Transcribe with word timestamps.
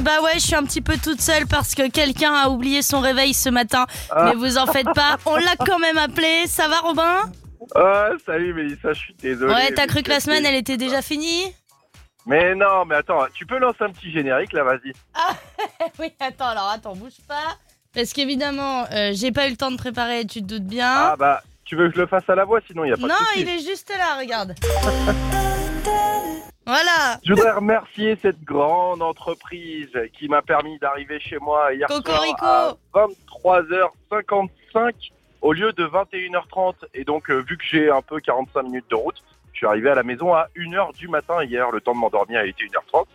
Bah 0.00 0.20
ouais, 0.22 0.34
je 0.34 0.40
suis 0.40 0.54
un 0.54 0.64
petit 0.64 0.80
peu 0.80 0.96
toute 0.96 1.20
seule 1.20 1.46
parce 1.46 1.74
que 1.74 1.88
quelqu'un 1.88 2.32
a 2.32 2.48
oublié 2.48 2.82
son 2.82 3.00
réveil 3.00 3.34
ce 3.34 3.48
matin. 3.48 3.86
Mais 4.24 4.34
vous 4.34 4.58
en 4.58 4.66
faites 4.66 4.92
pas, 4.94 5.16
on 5.26 5.36
l'a 5.36 5.56
quand 5.56 5.78
même 5.78 5.98
appelé. 5.98 6.46
Ça 6.46 6.68
va 6.68 6.80
Robin? 6.80 7.22
Ah, 7.74 8.10
salut 8.24 8.54
Mélissa, 8.54 8.92
je 8.92 8.98
suis 8.98 9.14
désolé. 9.14 9.52
Ouais, 9.52 9.72
t'as 9.74 9.86
cru 9.86 10.02
que 10.02 10.10
la 10.10 10.20
semaine 10.20 10.46
elle 10.46 10.54
était 10.54 10.76
déjà 10.76 11.02
finie? 11.02 11.52
Mais 12.26 12.54
non, 12.54 12.84
mais 12.86 12.96
attends, 12.96 13.26
tu 13.34 13.46
peux 13.46 13.58
lancer 13.58 13.82
un 13.82 13.90
petit 13.90 14.12
générique 14.12 14.52
là, 14.52 14.62
vas-y. 14.62 14.92
Oui, 15.98 16.12
attends, 16.20 16.48
alors 16.48 16.68
attends, 16.68 16.94
bouge 16.94 17.16
pas. 17.26 17.56
Parce 17.94 18.12
qu'évidemment, 18.12 18.84
euh, 18.92 19.10
j'ai 19.14 19.32
pas 19.32 19.46
eu 19.48 19.50
le 19.50 19.56
temps 19.56 19.70
de 19.70 19.76
préparer, 19.76 20.26
tu 20.26 20.40
te 20.42 20.46
doutes 20.46 20.66
bien. 20.66 20.92
Ah 20.92 21.16
bah, 21.18 21.42
tu 21.64 21.74
veux 21.74 21.88
que 21.88 21.96
je 21.96 22.00
le 22.02 22.06
fasse 22.06 22.28
à 22.28 22.34
la 22.34 22.44
voix, 22.44 22.60
sinon 22.66 22.84
il 22.84 22.90
y 22.90 22.92
a 22.92 22.96
pas 22.96 23.02
non, 23.02 23.08
de 23.08 23.14
souci. 23.14 23.40
il 23.40 23.48
est 23.48 23.60
juste 23.60 23.90
là, 23.96 24.18
regarde. 24.18 24.54
voilà. 26.66 27.18
Je 27.24 27.32
voudrais 27.32 27.52
remercier 27.52 28.16
cette 28.20 28.42
grande 28.44 29.00
entreprise 29.02 29.90
qui 30.12 30.28
m'a 30.28 30.42
permis 30.42 30.78
d'arriver 30.78 31.18
chez 31.18 31.38
moi 31.38 31.72
hier 31.72 31.88
Cocorico. 31.88 32.36
soir 32.38 32.76
à 32.94 33.06
23h55 34.12 34.92
au 35.40 35.52
lieu 35.52 35.72
de 35.72 35.86
21h30. 35.86 36.74
Et 36.94 37.04
donc, 37.04 37.30
euh, 37.30 37.38
vu 37.48 37.56
que 37.56 37.64
j'ai 37.64 37.90
un 37.90 38.02
peu 38.02 38.20
45 38.20 38.62
minutes 38.64 38.90
de 38.90 38.96
route, 38.96 39.22
je 39.52 39.58
suis 39.58 39.66
arrivé 39.66 39.88
à 39.90 39.94
la 39.94 40.02
maison 40.02 40.34
à 40.34 40.48
1h 40.56 40.92
du 40.94 41.08
matin 41.08 41.42
hier. 41.42 41.70
Le 41.70 41.80
temps 41.80 41.94
de 41.94 41.98
m'endormir 41.98 42.40
a 42.40 42.44
été 42.44 42.64
1h30. 42.64 43.06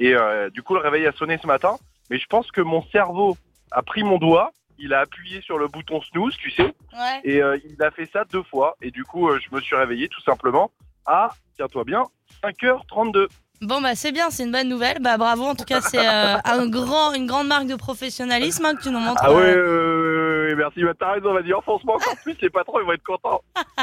Et 0.00 0.14
euh, 0.14 0.48
du 0.50 0.62
coup, 0.62 0.74
le 0.74 0.80
réveil 0.80 1.06
a 1.06 1.12
sonné 1.12 1.38
ce 1.40 1.46
matin. 1.46 1.76
Mais 2.10 2.18
je 2.18 2.26
pense 2.26 2.50
que 2.50 2.60
mon 2.60 2.82
cerveau 2.84 3.36
a 3.70 3.82
pris 3.82 4.02
mon 4.02 4.18
doigt, 4.18 4.50
il 4.78 4.92
a 4.94 5.00
appuyé 5.00 5.40
sur 5.40 5.56
le 5.58 5.68
bouton 5.68 6.00
snooze, 6.02 6.36
tu 6.36 6.50
sais, 6.50 6.62
Ouais. 6.92 7.20
et 7.24 7.42
euh, 7.42 7.58
il 7.64 7.82
a 7.82 7.90
fait 7.90 8.06
ça 8.12 8.24
deux 8.24 8.42
fois. 8.42 8.76
Et 8.82 8.90
du 8.90 9.04
coup, 9.04 9.28
euh, 9.28 9.38
je 9.40 9.54
me 9.54 9.60
suis 9.60 9.74
réveillé 9.74 10.08
tout 10.08 10.20
simplement 10.20 10.70
à, 11.06 11.30
tiens-toi 11.56 11.84
bien, 11.84 12.02
5h32. 12.42 13.26
Bon 13.62 13.80
bah 13.80 13.94
c'est 13.94 14.12
bien, 14.12 14.28
c'est 14.30 14.42
une 14.44 14.52
bonne 14.52 14.68
nouvelle. 14.68 14.98
Bah 15.00 15.16
bravo, 15.16 15.44
en 15.44 15.54
tout 15.54 15.64
cas 15.64 15.80
c'est 15.80 16.06
euh, 16.06 16.36
un 16.44 16.66
grand, 16.66 17.14
une 17.14 17.26
grande 17.26 17.46
marque 17.46 17.66
de 17.66 17.76
professionnalisme 17.76 18.64
hein, 18.66 18.74
que 18.74 18.82
tu 18.82 18.90
nous 18.90 18.98
montres. 18.98 19.22
Ah 19.24 19.32
ouais, 19.32 19.40
euh, 19.42 19.56
euh, 19.56 20.50
euh, 20.52 20.56
merci, 20.56 20.82
bah, 20.82 20.90
t'as 20.98 21.12
raison, 21.12 21.32
vas-y, 21.32 21.54
enfonce-moi 21.54 21.94
encore 21.94 22.16
plus, 22.22 22.36
les 22.42 22.50
patrons, 22.50 22.80
ils 22.80 22.86
vont 22.86 22.92
être 22.92 23.04
contents. 23.04 23.40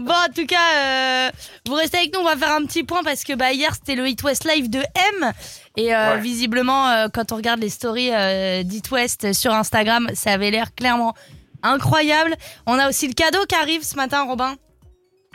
Bon, 0.00 0.12
en 0.12 0.32
tout 0.34 0.44
cas, 0.46 1.28
euh, 1.28 1.30
vous 1.68 1.74
restez 1.74 1.98
avec 1.98 2.12
nous, 2.12 2.18
on 2.20 2.24
va 2.24 2.36
faire 2.36 2.50
un 2.52 2.64
petit 2.66 2.82
point 2.82 3.04
parce 3.04 3.22
que 3.22 3.32
bah, 3.34 3.52
hier 3.52 3.72
c'était 3.74 3.94
le 3.94 4.08
Hit 4.08 4.20
West 4.24 4.44
Live 4.44 4.68
de 4.68 4.80
M. 4.80 5.32
Et 5.76 5.94
euh, 5.94 6.14
Ouais. 6.14 6.20
visiblement, 6.20 6.88
euh, 6.88 7.06
quand 7.14 7.30
on 7.30 7.36
regarde 7.36 7.60
les 7.60 7.68
stories 7.68 8.10
euh, 8.12 8.64
d'Hit 8.64 8.90
West 8.90 9.32
sur 9.34 9.52
Instagram, 9.52 10.08
ça 10.14 10.32
avait 10.32 10.50
l'air 10.50 10.74
clairement 10.74 11.14
incroyable. 11.62 12.34
On 12.66 12.76
a 12.76 12.88
aussi 12.88 13.06
le 13.06 13.14
cadeau 13.14 13.38
qui 13.48 13.54
arrive 13.54 13.84
ce 13.84 13.94
matin, 13.94 14.24
Robin. 14.24 14.56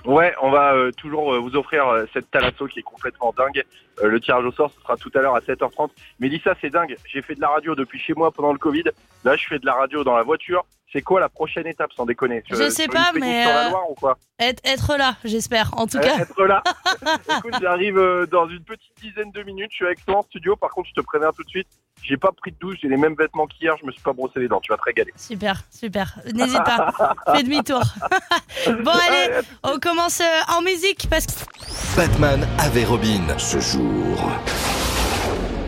Ouais, 0.05 0.33
on 0.41 0.49
va 0.49 0.73
euh, 0.73 0.91
toujours 0.91 1.33
euh, 1.33 1.39
vous 1.39 1.55
offrir 1.55 1.87
euh, 1.87 2.05
cette 2.13 2.29
Talasso 2.31 2.67
qui 2.67 2.79
est 2.79 2.83
complètement 2.83 3.33
dingue. 3.37 3.63
Euh, 4.01 4.07
le 4.07 4.19
tirage 4.19 4.45
au 4.45 4.51
sort, 4.51 4.71
ce 4.75 4.81
sera 4.81 4.97
tout 4.97 5.11
à 5.13 5.19
l'heure 5.19 5.35
à 5.35 5.39
7h30. 5.39 5.89
Mélissa, 6.19 6.55
c'est 6.59 6.69
dingue. 6.69 6.95
J'ai 7.05 7.21
fait 7.21 7.35
de 7.35 7.41
la 7.41 7.49
radio 7.49 7.75
depuis 7.75 7.99
chez 7.99 8.13
moi 8.13 8.31
pendant 8.31 8.51
le 8.51 8.57
Covid. 8.57 8.83
Là, 9.23 9.35
je 9.35 9.45
fais 9.47 9.59
de 9.59 9.65
la 9.65 9.73
radio 9.73 10.03
dans 10.03 10.15
la 10.15 10.23
voiture. 10.23 10.65
C'est 10.91 11.01
quoi 11.01 11.19
la 11.21 11.29
prochaine 11.29 11.67
étape, 11.67 11.93
sans 11.93 12.05
déconner? 12.05 12.43
Je 12.49 12.69
sais 12.69 12.87
pas, 12.87 13.11
mais, 13.13 13.43
Sur 13.43 13.53
la 13.53 13.69
Loire 13.69 13.89
ou 13.91 13.93
quoi? 13.93 14.17
Être, 14.39 14.61
être 14.65 14.97
là, 14.97 15.15
j'espère. 15.23 15.71
En 15.77 15.87
tout 15.87 15.99
cas, 15.99 16.19
Être 16.19 16.43
là. 16.43 16.61
Écoute, 17.37 17.55
j'arrive 17.61 17.97
euh, 17.97 18.25
dans 18.25 18.49
une 18.49 18.63
petite 18.63 18.91
dizaine 19.01 19.31
de 19.31 19.43
minutes. 19.43 19.71
Je 19.71 19.75
suis 19.75 19.85
avec 19.85 20.03
toi 20.05 20.17
en 20.17 20.23
studio. 20.23 20.55
Par 20.57 20.69
contre, 20.71 20.89
je 20.89 20.93
te 20.99 21.05
préviens 21.05 21.31
tout 21.31 21.43
de 21.43 21.49
suite. 21.49 21.67
J'ai 22.03 22.17
pas 22.17 22.31
pris 22.31 22.51
de 22.51 22.57
douche. 22.59 22.77
J'ai 22.81 22.87
les 22.87 22.97
mêmes 22.97 23.15
vêtements 23.17 23.47
qu'hier. 23.47 23.75
Je 23.79 23.85
me 23.85 23.91
suis 23.91 24.01
pas 24.01 24.13
brossé 24.13 24.39
les 24.39 24.47
dents. 24.47 24.59
Tu 24.61 24.71
vas 24.71 24.77
te 24.77 24.83
régaler. 24.83 25.13
super, 25.15 25.61
super. 25.69 26.15
N'hésite 26.33 26.63
pas, 26.63 26.91
fais 27.35 27.43
demi-tour. 27.43 27.81
bon, 28.83 28.91
allez, 28.91 29.41
on 29.63 29.79
commence 29.79 30.21
euh, 30.21 30.53
en 30.57 30.61
musique 30.61 31.07
parce 31.09 31.25
que. 31.25 31.95
Batman 31.95 32.47
avait 32.59 32.85
Robin. 32.85 33.37
Ce 33.37 33.59
jour 33.59 34.31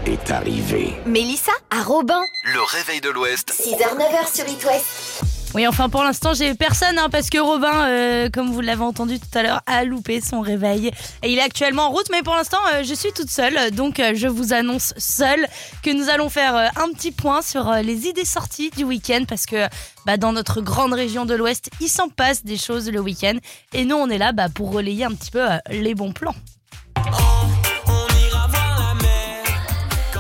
est 0.06 0.32
arrivé. 0.32 0.94
Mélissa 1.06 1.52
à 1.70 1.82
Robin. 1.84 2.22
Le 2.44 2.62
réveil 2.62 3.02
de 3.02 3.10
l'Ouest. 3.10 3.52
6h, 3.52 3.98
9h 3.98 4.36
sur 4.36 4.48
It 4.48 4.66
West. 4.66 5.33
Oui, 5.56 5.68
enfin 5.68 5.88
pour 5.88 6.04
l'instant 6.04 6.34
j'ai 6.34 6.56
personne 6.56 6.98
hein, 6.98 7.10
parce 7.12 7.30
que 7.30 7.38
Robin, 7.38 7.86
euh, 7.86 8.30
comme 8.34 8.52
vous 8.52 8.62
l'avez 8.62 8.82
entendu 8.82 9.20
tout 9.20 9.38
à 9.38 9.44
l'heure, 9.44 9.62
a 9.68 9.84
loupé 9.84 10.20
son 10.20 10.42
réveil 10.42 10.88
et 11.22 11.32
il 11.32 11.38
est 11.38 11.44
actuellement 11.44 11.84
en 11.84 11.90
route. 11.92 12.08
Mais 12.12 12.24
pour 12.24 12.34
l'instant, 12.34 12.58
euh, 12.74 12.84
je 12.84 12.94
suis 12.96 13.12
toute 13.14 13.30
seule, 13.30 13.70
donc 13.70 14.00
euh, 14.00 14.14
je 14.16 14.28
vous 14.28 14.54
annonce 14.54 14.96
seule 14.98 15.46
que 15.84 15.92
nous 15.92 16.10
allons 16.10 16.30
faire 16.30 16.56
un 16.56 16.92
petit 16.94 17.12
point 17.12 17.44
sur 17.44 17.72
les 17.72 18.08
idées 18.08 18.26
sorties 18.26 18.72
du 18.72 18.84
week-end 18.84 19.26
parce 19.28 19.46
que 19.46 19.68
bah, 20.08 20.18
dans 20.18 20.34
notre 20.34 20.62
grande 20.62 20.94
région 20.94 21.26
de 21.26 21.36
l'Ouest, 21.36 21.70
il 21.80 21.88
s'en 21.88 22.10
passe 22.10 22.44
des 22.44 22.58
choses 22.58 22.90
le 22.90 23.00
week-end 23.00 23.38
et 23.74 23.86
nous 23.86 23.96
on 23.96 24.10
est 24.10 24.18
là 24.18 24.32
bah, 24.32 24.50
pour 24.50 24.72
relayer 24.72 25.06
un 25.06 25.12
petit 25.12 25.32
peu 25.32 25.46
les 25.70 25.94
bons 25.94 26.14
plans. 26.14 26.36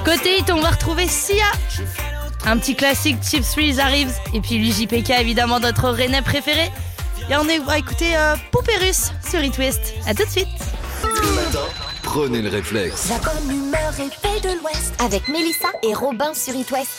Côté 0.05 0.37
hit, 0.37 0.51
on 0.51 0.61
va 0.61 0.69
retrouver 0.69 1.07
Sia. 1.07 1.45
Un 2.45 2.57
petit 2.57 2.75
classique, 2.75 3.17
Chip 3.23 3.43
Threes 3.43 3.79
arrive. 3.79 4.11
Et 4.33 4.41
puis 4.41 4.57
lui, 4.57 4.71
JPK, 4.71 5.11
évidemment, 5.19 5.59
notre 5.59 5.89
René 5.89 6.21
préféré. 6.21 6.71
Et 7.29 7.35
on 7.37 7.47
est- 7.47 7.59
va 7.59 7.77
écouter 7.77 8.15
euh, 8.17 8.35
Poupée 8.51 8.75
Russe 8.81 9.11
sur 9.29 9.41
It 9.41 9.57
West. 9.57 9.93
À 10.05 10.13
tout 10.13 10.25
de 10.25 10.29
suite. 10.29 10.47
Le 11.03 11.31
matin, 11.35 11.59
prenez 12.03 12.41
le 12.41 12.49
réflexe. 12.49 13.09
La 13.09 13.17
bonne 13.19 13.49
humeur 13.49 13.93
est 13.99 14.13
faite 14.27 14.43
de 14.43 14.59
l'Ouest. 14.59 14.93
Avec 14.99 15.27
Mélissa 15.29 15.69
et 15.83 15.93
Robin 15.93 16.33
sur 16.33 16.53
It 16.53 16.69
West. 16.71 16.89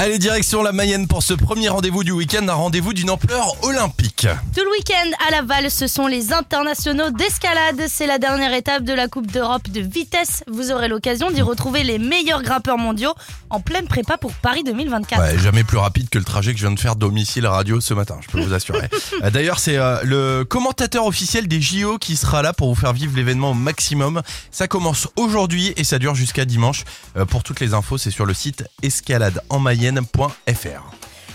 Allez, 0.00 0.20
direction 0.20 0.62
la 0.62 0.70
Mayenne 0.70 1.08
pour 1.08 1.24
ce 1.24 1.34
premier 1.34 1.68
rendez-vous 1.68 2.04
du 2.04 2.12
week-end, 2.12 2.46
un 2.46 2.52
rendez-vous 2.52 2.92
d'une 2.92 3.10
ampleur 3.10 3.56
olympique. 3.64 4.28
Tout 4.54 4.62
le 4.62 4.70
week-end 4.70 5.10
à 5.26 5.32
Laval, 5.32 5.72
ce 5.72 5.88
sont 5.88 6.06
les 6.06 6.32
internationaux 6.32 7.10
d'escalade. 7.10 7.82
C'est 7.88 8.06
la 8.06 8.18
dernière 8.18 8.54
étape 8.54 8.84
de 8.84 8.92
la 8.92 9.08
Coupe 9.08 9.28
d'Europe 9.32 9.68
de 9.68 9.80
vitesse. 9.80 10.44
Vous 10.46 10.70
aurez 10.70 10.86
l'occasion 10.86 11.32
d'y 11.32 11.42
retrouver 11.42 11.82
les 11.82 11.98
meilleurs 11.98 12.44
grimpeurs 12.44 12.78
mondiaux 12.78 13.12
en 13.50 13.58
pleine 13.58 13.88
prépa 13.88 14.18
pour 14.18 14.34
Paris 14.34 14.62
2024. 14.62 15.20
Ouais, 15.20 15.38
jamais 15.40 15.64
plus 15.64 15.78
rapide 15.78 16.08
que 16.10 16.18
le 16.18 16.24
trajet 16.24 16.52
que 16.52 16.60
je 16.60 16.66
viens 16.68 16.74
de 16.76 16.78
faire 16.78 16.94
domicile 16.94 17.48
radio 17.48 17.80
ce 17.80 17.92
matin, 17.92 18.20
je 18.20 18.28
peux 18.28 18.40
vous 18.40 18.54
assurer. 18.54 18.88
Euh, 19.24 19.30
D'ailleurs, 19.30 19.58
c'est 19.58 19.78
euh, 19.78 20.00
le 20.04 20.44
commentateur 20.44 21.06
officiel 21.06 21.48
des 21.48 21.60
JO 21.60 21.98
qui 21.98 22.14
sera 22.14 22.42
là 22.42 22.52
pour 22.52 22.68
vous 22.68 22.78
faire 22.78 22.92
vivre 22.92 23.16
l'événement 23.16 23.50
au 23.50 23.54
maximum. 23.54 24.22
Ça 24.50 24.68
commence 24.68 25.08
aujourd'hui 25.16 25.72
et 25.76 25.82
ça 25.82 25.98
dure 25.98 26.14
jusqu'à 26.14 26.44
dimanche. 26.44 26.84
Euh, 27.16 27.24
pour 27.24 27.42
toutes 27.42 27.58
les 27.58 27.74
infos, 27.74 27.98
c'est 27.98 28.10
sur 28.10 28.26
le 28.26 28.34
site 28.34 28.64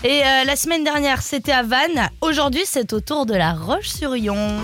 Et 0.02 0.22
euh, 0.22 0.44
la 0.44 0.54
semaine 0.56 0.84
dernière, 0.84 1.22
c'était 1.22 1.52
à 1.52 1.62
Vannes. 1.62 2.10
Aujourd'hui, 2.20 2.62
c'est 2.66 2.92
au 2.92 3.00
tour 3.00 3.24
de 3.24 3.34
la 3.34 3.54
Roche-sur-Yon. 3.54 4.60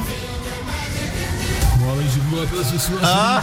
Ah. 3.03 3.41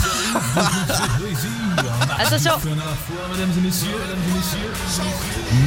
Attention. 2.20 2.52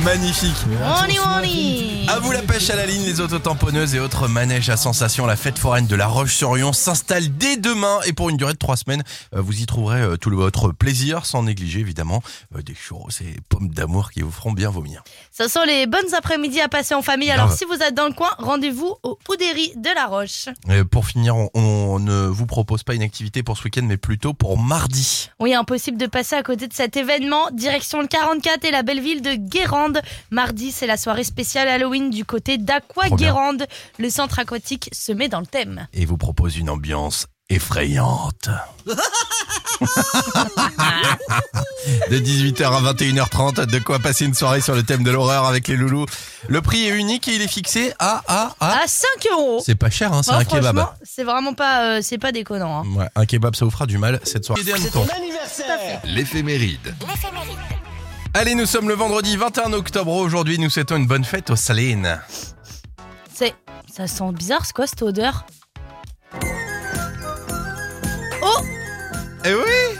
Magnifique. 0.04 0.52
On 0.68 1.06
y, 1.08 1.16
Attention, 1.16 1.22
on 1.24 1.38
la 1.38 1.46
y. 1.46 2.06
À 2.08 2.18
vous 2.18 2.32
la 2.32 2.42
pêche 2.42 2.68
à 2.68 2.76
la 2.76 2.84
ligne, 2.84 3.02
les 3.04 3.20
autotamponneuses 3.22 3.94
et 3.94 4.00
autres 4.00 4.28
manèges 4.28 4.68
à 4.68 4.76
sensation. 4.76 5.24
La 5.24 5.36
fête 5.36 5.58
foraine 5.58 5.86
de 5.86 5.96
la 5.96 6.06
Roche-sur-Yon 6.06 6.74
s'installe 6.74 7.34
dès 7.38 7.56
demain 7.56 7.98
et 8.04 8.12
pour 8.12 8.28
une 8.28 8.36
durée 8.36 8.52
de 8.52 8.58
trois 8.58 8.76
semaines, 8.76 9.02
euh, 9.34 9.40
vous 9.40 9.58
y 9.62 9.64
trouverez 9.66 10.00
euh, 10.02 10.16
tout 10.18 10.28
le- 10.28 10.36
votre 10.36 10.72
plaisir, 10.72 11.24
sans 11.24 11.44
négliger 11.44 11.80
évidemment 11.80 12.22
euh, 12.56 12.60
des 12.62 12.74
churros 12.74 13.08
et 13.22 13.36
pommes 13.48 13.70
d'amour 13.70 14.10
qui 14.10 14.20
vous 14.20 14.30
feront 14.30 14.52
bien 14.52 14.68
vomir. 14.70 15.02
Ce 15.32 15.48
sont 15.48 15.62
les 15.66 15.86
bonnes 15.86 16.12
après-midi 16.14 16.60
à 16.60 16.68
passer 16.68 16.94
en 16.94 17.00
famille. 17.02 17.30
Alors, 17.30 17.46
Grave. 17.46 17.58
si 17.58 17.64
vous 17.64 17.82
êtes 17.82 17.94
dans 17.94 18.06
le 18.06 18.12
coin, 18.12 18.30
rendez-vous 18.38 18.96
au 19.02 19.18
Oudéry 19.30 19.72
de 19.76 19.88
la 19.94 20.06
Roche. 20.06 20.48
Et 20.70 20.84
pour 20.84 21.06
finir, 21.06 21.36
on, 21.36 21.48
on 21.54 21.98
ne 22.00 22.26
vous 22.26 22.46
propose 22.46 22.82
pas 22.82 22.94
une 22.94 23.02
activité 23.02 23.42
pour 23.42 23.56
ce 23.56 23.64
week-end, 23.64 23.82
mais 23.84 23.96
plutôt 23.96 24.34
pour 24.34 24.58
mardi. 24.58 25.30
Oui, 25.38 25.54
impossible 25.54 25.96
de 25.96 26.06
passer 26.06 26.34
à 26.36 26.42
côté 26.42 26.66
de 26.68 26.74
cet 26.74 26.98
événement. 26.98 27.48
Direction 27.52 28.02
le 28.02 28.08
44 28.08 28.64
et 28.66 28.70
la 28.72 28.82
belle 28.82 29.00
ville 29.00 29.22
de 29.22 29.34
Guérande. 29.70 30.00
Mardi, 30.30 30.72
c'est 30.72 30.86
la 30.86 30.96
soirée 30.96 31.22
spéciale 31.24 31.68
Halloween 31.68 32.10
du 32.10 32.24
côté 32.24 32.58
d'Aqua. 32.58 33.08
Guérande. 33.10 33.66
Le 33.98 34.10
centre 34.10 34.38
aquatique 34.40 34.88
se 34.92 35.12
met 35.12 35.28
dans 35.28 35.40
le 35.40 35.46
thème. 35.46 35.86
Et 35.92 36.04
vous 36.06 36.16
propose 36.16 36.56
une 36.56 36.70
ambiance 36.70 37.26
effrayante. 37.48 38.48
de 42.10 42.18
18h 42.18 42.64
à 42.64 42.92
21h30, 42.92 43.66
de 43.66 43.78
quoi 43.78 43.98
passer 43.98 44.24
une 44.24 44.34
soirée 44.34 44.60
sur 44.60 44.74
le 44.74 44.82
thème 44.82 45.02
de 45.02 45.10
l'horreur 45.10 45.46
avec 45.46 45.66
les 45.68 45.76
loulous. 45.76 46.06
Le 46.48 46.60
prix 46.62 46.86
est 46.86 46.96
unique 46.96 47.26
et 47.28 47.34
il 47.34 47.42
est 47.42 47.48
fixé 47.48 47.92
à... 47.98 48.22
à, 48.28 48.54
à... 48.60 48.82
À 48.82 48.86
5 48.86 49.08
euros. 49.32 49.62
C'est 49.64 49.74
pas 49.74 49.90
cher, 49.90 50.12
hein, 50.12 50.22
c'est 50.22 50.30
Oh, 50.32 50.34
un 50.38 50.44
kebab. 50.44 50.76
franchement, 50.76 50.94
C'est 51.02 51.24
vraiment 51.24 51.54
pas, 51.54 51.96
euh, 51.96 52.00
c'est 52.02 52.18
pas 52.18 52.32
déconnant. 52.32 52.82
hein. 52.84 52.86
Ouais, 52.96 53.06
un 53.16 53.26
kebab, 53.26 53.54
ça 53.56 53.64
vous 53.64 53.70
fera 53.70 53.86
du 53.86 53.98
mal 53.98 54.20
cette 54.24 54.44
soirée. 54.44 54.62
L'éphéméride. 56.04 56.94
Allez, 58.32 58.54
nous 58.54 58.66
sommes 58.66 58.88
le 58.88 58.94
vendredi 58.94 59.36
21 59.36 59.72
octobre. 59.72 60.12
Aujourd'hui, 60.12 60.58
nous 60.58 60.70
souhaitons 60.70 60.96
une 60.96 61.06
bonne 61.06 61.24
fête 61.24 61.50
aux 61.50 61.56
Salines. 61.56 62.20
C'est, 63.32 63.54
ça 63.92 64.06
sent 64.06 64.32
bizarre, 64.32 64.64
c'est 64.64 64.72
quoi 64.72 64.86
cette 64.86 65.02
odeur? 65.02 65.46
Oh 68.42 68.60
Eh 69.44 69.54
oui 69.54 69.98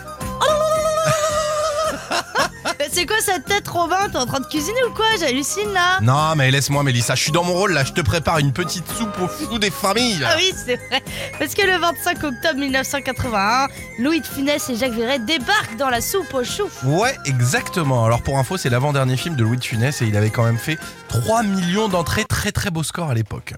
c'est 2.93 3.07
quoi 3.07 3.17
cette 3.21 3.45
tête, 3.45 3.67
Robin 3.69 4.09
T'es 4.11 4.19
en 4.19 4.27
train 4.27 4.41
de 4.41 4.47
cuisiner 4.47 4.83
ou 4.89 4.93
quoi 4.95 5.07
J'hallucine 5.19 5.73
là. 5.73 5.99
Non, 6.03 6.35
mais 6.37 6.51
laisse-moi, 6.51 6.83
Mélissa, 6.83 7.15
je 7.15 7.23
suis 7.23 7.33
dans 7.33 7.45
mon 7.45 7.55
rôle 7.55 7.73
là, 7.73 7.85
je 7.85 7.93
te 7.93 8.01
prépare 8.01 8.39
une 8.39 8.53
petite 8.53 8.87
soupe 8.93 9.19
au 9.21 9.29
fou 9.29 9.59
des 9.59 9.71
familles. 9.71 10.19
là. 10.19 10.31
Ah 10.33 10.37
oui, 10.37 10.53
c'est 10.67 10.77
vrai. 10.77 11.03
Parce 11.39 11.55
que 11.55 11.63
le 11.63 11.79
25 11.79 12.25
octobre 12.25 12.59
1981, 12.59 13.69
Louis 13.99 14.21
de 14.21 14.27
Funès 14.27 14.69
et 14.71 14.77
Jacques 14.77 14.93
Verret 14.93 15.19
débarquent 15.21 15.77
dans 15.77 15.91
la 15.91 16.01
soupe 16.01 16.33
aux 16.35 16.45
choux. 16.45 16.69
Ouais, 16.85 17.17
exactement. 17.25 18.05
Alors 18.05 18.23
pour 18.23 18.39
info, 18.39 18.57
c'est 18.57 18.71
l'avant-dernier 18.71 19.17
film 19.17 19.37
de 19.37 19.43
Louis 19.45 19.57
de 19.59 19.65
Funès 19.65 20.03
et 20.03 20.07
il 20.07 20.17
avait 20.17 20.31
quand 20.31 20.45
même 20.45 20.59
fait 20.59 20.79
3 21.09 21.43
millions 21.43 21.89
d'entrées, 21.89 22.25
très 22.25 22.53
très 22.53 22.71
beau 22.71 22.83
score 22.83 23.11
à 23.11 23.15
l'époque. 23.15 23.55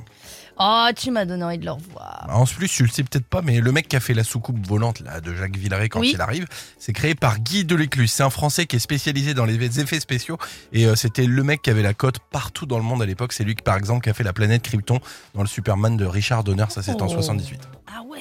Oh, 0.59 0.89
tu 0.95 1.11
m'as 1.11 1.25
donné 1.25 1.43
envie 1.45 1.59
de 1.59 1.65
le 1.65 1.73
revoir. 1.73 2.27
En 2.31 2.45
plus, 2.45 2.69
tu 2.69 2.83
le 2.83 2.89
sais 2.89 3.03
peut-être 3.03 3.27
pas, 3.27 3.43
mais 3.43 3.61
le 3.61 3.73
mec 3.73 3.89
qui 3.89 3.97
a 3.97 4.01
fait 4.01 4.15
la 4.15 4.23
soucoupe 4.25 4.65
volante 4.67 5.01
là 5.01 5.21
de 5.21 5.35
Jacques 5.35 5.57
Villeray 5.57 5.89
quand 5.89 6.01
Oui. 6.01 6.13
il 6.15 6.21
arrive, 6.21 6.47
c'est 6.79 6.93
créé 6.93 7.15
par 7.15 7.39
Guy 7.41 7.65
Delécluse. 7.65 8.13
C'est 8.13 8.23
un 8.23 8.31
Français 8.31 8.67
qui 8.67 8.77
est 8.77 8.81
spécialisé 8.81 9.35
dans 9.35 9.45
les 9.47 9.81
effets 9.81 9.99
spéciaux 10.01 10.39
et 10.73 10.87
euh, 10.87 10.95
c'était 10.95 11.25
le 11.27 11.43
mec 11.43 11.63
qui 11.63 11.71
avait 11.71 11.83
la 11.83 11.95
cote 11.95 12.19
partout 12.31 12.67
dans 12.67 12.77
le 12.79 12.85
monde 12.85 13.03
à 13.03 13.07
l'époque. 13.07 13.33
C'est 13.33 13.45
lui 13.45 13.55
qui, 13.55 13.63
par 13.63 13.77
exemple, 13.77 14.03
qui 14.05 14.11
a 14.11 14.15
fait 14.15 14.25
la 14.25 14.33
planète 14.33 14.63
Krypton 14.63 15.01
dans 15.35 15.43
le 15.43 15.49
Superman 15.49 15.97
de 15.97 16.05
Richard 16.05 16.45
Donner. 16.45 16.67
Ça, 16.69 16.83
c'est 16.83 17.01
en 17.03 17.07
Oh. 17.07 17.09
78. 17.09 17.61
Ah 17.89 18.03
ouais. 18.03 18.21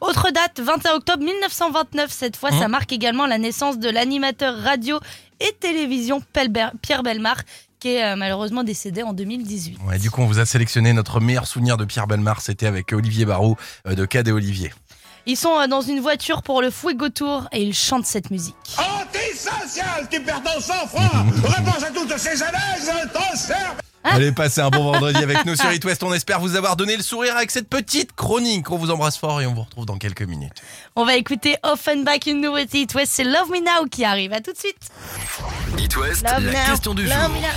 Autre 0.00 0.30
date, 0.30 0.60
21 0.60 0.94
octobre 0.94 1.22
1929. 1.24 2.10
Cette 2.10 2.36
fois, 2.36 2.50
ça 2.50 2.66
Mmh. 2.66 2.70
marque 2.70 2.92
également 2.92 3.26
la 3.26 3.38
naissance 3.38 3.78
de 3.78 3.88
l'animateur 3.88 4.56
radio 4.58 4.98
et 5.40 5.52
télévision 5.60 6.22
Pierre 6.82 7.02
Belmar, 7.02 7.36
qui 7.82 7.96
est 7.96 8.04
euh, 8.04 8.14
malheureusement 8.14 8.62
décédé 8.62 9.02
en 9.02 9.12
2018. 9.12 9.78
Ouais, 9.88 9.98
du 9.98 10.08
coup, 10.08 10.22
on 10.22 10.26
vous 10.26 10.38
a 10.38 10.46
sélectionné 10.46 10.92
notre 10.92 11.18
meilleur 11.18 11.48
souvenir 11.48 11.76
de 11.76 11.84
Pierre 11.84 12.06
Belmar. 12.06 12.40
C'était 12.40 12.66
avec 12.66 12.92
Olivier 12.92 13.24
Barrault 13.24 13.56
euh, 13.88 13.96
de 13.96 14.04
Cad 14.04 14.28
et 14.28 14.30
Olivier. 14.30 14.72
Ils 15.26 15.36
sont 15.36 15.58
euh, 15.58 15.66
dans 15.66 15.80
une 15.80 15.98
voiture 15.98 16.42
pour 16.42 16.62
le 16.62 16.70
Fuego 16.70 17.08
Tour 17.08 17.48
et 17.50 17.60
ils 17.60 17.74
chantent 17.74 18.06
cette 18.06 18.30
musique. 18.30 18.54
Antisocial, 18.78 20.06
tu 20.08 20.20
perds 20.20 20.44
ton 20.44 20.60
sang-froid 20.60 21.02
Repense 21.42 21.82
à 21.82 21.90
toutes 21.90 22.16
ces 22.18 22.40
années, 22.44 22.58
je 22.78 23.08
t'en 23.08 23.36
sers. 23.36 23.74
Allez, 24.04 24.32
passez 24.32 24.60
un 24.60 24.70
bon 24.70 24.84
vendredi 24.92 25.22
avec 25.22 25.44
nous 25.44 25.54
sur 25.54 25.72
It 25.72 25.84
West. 25.84 26.02
On 26.02 26.12
espère 26.12 26.40
vous 26.40 26.56
avoir 26.56 26.76
donné 26.76 26.96
le 26.96 27.02
sourire 27.02 27.36
avec 27.36 27.50
cette 27.50 27.68
petite 27.68 28.12
chronique. 28.14 28.70
On 28.70 28.76
vous 28.76 28.90
embrasse 28.90 29.16
fort 29.16 29.40
et 29.40 29.46
on 29.46 29.54
vous 29.54 29.62
retrouve 29.62 29.86
dans 29.86 29.96
quelques 29.96 30.22
minutes. 30.22 30.62
On 30.96 31.04
va 31.04 31.16
écouter 31.16 31.56
Offenbach, 31.62 32.26
une 32.26 32.40
nouveauté 32.40 32.80
It 32.82 32.94
West, 32.94 33.12
c'est 33.14 33.24
Love 33.24 33.50
Me 33.50 33.60
Now 33.60 33.86
qui 33.88 34.04
arrive. 34.04 34.32
À 34.32 34.40
tout 34.40 34.52
de 34.52 34.58
suite. 34.58 34.76
It 35.78 35.96
West, 35.96 36.22
Love 36.22 36.44
la 36.44 36.52
now, 36.52 36.70
question 36.70 36.94
du 36.94 37.06
jour. 37.06 37.16
love 37.16 37.30
me 37.32 37.40
now, 37.40 37.48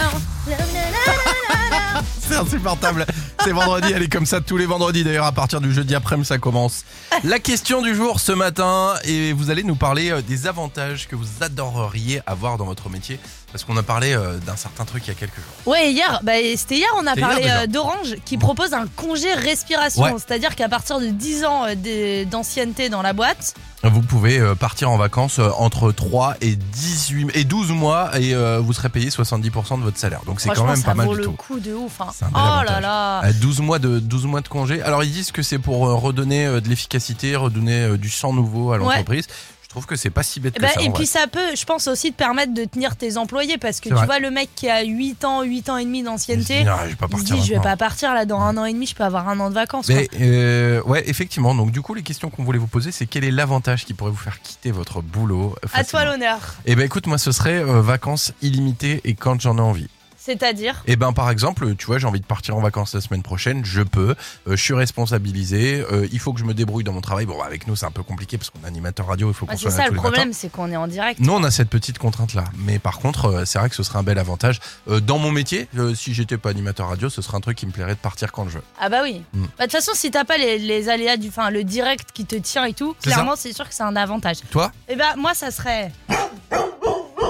love 0.47 0.73
me 0.73 0.79
now. 0.79 2.01
C'est 2.27 2.35
insupportable. 2.35 3.05
C'est 3.43 3.51
vendredi, 3.51 3.91
elle 3.93 4.01
est 4.01 4.11
comme 4.11 4.25
ça 4.25 4.41
tous 4.41 4.57
les 4.57 4.65
vendredis. 4.65 5.03
D'ailleurs, 5.03 5.25
à 5.25 5.31
partir 5.31 5.61
du 5.61 5.71
jeudi 5.71 5.93
après-midi, 5.93 6.27
ça 6.27 6.39
commence. 6.39 6.83
La 7.23 7.37
question 7.39 7.81
du 7.83 7.93
jour 7.93 8.19
ce 8.19 8.31
matin, 8.31 8.95
et 9.03 9.31
vous 9.33 9.51
allez 9.51 9.63
nous 9.63 9.75
parler 9.75 10.09
euh, 10.11 10.21
des 10.21 10.47
avantages 10.47 11.07
que 11.07 11.15
vous 11.15 11.27
adoreriez 11.41 12.21
avoir 12.25 12.57
dans 12.57 12.65
votre 12.65 12.89
métier. 12.89 13.19
Parce 13.55 13.63
qu'on 13.63 13.77
a 13.77 13.83
parlé 13.83 14.13
euh, 14.13 14.37
d'un 14.39 14.57
certain 14.57 14.83
truc 14.83 15.03
il 15.05 15.07
y 15.07 15.11
a 15.11 15.13
quelques 15.13 15.35
jours. 15.37 15.45
Ouais, 15.65 15.89
hier, 15.93 16.19
bah, 16.23 16.33
c'était 16.57 16.75
hier, 16.75 16.89
on 16.99 17.07
a 17.07 17.15
parlé 17.15 17.43
euh, 17.47 17.67
d'Orange 17.67 18.15
qui 18.25 18.37
propose 18.37 18.73
un 18.73 18.85
congé 18.97 19.33
respiration. 19.33 20.03
Ouais. 20.03 20.11
C'est-à-dire 20.17 20.57
qu'à 20.57 20.67
partir 20.67 20.99
de 20.99 21.05
10 21.07 21.45
ans 21.45 21.63
euh, 21.65 22.25
d'ancienneté 22.25 22.89
dans 22.89 23.01
la 23.01 23.13
boîte, 23.13 23.53
Vous 23.81 24.01
pouvez 24.01 24.41
partir 24.59 24.91
en 24.91 24.97
vacances 24.97 25.39
entre 25.39 25.93
3 25.93 26.35
et 26.41 26.57
18 26.57 27.31
et 27.33 27.45
12 27.45 27.71
mois 27.71 28.19
et 28.19 28.33
vous 28.59 28.73
serez 28.73 28.89
payé 28.89 29.07
70% 29.09 29.77
de 29.79 29.83
votre 29.83 29.97
salaire. 29.97 30.19
Donc 30.25 30.41
c'est 30.41 30.49
quand 30.49 30.65
même 30.65 30.75
ça 30.75 30.87
pas 30.87 30.93
mal 30.95 31.05
vaut 31.07 31.13
du 31.13 31.19
le 31.19 31.25
tout. 31.25 31.31
coup 31.33 31.59
de 31.61 31.73
ouf. 31.73 32.01
hein. 32.01 32.07
Un 32.21 32.25
Oh 32.27 32.31
bel 32.33 32.33
là 32.33 32.59
avantage. 32.59 32.81
là. 32.81 33.19
À 33.19 33.31
12 33.31 33.61
mois 33.61 33.79
de 33.79 33.99
12 33.99 34.25
mois 34.25 34.41
de 34.41 34.49
congé. 34.49 34.81
Alors 34.81 35.01
ils 35.05 35.11
disent 35.13 35.31
que 35.31 35.43
c'est 35.43 35.59
pour 35.59 35.79
redonner 36.01 36.45
de 36.59 36.67
l'efficacité, 36.67 37.37
redonner 37.37 37.97
du 37.97 38.09
sang 38.09 38.33
nouveau 38.33 38.73
à 38.73 38.77
l'entreprise. 38.77 39.27
Trouve 39.75 39.85
que 39.85 39.95
c'est 39.97 40.09
pas 40.09 40.23
si 40.23 40.39
bête 40.39 40.53
Eh 40.55 40.59
que 40.59 40.65
ben, 40.65 40.71
ça. 40.73 40.81
et 40.81 40.89
puis 40.91 41.05
ça 41.05 41.27
peut, 41.27 41.53
je 41.55 41.65
pense 41.65 41.87
aussi 41.87 42.11
te 42.13 42.17
permettre 42.17 42.53
de 42.53 42.63
tenir 42.63 42.95
tes 42.95 43.17
employés 43.17 43.57
parce 43.57 43.81
que 43.81 43.89
tu 43.89 43.95
vrai. 43.95 44.05
vois 44.05 44.19
le 44.19 44.31
mec 44.31 44.49
qui 44.55 44.69
a 44.69 44.83
8 44.83 45.25
ans, 45.25 45.43
8 45.43 45.69
ans 45.69 45.77
et 45.77 45.83
demi 45.83 45.99
se 45.99 46.05
d'ancienneté, 46.05 46.59
disent, 46.63 46.71
je 46.83 46.89
vais 46.89 46.95
pas 46.95 47.07
il 47.11 47.19
se 47.19 47.23
dit 47.25 47.41
je 47.45 47.53
vais 47.53 47.59
pas 47.59 47.75
partir 47.75 48.13
là 48.13 48.25
dans 48.25 48.39
un 48.39 48.55
an 48.57 48.63
et 48.65 48.71
demi, 48.73 48.87
je 48.87 48.95
peux 48.95 49.03
avoir 49.03 49.27
un 49.27 49.37
an 49.39 49.49
de 49.49 49.55
vacances. 49.55 49.89
Mais 49.89 50.07
euh, 50.21 50.81
ouais, 50.83 51.03
effectivement. 51.09 51.53
Donc 51.53 51.71
du 51.71 51.81
coup, 51.81 51.93
les 51.93 52.03
questions 52.03 52.29
qu'on 52.29 52.43
voulait 52.43 52.57
vous 52.59 52.67
poser, 52.67 52.91
c'est 52.93 53.05
quel 53.05 53.25
est 53.25 53.31
l'avantage 53.31 53.83
qui 53.85 53.93
pourrait 53.93 54.11
vous 54.11 54.17
faire 54.17 54.41
quitter 54.41 54.71
votre 54.71 55.01
boulot 55.01 55.55
À 55.73 55.83
toi 55.83 56.05
l'honneur. 56.05 56.39
Eh 56.65 56.75
ben 56.75 56.85
écoute, 56.85 57.07
moi 57.07 57.17
ce 57.17 57.31
serait 57.33 57.59
euh, 57.59 57.81
vacances 57.81 58.31
illimitées 58.41 59.01
et 59.03 59.13
quand 59.13 59.39
j'en 59.41 59.57
ai 59.57 59.61
envie. 59.61 59.89
C'est-à-dire 60.25 60.81
Eh 60.87 60.95
ben 60.95 61.13
par 61.13 61.29
exemple, 61.29 61.75
tu 61.75 61.85
vois, 61.85 61.99
j'ai 61.99 62.07
envie 62.07 62.19
de 62.19 62.25
partir 62.25 62.55
en 62.57 62.61
vacances 62.61 62.95
la 62.95 63.01
semaine 63.01 63.21
prochaine, 63.21 63.63
je 63.63 63.81
peux, 63.83 64.15
euh, 64.47 64.55
je 64.55 64.55
suis 64.55 64.73
responsabilisé, 64.73 65.85
euh, 65.91 66.07
il 66.11 66.19
faut 66.19 66.33
que 66.33 66.39
je 66.39 66.45
me 66.45 66.53
débrouille 66.53 66.83
dans 66.83 66.93
mon 66.93 67.01
travail. 67.01 67.25
Bon, 67.25 67.37
bah, 67.37 67.45
avec 67.45 67.67
nous 67.67 67.75
c'est 67.75 67.85
un 67.85 67.91
peu 67.91 68.01
compliqué 68.03 68.37
parce 68.37 68.49
qu'on 68.49 68.63
est 68.63 68.67
animateur 68.67 69.07
radio, 69.07 69.29
il 69.29 69.33
faut 69.33 69.45
qu'on 69.45 69.53
Ah, 69.53 69.57
soit 69.57 69.69
C'est 69.71 69.77
là 69.77 69.83
ça 69.83 69.89
tous 69.89 69.93
le 69.93 69.97
les 69.97 70.01
matins. 70.03 70.11
problème, 70.13 70.33
c'est 70.33 70.49
qu'on 70.51 70.71
est 70.71 70.75
en 70.77 70.87
direct. 70.87 71.19
Nous, 71.19 71.31
on 71.31 71.43
a 71.43 71.51
cette 71.51 71.69
petite 71.69 71.99
contrainte-là. 71.99 72.45
Mais 72.57 72.79
par 72.79 72.99
contre, 72.99 73.25
euh, 73.25 73.45
c'est 73.45 73.59
vrai 73.59 73.69
que 73.69 73.75
ce 73.75 73.83
serait 73.83 73.99
un 73.99 74.03
bel 74.03 74.17
avantage. 74.17 74.59
Euh, 74.89 74.99
dans 74.99 75.17
mon 75.19 75.31
métier, 75.31 75.67
euh, 75.77 75.93
si 75.93 76.13
j'étais 76.13 76.37
pas 76.37 76.49
animateur 76.49 76.87
radio, 76.89 77.09
ce 77.09 77.21
serait 77.21 77.37
un 77.37 77.41
truc 77.41 77.57
qui 77.57 77.65
me 77.67 77.71
plairait 77.71 77.93
de 77.95 77.99
partir 77.99 78.31
quand 78.31 78.47
je 78.49 78.57
veux. 78.57 78.63
Ah 78.79 78.89
bah 78.89 79.01
oui. 79.03 79.21
Mm. 79.33 79.41
Bah, 79.43 79.47
De 79.59 79.63
toute 79.63 79.71
façon, 79.73 79.91
si 79.93 80.09
t'as 80.11 80.23
pas 80.25 80.37
les, 80.37 80.57
les 80.57 80.89
aléas 80.89 81.17
du, 81.17 81.27
enfin 81.29 81.49
le 81.51 81.63
direct 81.63 82.09
qui 82.13 82.25
te 82.25 82.35
tient 82.35 82.65
et 82.65 82.73
tout, 82.73 82.95
C'est 82.99 83.11
clairement 83.11 83.35
c'est 83.35 83.53
sûr 83.53 83.67
que 83.69 83.75
c'est 83.75 83.83
un 83.83 83.95
avantage. 83.95 84.37
Toi 84.49 84.71
Et 84.89 84.95
bah 84.95 85.13
moi 85.17 85.33
ça 85.33 85.51
serait 85.51 85.91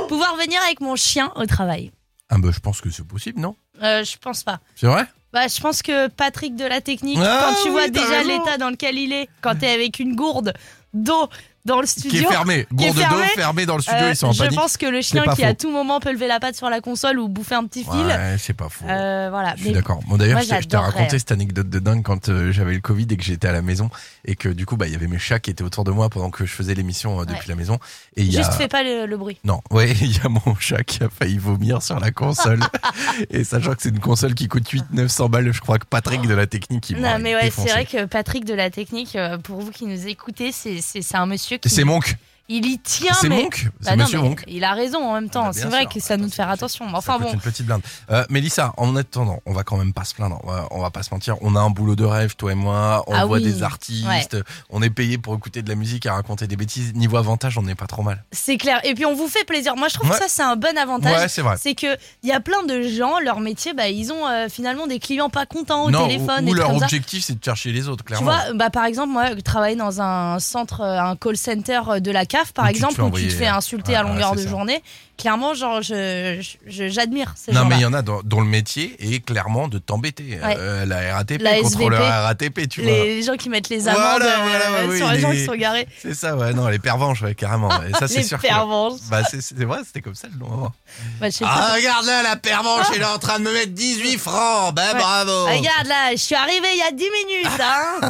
pouvoir 0.07 0.35
venir 0.37 0.59
avec 0.65 0.79
mon 0.81 0.95
chien 0.95 1.31
au 1.35 1.45
travail. 1.45 1.91
Ah 2.29 2.37
bah 2.39 2.49
je 2.51 2.59
pense 2.59 2.81
que 2.81 2.89
c'est 2.89 3.05
possible, 3.07 3.39
non? 3.39 3.55
Euh, 3.83 4.03
je 4.03 4.17
pense 4.17 4.43
pas. 4.43 4.59
C'est 4.75 4.87
vrai? 4.87 5.05
Bah, 5.31 5.47
je 5.47 5.59
pense 5.59 5.81
que 5.81 6.07
Patrick 6.07 6.55
de 6.55 6.63
la 6.65 6.79
technique, 6.81 7.19
Ah 7.21 7.39
quand 7.49 7.61
tu 7.61 7.67
oui, 7.67 7.71
vois 7.73 7.87
déjà 7.89 8.23
l'état 8.23 8.57
dans 8.57 8.69
lequel 8.69 8.97
il 8.97 9.11
est, 9.11 9.27
quand 9.41 9.55
t'es 9.55 9.69
avec 9.69 9.99
une 9.99 10.15
gourde 10.15 10.53
d'eau 10.93 11.27
dans 11.65 11.81
le 11.81 11.87
Qui 11.87 11.99
studio, 11.99 12.21
est 12.29 12.31
fermé. 12.31 12.67
qui 12.77 12.83
est 12.85 12.87
Gourde 12.87 12.95
d'eau 12.97 13.01
fermé. 13.03 13.27
fermée 13.35 13.65
dans 13.65 13.75
le 13.75 13.81
studio, 13.81 14.03
euh, 14.03 14.09
ils 14.11 14.15
sont 14.15 14.27
en 14.27 14.31
je 14.33 14.43
panique. 14.43 14.59
pense 14.59 14.77
que 14.77 14.85
le 14.85 15.01
chien 15.01 15.23
qui 15.35 15.43
à 15.43 15.53
tout 15.53 15.71
moment 15.71 15.99
peut 15.99 16.11
lever 16.11 16.27
la 16.27 16.39
patte 16.39 16.55
sur 16.55 16.69
la 16.69 16.79
console 16.81 17.19
ou 17.19 17.27
bouffer 17.27 17.55
un 17.55 17.65
petit 17.65 17.83
fil, 17.83 17.93
Ouais, 18.05 18.35
c'est 18.37 18.53
pas 18.53 18.69
faux. 18.69 18.85
euh, 18.87 19.27
voilà. 19.31 19.55
Je 19.57 19.63
suis 19.63 19.71
d'accord. 19.71 19.99
Bon 20.07 20.17
d'ailleurs, 20.17 20.41
je 20.41 20.49
t'ai- 20.49 20.61
je 20.71 20.77
raconté 20.77 21.17
cette 21.19 21.31
anecdote 21.31 21.69
de 21.69 21.79
dingue 21.79 22.03
quand 22.03 22.29
euh, 22.29 22.51
j'avais 22.51 22.73
le 22.73 22.81
Covid 22.81 23.07
et 23.09 23.17
que 23.17 23.23
j'étais 23.23 23.47
à 23.47 23.51
la 23.51 23.61
maison 23.61 23.89
et 24.25 24.35
que 24.35 24.49
du 24.49 24.65
coup 24.65 24.77
bah 24.77 24.87
il 24.87 24.93
y 24.93 24.95
avait 24.95 25.07
mes 25.07 25.17
chats 25.19 25.39
qui 25.39 25.49
étaient 25.51 25.63
autour 25.63 25.83
de 25.83 25.91
moi 25.91 26.09
pendant 26.09 26.29
que 26.29 26.45
je 26.45 26.51
faisais 26.53 26.75
l'émission 26.75 27.19
euh, 27.19 27.25
depuis 27.25 27.35
Ouais. 27.39 27.43
la 27.49 27.55
maison 27.55 27.79
et 28.15 28.21
il 28.21 28.31
y 28.31 28.37
a 28.37 28.41
juste 28.41 28.53
fais 28.53 28.67
pas 28.67 28.83
le, 28.83 29.05
le 29.05 29.17
bruit. 29.17 29.37
non, 29.43 29.61
ouais, 29.71 29.91
il 30.01 30.15
y 30.15 30.19
a 30.23 30.29
mon 30.29 30.55
chat 30.59 30.83
qui 30.83 31.03
a 31.03 31.09
failli 31.09 31.37
vomir 31.37 31.81
sur 31.81 31.99
la 31.99 32.11
console. 32.11 32.59
et 33.29 33.43
sachant 33.43 33.71
que 33.73 33.81
c'est 33.81 33.89
une 33.89 33.99
console 33.99 34.33
qui 34.35 34.47
coûte 34.47 34.67
8 34.69 34.85
900 34.93 35.29
balles, 35.29 35.51
je 35.51 35.61
crois 35.61 35.79
que 35.79 35.85
Patrick 35.85 36.21
de 36.27 36.33
la 36.33 36.45
technique 36.47 36.89
il 36.89 37.01
Non, 37.01 37.17
mais 37.19 37.35
ouais, 37.35 37.49
c'est 37.51 37.69
vrai 37.69 37.85
que 37.85 38.05
Patrick 38.05 38.45
de 38.45 38.53
la 38.53 38.69
technique, 38.69 39.15
euh, 39.15 39.37
pour 39.37 39.61
vous 39.61 39.71
qui 39.71 39.85
nous 39.85 40.07
écoutez, 40.07 40.51
c'est 40.51 41.15
un 41.15 41.25
monsieur 41.25 41.54
Qui. 41.59 41.69
c'est 41.69 41.83
Monk. 41.83 42.15
Il 42.47 42.65
y 42.67 42.77
tient, 42.77 43.11
C'est 43.13 43.27
mais. 43.27 43.41
Monk. 43.41 43.69
C'est 43.81 43.89
Bah 43.89 43.95
non, 43.95 44.03
monsieur 44.03 44.21
mais 44.21 44.29
Monk. 44.29 44.43
Il 44.47 44.63
a 44.63 44.73
raison 44.73 44.99
en 44.99 45.13
même 45.15 45.29
temps. 45.31 45.45
Bah, 45.45 45.51
c'est 45.53 45.65
vrai 45.65 45.81
sûr. 45.81 45.89
que 45.89 45.99
ça 45.99 46.15
nous 46.15 46.27
de 46.27 46.33
faire 46.33 46.49
attention. 46.49 46.85
Mais 46.85 46.95
enfin 46.95 47.17
bon. 47.17 47.33
une 47.33 47.39
petite 47.39 47.65
blinde. 47.65 47.81
Euh, 48.11 48.23
Mélissa, 48.29 48.71
en 48.77 48.95
attendant, 48.95 49.39
on 49.47 49.53
va 49.53 49.63
quand 49.63 49.77
même 49.77 49.93
pas 49.93 50.03
se 50.03 50.13
plaindre. 50.13 50.39
On 50.43 50.51
va, 50.51 50.67
on 50.69 50.79
va 50.79 50.91
pas 50.91 51.01
se 51.01 51.11
mentir. 51.11 51.37
On 51.41 51.55
a 51.55 51.59
un 51.59 51.71
boulot 51.71 51.95
de 51.95 52.05
rêve, 52.05 52.35
toi 52.35 52.51
et 52.51 52.55
moi. 52.55 53.03
On 53.07 53.13
Ah 53.15 53.25
voit 53.25 53.37
oui. 53.37 53.43
des 53.43 53.63
artistes. 53.63 54.37
On 54.69 54.81
est 54.83 54.89
payé 54.91 55.17
pour 55.17 55.33
écouter 55.35 55.63
de 55.63 55.69
la 55.69 55.75
musique 55.75 56.05
et 56.05 56.09
raconter 56.11 56.45
des 56.45 56.55
bêtises. 56.55 56.93
Niveau 56.93 57.17
avantage, 57.17 57.57
on 57.57 57.63
n'est 57.63 57.73
pas 57.75 57.87
trop 57.87 58.03
mal. 58.03 58.23
C'est 58.31 58.57
clair. 58.57 58.79
Et 58.83 58.93
puis 58.93 59.05
on 59.07 59.15
vous 59.15 59.27
fait 59.27 59.43
plaisir. 59.43 59.75
Moi, 59.75 59.87
je 59.87 59.95
trouve 59.95 60.09
Ouais. 60.11 60.15
que 60.15 60.21
ça, 60.21 60.29
c'est 60.29 60.43
un 60.43 60.55
bon 60.55 60.77
avantage. 60.77 61.17
Ouais, 61.17 61.27
c'est 61.27 61.41
vrai. 61.41 61.55
C'est 61.59 61.73
que 61.73 61.97
il 62.21 62.29
y 62.29 62.31
a 62.31 62.39
plein 62.39 62.61
de 62.63 62.83
gens, 62.83 63.19
leur 63.19 63.39
métier, 63.39 63.73
bah, 63.73 63.87
ils 63.89 64.11
ont 64.13 64.27
euh, 64.27 64.49
finalement 64.49 64.85
des 64.85 64.99
clients 64.99 65.29
pas 65.29 65.47
contents 65.47 65.85
au 65.85 65.89
non, 65.91 66.05
téléphone. 66.07 66.45
ou, 66.45 66.49
ou 66.49 66.51
trucs 66.51 66.57
leur 66.59 66.67
comme 66.67 66.83
objectif, 66.83 67.23
c'est 67.23 67.39
de 67.39 67.43
chercher 67.43 67.71
les 67.71 67.89
autres, 67.89 68.03
Tu 68.03 68.09
clairement. 68.13 68.25
vois, 68.31 68.53
bah, 68.53 68.69
par 68.69 68.85
exemple, 68.85 69.11
moi, 69.13 69.35
travailler 69.41 69.75
dans 69.75 69.99
un 69.99 70.37
centre, 70.39 70.81
euh, 70.81 70.99
un 71.01 71.15
call 71.15 71.37
center 71.37 71.81
euh, 71.89 71.99
de 71.99 72.11
la 72.11 72.25
CAF, 72.35 72.51
par 72.53 72.65
Où 72.65 72.69
exemple, 72.69 73.01
où 73.01 73.11
tu 73.11 73.27
te 73.27 73.33
fais 73.33 73.47
insulter 73.47 73.91
Ouais, 73.91 73.97
à 73.97 74.03
longueur 74.03 74.35
de 74.35 74.41
ça. 74.41 74.49
journée, 74.49 74.81
clairement, 75.17 75.53
genre, 75.53 75.81
je, 75.81 76.43
je- 76.67 76.87
j'admire 76.89 77.33
ces 77.35 77.51
non, 77.51 77.65
mais 77.65 77.75
il 77.75 77.81
y 77.81 77.85
en 77.85 77.93
a 77.93 78.01
dont, 78.01 78.21
dont 78.23 78.41
le 78.41 78.47
métier 78.47 78.95
est 78.99 79.19
clairement 79.23 79.67
de 79.67 79.77
t'embêter. 79.79 80.39
Ouais. 80.43 80.55
Euh, 80.57 80.85
la 80.85 81.15
RATP, 81.15 81.41
La 81.41 81.59
contrôleur 81.61 82.23
RATP, 82.23 82.67
tu 82.69 82.81
vois. 82.81 82.91
les 82.91 83.23
gens 83.23 83.35
qui 83.35 83.49
mettent 83.49 83.69
les 83.69 83.87
amendes 83.87 84.01
Voilà, 84.01 84.25
euh, 84.25 84.43
voilà, 84.43 84.87
ouais, 84.89 84.97
sur 84.97 85.07
oui, 85.07 85.13
les 85.13 85.19
gens 85.19 85.29
les- 85.31 85.37
qui 85.37 85.45
sont 85.45 85.55
garés. 85.55 85.87
C'est 86.01 86.13
ça, 86.13 86.35
ouais, 86.35 86.53
non, 86.53 86.67
les 86.67 86.79
pervenches, 86.79 87.21
ouais, 87.21 87.35
carrément. 87.35 87.69
Et 87.83 87.91
ça, 87.93 88.07
c'est 88.07 88.17
les 88.17 88.23
sûr. 88.23 88.37
que- 88.37 88.47
pervenches. 88.47 88.99
Bah, 89.09 89.23
c'est 89.29 89.63
vrai, 89.63 89.79
c'était 89.85 90.01
comme 90.01 90.15
ça 90.15 90.27
le 90.31 90.37
nom. 90.39 90.71
Bah, 91.19 91.29
je 91.29 91.35
sais 91.37 91.45
Ah, 91.47 91.73
regarde 91.75 92.05
là, 92.05 92.23
la 92.23 92.35
pervenche, 92.35 92.87
elle 92.95 93.01
est 93.01 93.05
en 93.05 93.17
train 93.19 93.39
de 93.39 93.43
me 93.45 93.53
mettre 93.53 93.71
18 93.71 94.17
francs. 94.17 94.73
Bah, 94.75 94.83
Ouais. 94.93 94.99
bravo. 94.99 95.45
Regarde 95.45 95.87
là, 95.87 96.11
je 96.11 96.17
suis 96.17 96.35
arrivé 96.35 96.67
il 96.73 96.79
y 96.79 96.81
a 96.83 96.91
10 96.91 97.05
minutes. 97.25 97.61
Hein 97.61 98.09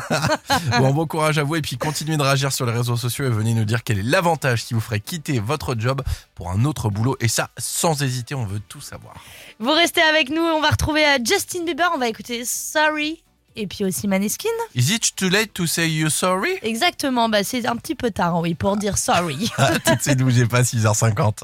Bon, 0.79 0.91
bon 0.93 1.05
courage 1.05 1.37
à 1.37 1.43
vous 1.43 1.55
et 1.55 1.61
puis 1.61 1.77
continuez 1.77 2.17
de 2.17 2.21
réagir 2.21 2.51
sur 2.51 2.65
les 2.65 2.71
réseaux 2.73 2.97
sociaux 2.97 3.25
et 3.25 3.29
venez 3.29 3.53
nous 3.53 3.65
dire 3.65 3.83
quel 3.83 3.99
est 3.99 4.03
l'avantage 4.03 4.65
qui 4.65 4.73
vous 4.73 4.79
ferait 4.81 4.99
quitter 4.99 5.39
votre 5.39 5.75
job 5.77 6.01
pour 6.35 6.51
un 6.51 6.65
autre 6.65 6.89
boulot. 6.95 7.15
Et 7.19 7.27
ça, 7.27 7.49
sans 7.57 8.01
hésiter, 8.01 8.33
on 8.33 8.45
veut 8.45 8.61
tout 8.67 8.81
savoir. 8.81 9.13
Vous 9.59 9.71
restez 9.71 10.01
avec 10.01 10.29
nous, 10.29 10.41
on 10.41 10.61
va 10.61 10.69
retrouver 10.69 11.05
euh, 11.05 11.17
Justin 11.23 11.63
Bieber, 11.65 11.91
on 11.93 11.97
va 11.97 12.07
écouter 12.07 12.43
Sorry. 12.45 13.21
Et 13.57 13.67
puis 13.67 13.85
aussi 13.85 14.07
Maneskin. 14.07 14.49
Is 14.73 14.93
it 14.93 15.15
too 15.15 15.29
late 15.29 15.53
to 15.53 15.65
say 15.65 15.87
you 15.89 16.09
sorry? 16.09 16.57
Exactement, 16.61 17.29
bah 17.29 17.43
c'est 17.43 17.65
un 17.65 17.77
petit 17.77 17.95
peu 17.95 18.11
tard, 18.11 18.39
oui, 18.41 18.53
pour 18.53 18.75
dire 18.75 18.97
sorry. 18.97 19.49
Tout 19.85 19.95
de 19.95 20.01
suite, 20.01 20.17
bougez 20.19 20.45
pas, 20.45 20.61
6h50. 20.61 21.43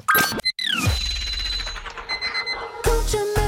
Quand 2.84 2.92
je 3.10 3.18
me 3.18 3.42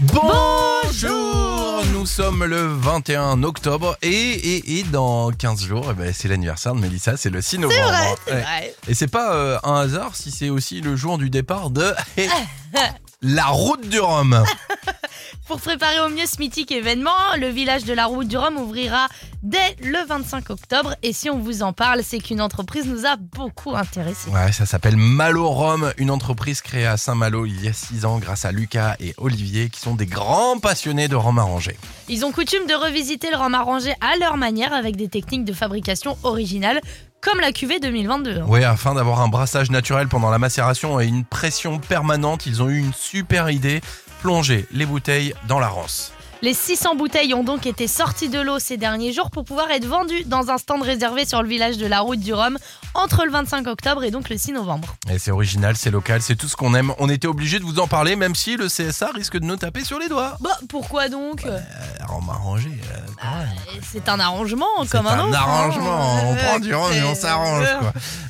Bonjour. 0.00 1.82
Nous 1.92 2.06
sommes 2.06 2.44
le 2.44 2.66
21 2.66 3.42
octobre 3.42 3.96
et, 4.02 4.84
dans 4.92 5.32
15 5.32 5.64
jours, 5.64 5.88
eh 5.90 5.94
ben, 5.94 6.12
c'est 6.14 6.28
l'anniversaire 6.28 6.76
de 6.76 6.80
Mélissa, 6.80 7.16
c'est 7.16 7.30
le 7.30 7.42
6 7.42 7.58
novembre. 7.58 8.16
Et 8.86 8.94
c'est 8.94 9.08
pas 9.08 9.34
euh, 9.34 9.58
un 9.64 9.80
hasard 9.80 10.14
si 10.14 10.30
c'est 10.30 10.48
aussi 10.48 10.80
le 10.80 10.94
jour 10.94 11.18
du 11.18 11.28
départ 11.28 11.70
de 11.70 11.92
la 13.22 13.46
route 13.46 13.88
du 13.88 13.98
Rhum. 13.98 14.44
Pour 15.48 15.62
préparer 15.62 15.98
au 16.00 16.10
mieux 16.10 16.26
ce 16.26 16.38
mythique 16.40 16.70
événement, 16.70 17.34
le 17.40 17.48
village 17.48 17.84
de 17.84 17.94
la 17.94 18.04
Route 18.04 18.28
du 18.28 18.36
Rhum 18.36 18.58
ouvrira 18.58 19.08
dès 19.42 19.76
le 19.82 20.06
25 20.06 20.50
octobre. 20.50 20.94
Et 21.02 21.14
si 21.14 21.30
on 21.30 21.38
vous 21.38 21.62
en 21.62 21.72
parle, 21.72 22.02
c'est 22.04 22.18
qu'une 22.18 22.42
entreprise 22.42 22.84
nous 22.84 23.06
a 23.06 23.16
beaucoup 23.16 23.74
intéressés. 23.74 24.28
Ouais, 24.28 24.52
ça 24.52 24.66
s'appelle 24.66 24.98
Malo 24.98 25.48
Rhum, 25.48 25.90
une 25.96 26.10
entreprise 26.10 26.60
créée 26.60 26.84
à 26.84 26.98
Saint-Malo 26.98 27.46
il 27.46 27.64
y 27.64 27.68
a 27.68 27.72
6 27.72 28.04
ans 28.04 28.18
grâce 28.18 28.44
à 28.44 28.52
Lucas 28.52 28.96
et 29.00 29.14
Olivier 29.16 29.70
qui 29.70 29.80
sont 29.80 29.94
des 29.94 30.04
grands 30.04 30.58
passionnés 30.58 31.08
de 31.08 31.16
rhum 31.16 31.38
arrangé. 31.38 31.78
Ils 32.10 32.26
ont 32.26 32.30
coutume 32.30 32.66
de 32.66 32.74
revisiter 32.74 33.30
le 33.30 33.38
rhum 33.38 33.54
arrangé 33.54 33.94
à 34.02 34.18
leur 34.20 34.36
manière 34.36 34.74
avec 34.74 34.96
des 34.96 35.08
techniques 35.08 35.46
de 35.46 35.54
fabrication 35.54 36.18
originales, 36.24 36.82
comme 37.22 37.40
la 37.40 37.52
cuvée 37.52 37.80
2022. 37.80 38.42
Ouais, 38.42 38.64
afin 38.64 38.94
d'avoir 38.94 39.22
un 39.22 39.28
brassage 39.28 39.70
naturel 39.70 40.08
pendant 40.08 40.30
la 40.30 40.38
macération 40.38 41.00
et 41.00 41.06
une 41.06 41.24
pression 41.24 41.78
permanente, 41.78 42.44
ils 42.44 42.62
ont 42.62 42.68
eu 42.68 42.78
une 42.78 42.92
super 42.92 43.50
idée, 43.50 43.80
plonger 44.20 44.66
les 44.72 44.86
bouteilles 44.86 45.34
dans 45.46 45.58
la 45.58 45.68
ronce. 45.68 46.12
Les 46.40 46.54
600 46.54 46.94
bouteilles 46.94 47.34
ont 47.34 47.42
donc 47.42 47.66
été 47.66 47.88
sorties 47.88 48.28
de 48.28 48.40
l'eau 48.40 48.60
ces 48.60 48.76
derniers 48.76 49.12
jours 49.12 49.28
pour 49.30 49.44
pouvoir 49.44 49.70
être 49.72 49.84
vendues 49.86 50.22
dans 50.24 50.50
un 50.50 50.58
stand 50.58 50.82
réservé 50.82 51.26
sur 51.26 51.42
le 51.42 51.48
village 51.48 51.78
de 51.78 51.86
la 51.86 51.98
Route 51.98 52.20
du 52.20 52.32
Rhum 52.32 52.58
entre 52.94 53.24
le 53.24 53.32
25 53.32 53.66
octobre 53.66 54.04
et 54.04 54.12
donc 54.12 54.28
le 54.28 54.38
6 54.38 54.52
novembre. 54.52 54.94
Et 55.10 55.18
c'est 55.18 55.32
original, 55.32 55.76
c'est 55.76 55.90
local, 55.90 56.22
c'est 56.22 56.36
tout 56.36 56.46
ce 56.46 56.54
qu'on 56.54 56.74
aime. 56.74 56.92
On 57.00 57.08
était 57.08 57.26
obligé 57.26 57.58
de 57.58 57.64
vous 57.64 57.80
en 57.80 57.88
parler, 57.88 58.14
même 58.14 58.36
si 58.36 58.56
le 58.56 58.68
CSA 58.68 59.10
risque 59.14 59.36
de 59.36 59.44
nous 59.44 59.56
taper 59.56 59.82
sur 59.82 59.98
les 59.98 60.08
doigts. 60.08 60.36
Bah 60.40 60.56
pourquoi 60.68 61.08
donc? 61.08 61.44
Euh, 61.44 61.58
rhum 62.06 62.30
arrangé, 62.30 62.68
euh. 62.70 62.98
Euh, 63.24 63.44
C'est 63.92 64.08
un 64.08 64.20
arrangement 64.20 64.66
comme 64.92 65.08
un 65.08 65.18
un 65.18 65.24
autre. 65.28 65.36
hein. 65.36 65.42
arrangement, 65.42 66.30
on 66.30 66.36
prend 66.36 66.58
du 66.60 66.72
rhum 66.72 66.92
et 66.92 67.02
on 67.02 67.16
s'arrange. 67.16 67.66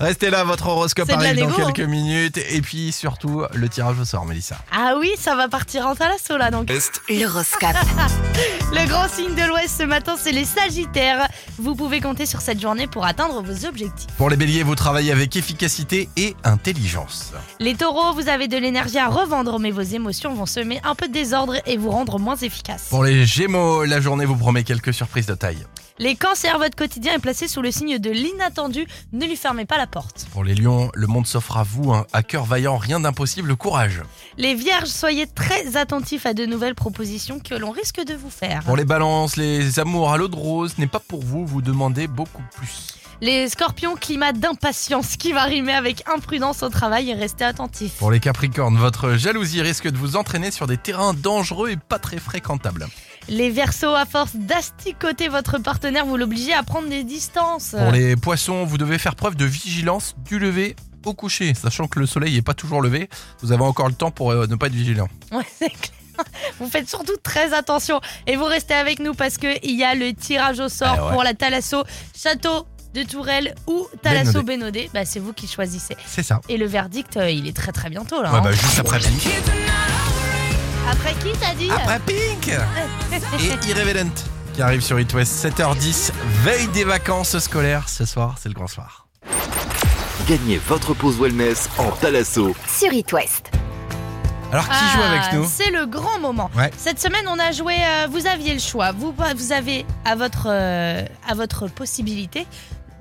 Restez 0.01 0.31
là, 0.31 0.45
votre 0.45 0.67
horoscope 0.67 1.11
arrive 1.11 1.39
dans 1.39 1.47
négo, 1.51 1.61
hein. 1.63 1.73
quelques 1.75 1.89
minutes 1.89 2.39
et 2.39 2.63
puis 2.63 2.91
surtout 2.93 3.43
le 3.53 3.69
tirage 3.69 3.99
au 3.99 4.07
sort, 4.07 4.25
Mélissa. 4.25 4.57
Ah 4.73 4.95
oui, 4.99 5.11
ça 5.19 5.37
va 5.37 5.49
partir 5.49 5.87
en 5.87 5.95
talasso 5.95 6.39
là 6.39 6.51
donc. 6.51 6.71
L'horoscope. 7.11 7.77
Le 8.73 8.87
grand 8.89 9.09
signe 9.09 9.35
de 9.35 9.49
l'Ouest 9.49 9.79
ce 9.79 9.83
matin, 9.83 10.15
c'est 10.19 10.33
les 10.33 10.45
Sagittaires. 10.45 11.29
Vous 11.59 11.75
pouvez 11.75 12.01
compter 12.01 12.27
sur 12.27 12.41
cette 12.41 12.61
journée 12.61 12.87
pour 12.87 13.05
atteindre 13.05 13.43
vos 13.43 13.67
objectifs. 13.67 14.09
Pour 14.17 14.31
les 14.31 14.37
béliers, 14.37 14.63
vous 14.63 14.75
travaillez 14.75 15.11
avec 15.11 15.35
efficacité 15.37 16.09
et 16.17 16.37
intelligence. 16.45 17.33
Les 17.61 17.75
taureaux, 17.75 18.13
vous 18.13 18.29
avez 18.29 18.47
de 18.47 18.57
l'énergie 18.57 18.99
à 18.99 19.09
revendre, 19.09 19.59
mais 19.59 19.71
vos 19.71 19.81
émotions 19.81 20.35
vont 20.35 20.47
semer 20.47 20.81
un 20.85 20.95
peu 20.95 21.09
de 21.09 21.13
désordre 21.13 21.57
et 21.67 21.77
vous 21.77 21.91
rendre 21.91 22.19
moins 22.19 22.37
efficace. 22.37 22.89
Pour 22.91 23.05
les 23.05 23.25
gémeaux, 23.27 23.85
la 23.85 24.01
journée 24.01 24.27
vous 24.27 24.37
promet 24.37 24.65
quelques 24.65 24.93
surprises 24.95 25.27
de 25.27 25.35
taille. 25.35 25.65
Les 26.01 26.15
cancers, 26.15 26.59
votre 26.59 26.77
quotidien 26.77 27.15
est 27.15 27.19
placé 27.19 27.49
sous 27.49 27.61
le 27.61 27.73
signe 27.73 27.99
de 27.99 28.11
l'inattendu. 28.11 28.87
Ne 29.13 29.27
lui 29.27 29.35
fermez 29.35 29.65
pas 29.65 29.79
la 29.79 29.89
porte. 29.89 30.29
Pour 30.31 30.45
les 30.45 30.55
lions, 30.55 30.93
le 30.95 31.09
monde 31.09 31.27
s'offre 31.27 31.57
à 31.57 31.65
vous, 31.65 31.93
hein. 31.93 32.07
à 32.13 32.23
cœur 32.23 32.45
vaillant, 32.45 32.77
rien 32.77 33.01
d'impossible, 33.01 33.57
courage. 33.57 34.03
Les 34.37 34.55
vierges, 34.55 34.89
soyez 34.89 35.27
très 35.27 35.77
attentifs 35.77 36.25
à 36.25 36.35
de 36.35 36.47
nouvelles 36.47 36.77
propositions 36.77 37.41
que 37.41 37.57
l'on 37.57 37.73
risque 37.73 37.88
de 37.97 38.15
vous 38.15 38.31
faire. 38.31 38.63
Pour 38.65 38.77
les 38.77 38.85
balances, 38.85 39.37
les 39.37 39.79
amours 39.81 40.13
à 40.13 40.17
l'eau 40.17 40.29
de 40.29 40.37
rose 40.37 40.79
n'est 40.79 40.87
pas 40.87 41.01
pour 41.01 41.23
vous, 41.23 41.47
vous 41.47 41.63
demandez 41.63 42.07
beaucoup 42.07 42.43
plus. 42.57 42.95
Les 43.21 43.49
scorpions, 43.49 43.97
climat 43.97 44.33
d'impatience 44.33 45.17
qui 45.17 45.33
va 45.33 45.43
rimer 45.43 45.73
avec 45.73 46.05
imprudence 46.09 46.63
au 46.63 46.69
travail 46.69 47.11
et 47.11 47.15
restez 47.15 47.45
attentifs. 47.45 47.95
Pour 47.95 48.13
les 48.13 48.21
capricornes, 48.21 48.77
votre 48.77 49.15
jalousie 49.15 49.61
risque 49.61 49.89
de 49.89 49.97
vous 49.97 50.15
entraîner 50.15 50.53
sur 50.53 50.69
des 50.69 50.77
terrains 50.77 51.15
dangereux 51.15 51.71
et 51.71 51.77
pas 51.77 51.99
très 51.99 52.19
fréquentables. 52.19 52.87
Les 53.29 53.51
versos, 53.51 53.95
à 53.95 54.07
force 54.07 54.37
d'asticoter 54.37 55.29
votre 55.29 55.59
partenaire, 55.59 56.07
vous 56.07 56.17
l'obligez 56.17 56.55
à 56.55 56.63
prendre 56.63 56.89
des 56.89 57.03
distances. 57.03 57.75
Pour 57.77 57.91
les 57.91 58.15
poissons, 58.15 58.65
vous 58.65 58.79
devez 58.79 58.99
faire 58.99 59.17
preuve 59.17 59.35
de 59.35 59.45
vigilance 59.45 60.15
du 60.25 60.39
lever 60.39 60.77
au 61.05 61.13
coucher, 61.13 61.55
sachant 61.55 61.89
que 61.89 61.99
le 61.99 62.07
soleil 62.07 62.35
n'est 62.35 62.43
pas 62.43 62.55
toujours 62.55 62.83
levé. 62.83 63.09
Vous 63.41 63.51
avez 63.51 63.65
encore 63.65 63.89
le 63.89 63.95
temps 63.95 64.11
pour 64.11 64.31
euh, 64.31 64.47
ne 64.47 64.55
pas 64.55 64.69
être 64.69 64.75
vigilant. 64.75 65.09
Ouais, 65.33 65.45
c'est 65.59 65.71
clair. 65.71 65.98
Vous 66.59 66.69
faites 66.69 66.89
surtout 66.89 67.17
très 67.23 67.53
attention 67.53 68.01
et 68.27 68.37
vous 68.37 68.45
restez 68.45 68.75
avec 68.75 68.99
nous 68.99 69.15
parce 69.15 69.39
que 69.39 69.47
il 69.65 69.79
y 69.79 69.85
a 69.85 69.95
le 69.95 70.13
tirage 70.13 70.61
au 70.61 70.69
sort 70.69 70.97
Ah 70.99 71.07
ouais. 71.07 71.13
pour 71.13 71.23
la 71.23 71.35
Thalasso 71.35 71.85
Château 72.17 72.67
de 72.95 73.03
Tourelle 73.03 73.55
ou 73.67 73.87
Thalasso 74.03 74.43
Bénodet. 74.43 74.91
Bah, 74.95 75.05
c'est 75.05 75.21
vous 75.21 75.33
qui 75.33 75.47
choisissez. 75.47 75.97
C'est 76.07 76.23
ça. 76.23 76.41
Et 76.49 76.57
le 76.57 76.67
verdict, 76.67 77.17
euh, 77.17 77.31
il 77.31 77.47
est 77.47 77.57
très 77.57 77.73
très 77.73 77.91
bientôt 77.91 78.23
là. 78.23 78.31
Ouais, 78.33 78.39
hein. 78.39 78.43
bah, 78.43 78.53
juste 78.53 78.79
après 78.79 78.99
Pink. 78.99 79.29
Après 80.91 81.13
qui 81.15 81.37
t'as 81.39 81.55
dit 81.55 81.71
Après 81.71 82.01
Pink 82.01 82.49
Et 83.41 83.69
Irreverent 83.71 84.07
qui 84.55 84.63
arrive 84.63 84.81
sur 84.81 84.99
It 84.99 85.13
West 85.15 85.45
7h10, 85.45 86.11
veille 86.43 86.67
des 86.69 86.83
vacances 86.85 87.39
scolaires. 87.39 87.89
Ce 87.89 88.05
soir, 88.05 88.37
c'est 88.43 88.49
le 88.49 88.55
grand 88.55 88.67
soir. 88.67 89.07
Gagnez 90.27 90.59
votre 90.67 90.95
pause 90.95 91.21
wellness 91.21 91.69
en 91.79 91.91
Talasso. 91.93 92.55
Sur 92.67 92.93
It 92.93 93.13
West. 93.13 93.51
Alors 94.53 94.65
qui 94.69 94.75
Ah, 94.75 94.97
joue 94.97 95.03
avec 95.03 95.33
nous 95.35 95.47
C'est 95.49 95.71
le 95.71 95.85
grand 95.87 96.19
moment. 96.21 96.51
Ouais. 96.57 96.71
Cette 96.77 96.99
semaine, 97.01 97.27
on 97.29 97.39
a 97.39 97.53
joué. 97.53 97.75
euh, 97.79 98.07
vous 98.11 98.27
aviez 98.27 98.55
le 98.55 98.61
choix. 98.61 98.93
Vous, 98.93 99.15
vous 99.37 99.53
avez 99.53 99.85
à 100.05 100.15
votre, 100.15 100.47
euh, 100.49 101.05
à 101.29 101.35
votre 101.35 101.69
possibilité 101.69 102.47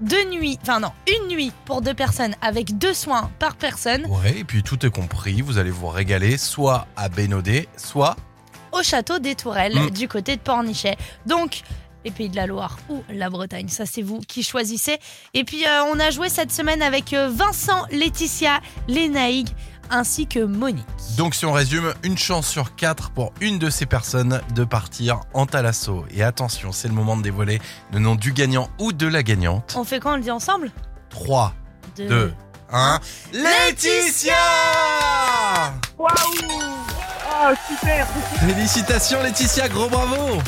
deux 0.02 0.26
nuits. 0.30 0.60
Enfin 0.62 0.80
non, 0.80 0.92
une 1.08 1.30
nuit 1.30 1.52
pour 1.66 1.82
deux 1.82 1.94
personnes 1.96 2.36
avec 2.42 2.78
deux 2.78 2.94
soins 2.94 3.32
par 3.40 3.56
personne 3.56 4.06
Ouais, 4.08 4.38
et 4.40 4.44
puis 4.44 4.62
tout 4.62 4.86
est 4.86 4.92
compris, 4.92 5.42
vous 5.42 5.58
allez 5.58 5.72
vous 5.72 5.88
régaler 5.88 6.38
soit 6.38 6.86
à 6.96 7.10
Bénodet, 7.10 7.68
soit 7.78 8.16
au 8.74 8.84
château 8.84 9.18
des 9.18 9.34
Tourelles 9.34 9.74
Mm. 9.76 9.90
du 9.92 10.08
côté 10.08 10.36
de 10.36 10.42
Pornichet. 10.42 10.98
Donc. 11.26 11.62
Les 12.06 12.12
Pays 12.12 12.30
de 12.30 12.38
la 12.38 12.46
Loire 12.46 12.78
ou 12.90 13.04
la 13.10 13.30
Bretagne, 13.30 13.68
ça 13.68 13.86
c'est 13.86 14.04
vous 14.04 14.20
qui 14.20 14.42
choisissez. 14.42 14.98
Et 15.34 15.44
puis 15.44 15.66
euh, 15.66 15.84
on 15.92 16.00
a 16.00 16.10
joué 16.10 16.30
cette 16.30 16.54
semaine 16.54 16.82
avec 16.82 17.12
euh, 17.12 17.28
Vincent, 17.30 17.86
Laetitia, 17.92 18.62
Lénaïg 18.88 19.50
ainsi 19.90 20.28
que 20.28 20.40
Monique. 20.40 20.86
Donc 21.18 21.36
si 21.36 21.46
on 21.46 21.52
résume, 21.54 21.94
une 22.04 22.18
chance 22.18 22.48
sur 22.48 22.76
quatre 22.76 23.10
pour 23.12 23.34
une 23.42 23.60
de 23.60 23.70
ces 23.70 23.86
personnes 23.86 24.42
de 24.56 24.64
partir 24.64 25.22
en 25.34 25.46
Talasso. 25.46 26.06
Et 26.12 26.24
attention, 26.24 26.72
c'est 26.72 26.88
le 26.88 26.94
moment 26.94 27.18
de 27.18 27.22
dévoiler 27.24 27.60
le 27.94 28.00
nom 28.00 28.16
du 28.16 28.32
gagnant 28.34 28.70
ou 28.80 28.94
de 28.94 29.08
la 29.08 29.24
gagnante. 29.24 29.76
On 29.78 29.84
fait 29.84 30.00
quoi 30.00 30.14
On 30.14 30.16
le 30.18 30.22
dit 30.24 30.32
ensemble? 30.32 30.72
3, 31.10 31.54
Deux. 31.96 32.08
2, 32.08 32.34
1. 32.72 33.00
Laetitia 33.34 34.34
Waouh 35.98 36.12
Ah, 37.32 37.54
super 37.68 38.08
Félicitations 38.40 39.22
Laetitia, 39.24 39.68
gros 39.70 39.88
bravo 39.90 40.42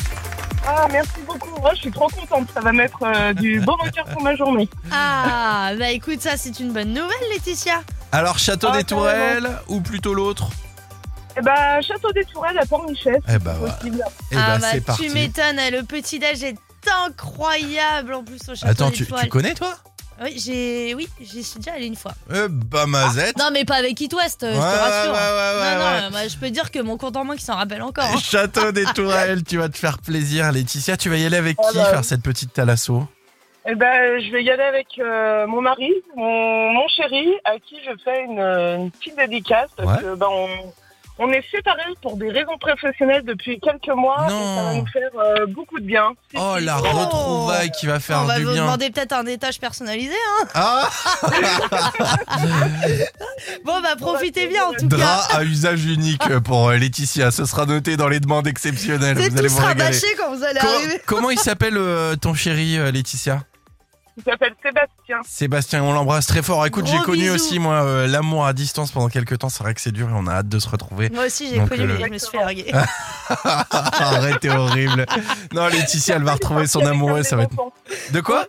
Ah, 0.66 0.86
merci 0.90 1.10
beaucoup. 1.26 1.48
Oh, 1.62 1.68
je 1.74 1.80
suis 1.80 1.90
trop 1.90 2.08
contente. 2.08 2.48
Ça 2.54 2.60
va 2.60 2.72
mettre 2.72 2.98
euh, 3.02 3.32
du 3.34 3.60
beau 3.60 3.76
moteur 3.82 4.04
pour 4.06 4.22
ma 4.22 4.34
journée. 4.36 4.68
Ah, 4.92 5.72
bah 5.78 5.90
écoute, 5.90 6.20
ça 6.20 6.36
c'est 6.36 6.58
une 6.60 6.72
bonne 6.72 6.88
nouvelle, 6.92 7.28
Laetitia. 7.32 7.82
Alors 8.12 8.38
Château 8.38 8.68
Ah, 8.72 8.76
des 8.78 8.84
Tourelles 8.84 9.48
ou 9.68 9.80
plutôt 9.80 10.14
l'autre 10.14 10.50
Eh 11.38 11.40
ben, 11.42 11.80
Château 11.80 12.10
des 12.12 12.24
Tourelles 12.24 12.58
à 12.58 12.66
Port-Michel, 12.66 13.18
Eh 13.28 13.38
bah, 13.38 13.54
ouais. 13.60 13.70
possible. 13.70 14.04
Eh 14.32 14.36
ah 14.36 14.46
bah, 14.46 14.58
bah 14.60 14.66
c'est 14.72 14.78
tu 14.78 14.84
parti. 14.84 15.08
m'étonnes, 15.10 15.60
le 15.72 15.82
petit 15.84 16.18
déj 16.18 16.42
est 16.42 16.56
incroyable 17.06 18.14
en 18.14 18.24
plus 18.24 18.40
au 18.48 18.54
château 18.54 18.66
Attends, 18.70 18.90
des 18.90 18.96
tu, 18.96 19.04
tu 19.04 19.10
Tourelles. 19.10 19.28
connais 19.28 19.54
toi? 19.54 19.74
Oui, 20.22 20.38
j'ai 20.38 20.94
oui, 20.94 21.08
j'y 21.18 21.42
suis 21.42 21.60
déjà 21.60 21.72
allée 21.76 21.86
une 21.86 21.96
fois. 21.96 22.12
Eh 22.34 22.46
bah 22.48 22.84
Mazette 22.86 23.38
Non, 23.38 23.48
mais 23.52 23.64
pas 23.64 23.76
avec 23.76 23.98
It 24.02 24.12
West, 24.12 24.42
euh, 24.42 24.52
je 24.52 24.58
Ouais, 24.58 24.62
te 24.62 24.66
ouais, 24.66 24.78
rassure. 24.78 25.12
ouais, 25.12 25.18
ouais, 25.18 25.74
non, 25.78 26.00
non, 26.00 26.06
ouais. 26.08 26.12
bah, 26.12 26.28
je 26.28 26.36
peux 26.36 26.50
dire 26.50 26.70
que 26.70 26.78
mon 26.80 26.98
compte 26.98 27.16
en 27.16 27.24
banque 27.24 27.40
il 27.40 27.44
s'en 27.44 27.56
rappelle 27.56 27.80
encore. 27.80 28.04
hein. 28.04 28.18
Château 28.22 28.70
des 28.70 28.84
Tourelles, 28.94 29.44
tu 29.44 29.56
vas 29.56 29.70
te 29.70 29.78
faire 29.78 29.96
plaisir 29.98 30.52
Laetitia, 30.52 30.98
tu 30.98 31.08
vas 31.08 31.16
y 31.16 31.24
aller 31.24 31.38
avec 31.38 31.56
Ah 31.64 31.68
qui 31.70 31.78
bah. 31.78 31.84
faire 31.86 32.04
cette 32.04 32.20
petite 32.22 32.52
Talasso 32.52 33.08
Eh 33.66 33.74
ben, 33.74 34.20
je 34.20 34.30
vais 34.32 34.42
y 34.42 34.50
aller 34.50 34.62
avec 34.62 34.86
euh, 34.98 35.46
mon 35.46 35.60
mari, 35.60 35.92
mon, 36.16 36.70
mon 36.72 36.88
chéri, 36.88 37.28
à 37.44 37.58
qui 37.58 37.76
je 37.84 37.90
fais 38.02 38.24
une, 38.24 38.38
une 38.40 38.90
petite 38.90 39.16
dédicace. 39.16 39.68
Parce 39.76 39.88
Ouais. 39.98 40.02
que, 40.02 40.14
ben, 40.14 40.26
on, 40.30 40.48
on 41.22 41.30
est 41.30 41.44
séparés 41.50 41.82
pour 42.00 42.16
des 42.16 42.30
raisons 42.30 42.56
professionnelles 42.58 43.22
depuis 43.24 43.60
quelques 43.60 43.94
mois. 43.94 44.26
Non. 44.30 44.40
Et 44.40 44.56
ça 44.56 44.62
va 44.64 44.74
nous 44.74 44.86
faire 44.86 45.10
euh, 45.18 45.44
beaucoup 45.46 45.78
de 45.78 45.84
bien. 45.84 46.12
Oh 46.34 46.56
la 46.58 46.76
retrouvaille 46.76 47.70
qui 47.72 47.84
va 47.84 48.00
faire 48.00 48.20
On 48.22 48.24
va 48.24 48.38
du 48.38 48.44
vous 48.44 48.52
bien 48.54 48.62
demander 48.62 48.88
peut-être 48.90 49.12
un 49.12 49.26
étage 49.26 49.60
personnalisé. 49.60 50.14
Hein. 50.40 50.46
Ah 50.54 50.88
Bon, 53.64 53.80
bah 53.82 53.96
profitez 53.98 54.46
bien 54.46 54.64
en 54.64 54.72
tout 54.72 54.88
cas. 54.88 54.96
Drap 54.96 55.34
à 55.34 55.44
usage 55.44 55.84
unique 55.84 56.38
pour 56.40 56.68
euh, 56.70 56.76
Laetitia, 56.76 57.30
ce 57.30 57.44
sera 57.44 57.66
noté 57.66 57.96
dans 57.98 58.08
les 58.08 58.20
demandes 58.20 58.46
exceptionnelles, 58.46 59.16
C'est 59.18 59.28
vous 59.28 59.38
allez 59.38 59.48
tout 59.48 59.54
vous 59.54 59.60
régaler. 59.66 59.82
rabâché 59.84 60.06
quand 60.18 60.34
vous 60.34 60.42
allez 60.44 60.60
Co- 60.60 60.66
arriver. 60.66 61.00
comment 61.06 61.30
il 61.30 61.38
s'appelle 61.38 61.76
euh, 61.76 62.16
ton 62.16 62.32
chéri 62.34 62.78
euh, 62.78 62.90
Laetitia? 62.90 63.42
Il 64.16 64.22
s'appelle 64.24 64.54
Sébastien. 64.62 65.20
Sébastien, 65.26 65.82
on 65.82 65.92
l'embrasse 65.92 66.26
très 66.26 66.42
fort. 66.42 66.64
Écoute, 66.66 66.86
j'ai 66.86 66.98
connu 66.98 67.22
bisous. 67.22 67.34
aussi 67.34 67.58
moi 67.58 67.84
euh, 67.84 68.06
l'amour 68.06 68.46
à 68.46 68.52
distance 68.52 68.90
pendant 68.90 69.08
quelques 69.08 69.38
temps, 69.38 69.48
c'est 69.48 69.62
vrai 69.62 69.74
que 69.74 69.80
c'est 69.80 69.92
dur 69.92 70.08
et 70.08 70.12
on 70.14 70.26
a 70.26 70.32
hâte 70.32 70.48
de 70.48 70.58
se 70.58 70.68
retrouver. 70.68 71.10
Moi 71.10 71.26
aussi 71.26 71.48
j'ai 71.48 71.60
connu, 71.60 71.82
euh, 71.82 71.96
mais 71.98 72.06
je 72.06 72.12
me 72.12 72.18
suis 72.18 72.30
fait 72.30 72.38
larguer. 72.38 72.72
Arrête, 73.44 74.40
t'es 74.40 74.50
horrible. 74.50 75.06
Non, 75.52 75.68
Laetitia, 75.68 76.16
elle 76.16 76.24
va 76.24 76.34
retrouver 76.34 76.66
son 76.66 76.84
amoureux, 76.84 77.22
ça 77.22 77.36
va 77.36 77.44
être... 77.44 77.56
De 78.12 78.20
quoi? 78.20 78.46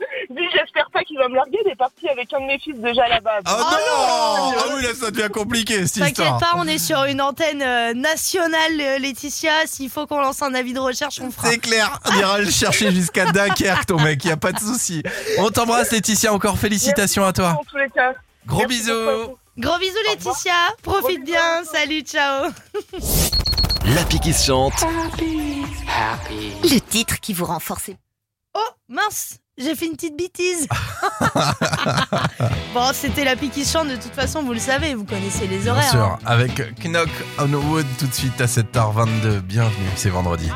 Oui, 0.30 0.42
j'espère 0.54 0.88
pas 0.92 1.02
qu'il 1.02 1.18
va 1.18 1.28
me 1.28 1.34
larguer. 1.34 1.58
Il 1.64 1.70
est 1.70 1.76
parti 1.76 2.08
avec 2.08 2.32
un 2.32 2.40
de 2.40 2.46
mes 2.46 2.58
fils 2.58 2.76
déjà 2.76 3.06
là-bas. 3.08 3.40
Oh, 3.46 3.50
non 3.50 4.54
Ah 4.58 4.64
oui, 4.74 4.82
là, 4.82 4.94
ça 4.94 5.10
devient 5.10 5.28
compliqué, 5.28 5.86
cette 5.86 5.94
T'inquiète 6.02 6.18
histoire. 6.18 6.38
pas, 6.38 6.52
on 6.56 6.66
est 6.66 6.78
sur 6.78 7.04
une 7.04 7.20
antenne 7.20 7.62
euh, 7.62 7.94
nationale, 7.94 8.80
euh, 8.80 8.98
Laetitia. 8.98 9.66
S'il 9.66 9.90
faut 9.90 10.06
qu'on 10.06 10.20
lance 10.20 10.40
un 10.42 10.54
avis 10.54 10.72
de 10.72 10.78
recherche, 10.78 11.20
on 11.20 11.30
fera. 11.30 11.48
C'est 11.50 11.58
clair, 11.58 11.98
on 12.06 12.14
ira 12.16 12.38
le 12.38 12.50
chercher 12.50 12.92
jusqu'à 12.92 13.26
Dunkerque, 13.32 13.86
ton 13.86 14.00
mec, 14.00 14.24
y 14.24 14.30
a 14.30 14.36
pas 14.36 14.52
de 14.52 14.58
souci. 14.60 15.02
On 15.38 15.50
t'embrasse, 15.50 15.90
Laetitia, 15.90 16.32
encore 16.32 16.58
félicitations 16.58 17.24
à 17.24 17.32
toi. 17.32 17.56
En 17.60 17.64
tous 17.64 17.76
les 17.78 17.90
cas. 17.90 18.14
Gros 18.46 18.60
Merci 18.60 18.78
bisous. 18.84 18.92
beaucoup. 19.04 19.36
Gros 19.58 19.78
bisous, 19.78 19.98
Laetitia. 20.08 20.54
Profite 20.82 21.02
Gros 21.02 21.08
bisous. 21.18 21.24
bien. 21.24 21.64
Salut, 21.64 22.00
ciao. 22.02 22.50
L'appli 23.94 24.20
qui 24.20 24.32
se 24.32 24.46
chante. 24.46 24.74
Le 26.62 26.78
titre 26.78 27.18
qui 27.20 27.32
vous 27.34 27.44
rend 27.46 27.58
forcément. 27.60 27.98
Oh, 28.54 28.60
mince. 28.88 29.39
J'ai 29.58 29.74
fait 29.74 29.86
une 29.86 29.92
petite 29.94 30.16
bêtise. 30.16 30.66
bon, 32.74 32.90
c'était 32.94 33.24
la 33.24 33.36
pique 33.36 33.52
qui 33.52 33.64
chante. 33.64 33.88
De 33.88 33.96
toute 33.96 34.14
façon, 34.14 34.42
vous 34.42 34.52
le 34.54 34.58
savez, 34.58 34.94
vous 34.94 35.04
connaissez 35.04 35.46
les 35.46 35.58
Bien 35.58 35.72
horaires. 35.72 35.90
sûr, 35.90 36.00
hein. 36.02 36.18
avec 36.24 36.62
Knock 36.84 37.08
on 37.38 37.52
Wood 37.52 37.86
tout 37.98 38.06
de 38.06 38.14
suite 38.14 38.40
à 38.40 38.46
7h22. 38.46 39.40
Bienvenue, 39.40 39.90
c'est 39.96 40.10
vendredi. 40.10 40.50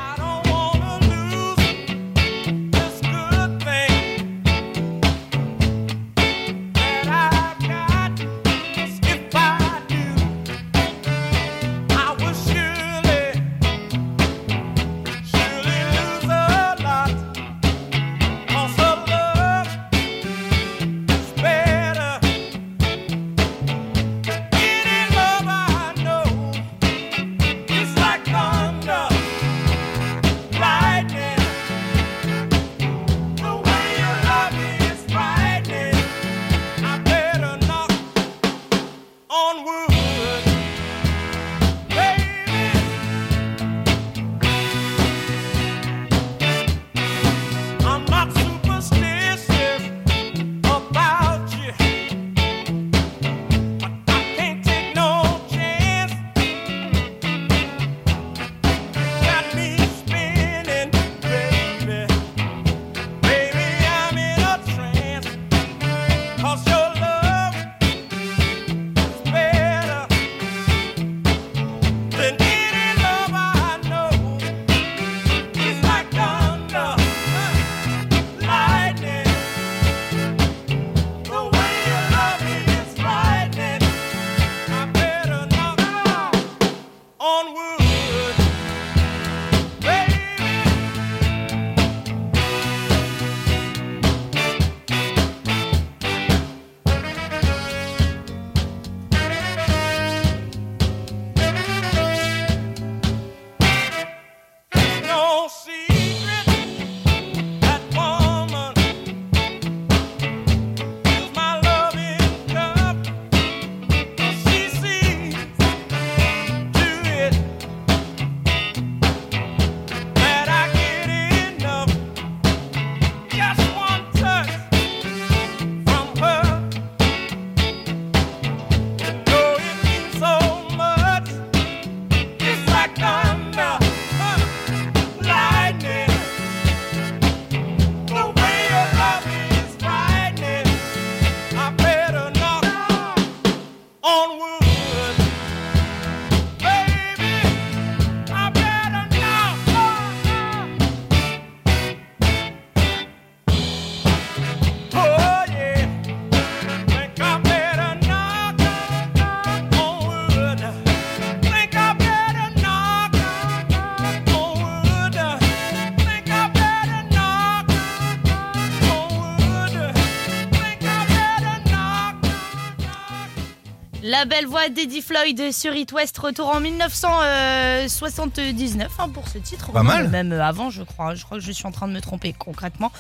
La 174.25 174.37
belle 174.37 174.47
voix 174.47 174.71
d'Eddie 174.71 175.03
Floyd 175.03 175.53
sur 175.53 175.75
It 175.75 175.93
West, 175.93 176.17
retour 176.17 176.49
en 176.49 176.59
1979 176.59 178.91
hein, 178.99 179.11
pour 179.11 179.29
ce 179.29 179.37
titre. 179.37 179.71
Pas 179.71 179.83
mal. 179.83 180.09
Même 180.09 180.33
avant, 180.33 180.71
je 180.71 180.83
crois. 180.83 181.15
Je 181.15 181.27
crois 181.27 181.37
que 181.37 181.45
je 181.45 181.53
suis 181.53 181.67
en 181.67 181.73
train 181.73 181.87
de 181.89 181.93
me 181.93 182.01
tromper 182.01 182.33
concrètement. 182.33 182.91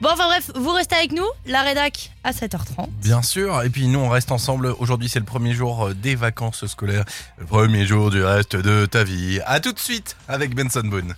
Bon, 0.00 0.08
enfin 0.10 0.28
bref, 0.28 0.50
vous 0.54 0.70
restez 0.70 0.94
avec 0.94 1.12
nous, 1.12 1.26
la 1.44 1.60
rédac 1.60 2.12
à 2.24 2.32
7h30. 2.32 2.88
Bien 3.02 3.20
sûr, 3.20 3.62
et 3.62 3.68
puis 3.68 3.86
nous 3.86 3.98
on 3.98 4.08
reste 4.08 4.32
ensemble. 4.32 4.74
Aujourd'hui 4.78 5.10
c'est 5.10 5.18
le 5.18 5.26
premier 5.26 5.52
jour 5.52 5.88
euh, 5.88 5.94
des 5.94 6.14
vacances 6.14 6.64
scolaires, 6.64 7.04
le 7.36 7.44
premier 7.44 7.84
jour 7.84 8.10
du 8.10 8.24
reste 8.24 8.56
de 8.56 8.86
ta 8.86 9.04
vie. 9.04 9.40
À 9.44 9.60
tout 9.60 9.74
de 9.74 9.78
suite 9.78 10.16
avec 10.26 10.54
Benson 10.54 10.84
Boone. 10.84 11.14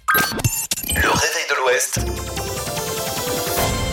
Le 0.96 0.96
réveil 0.96 1.46
de 1.48 1.54
l'Ouest. 1.62 2.00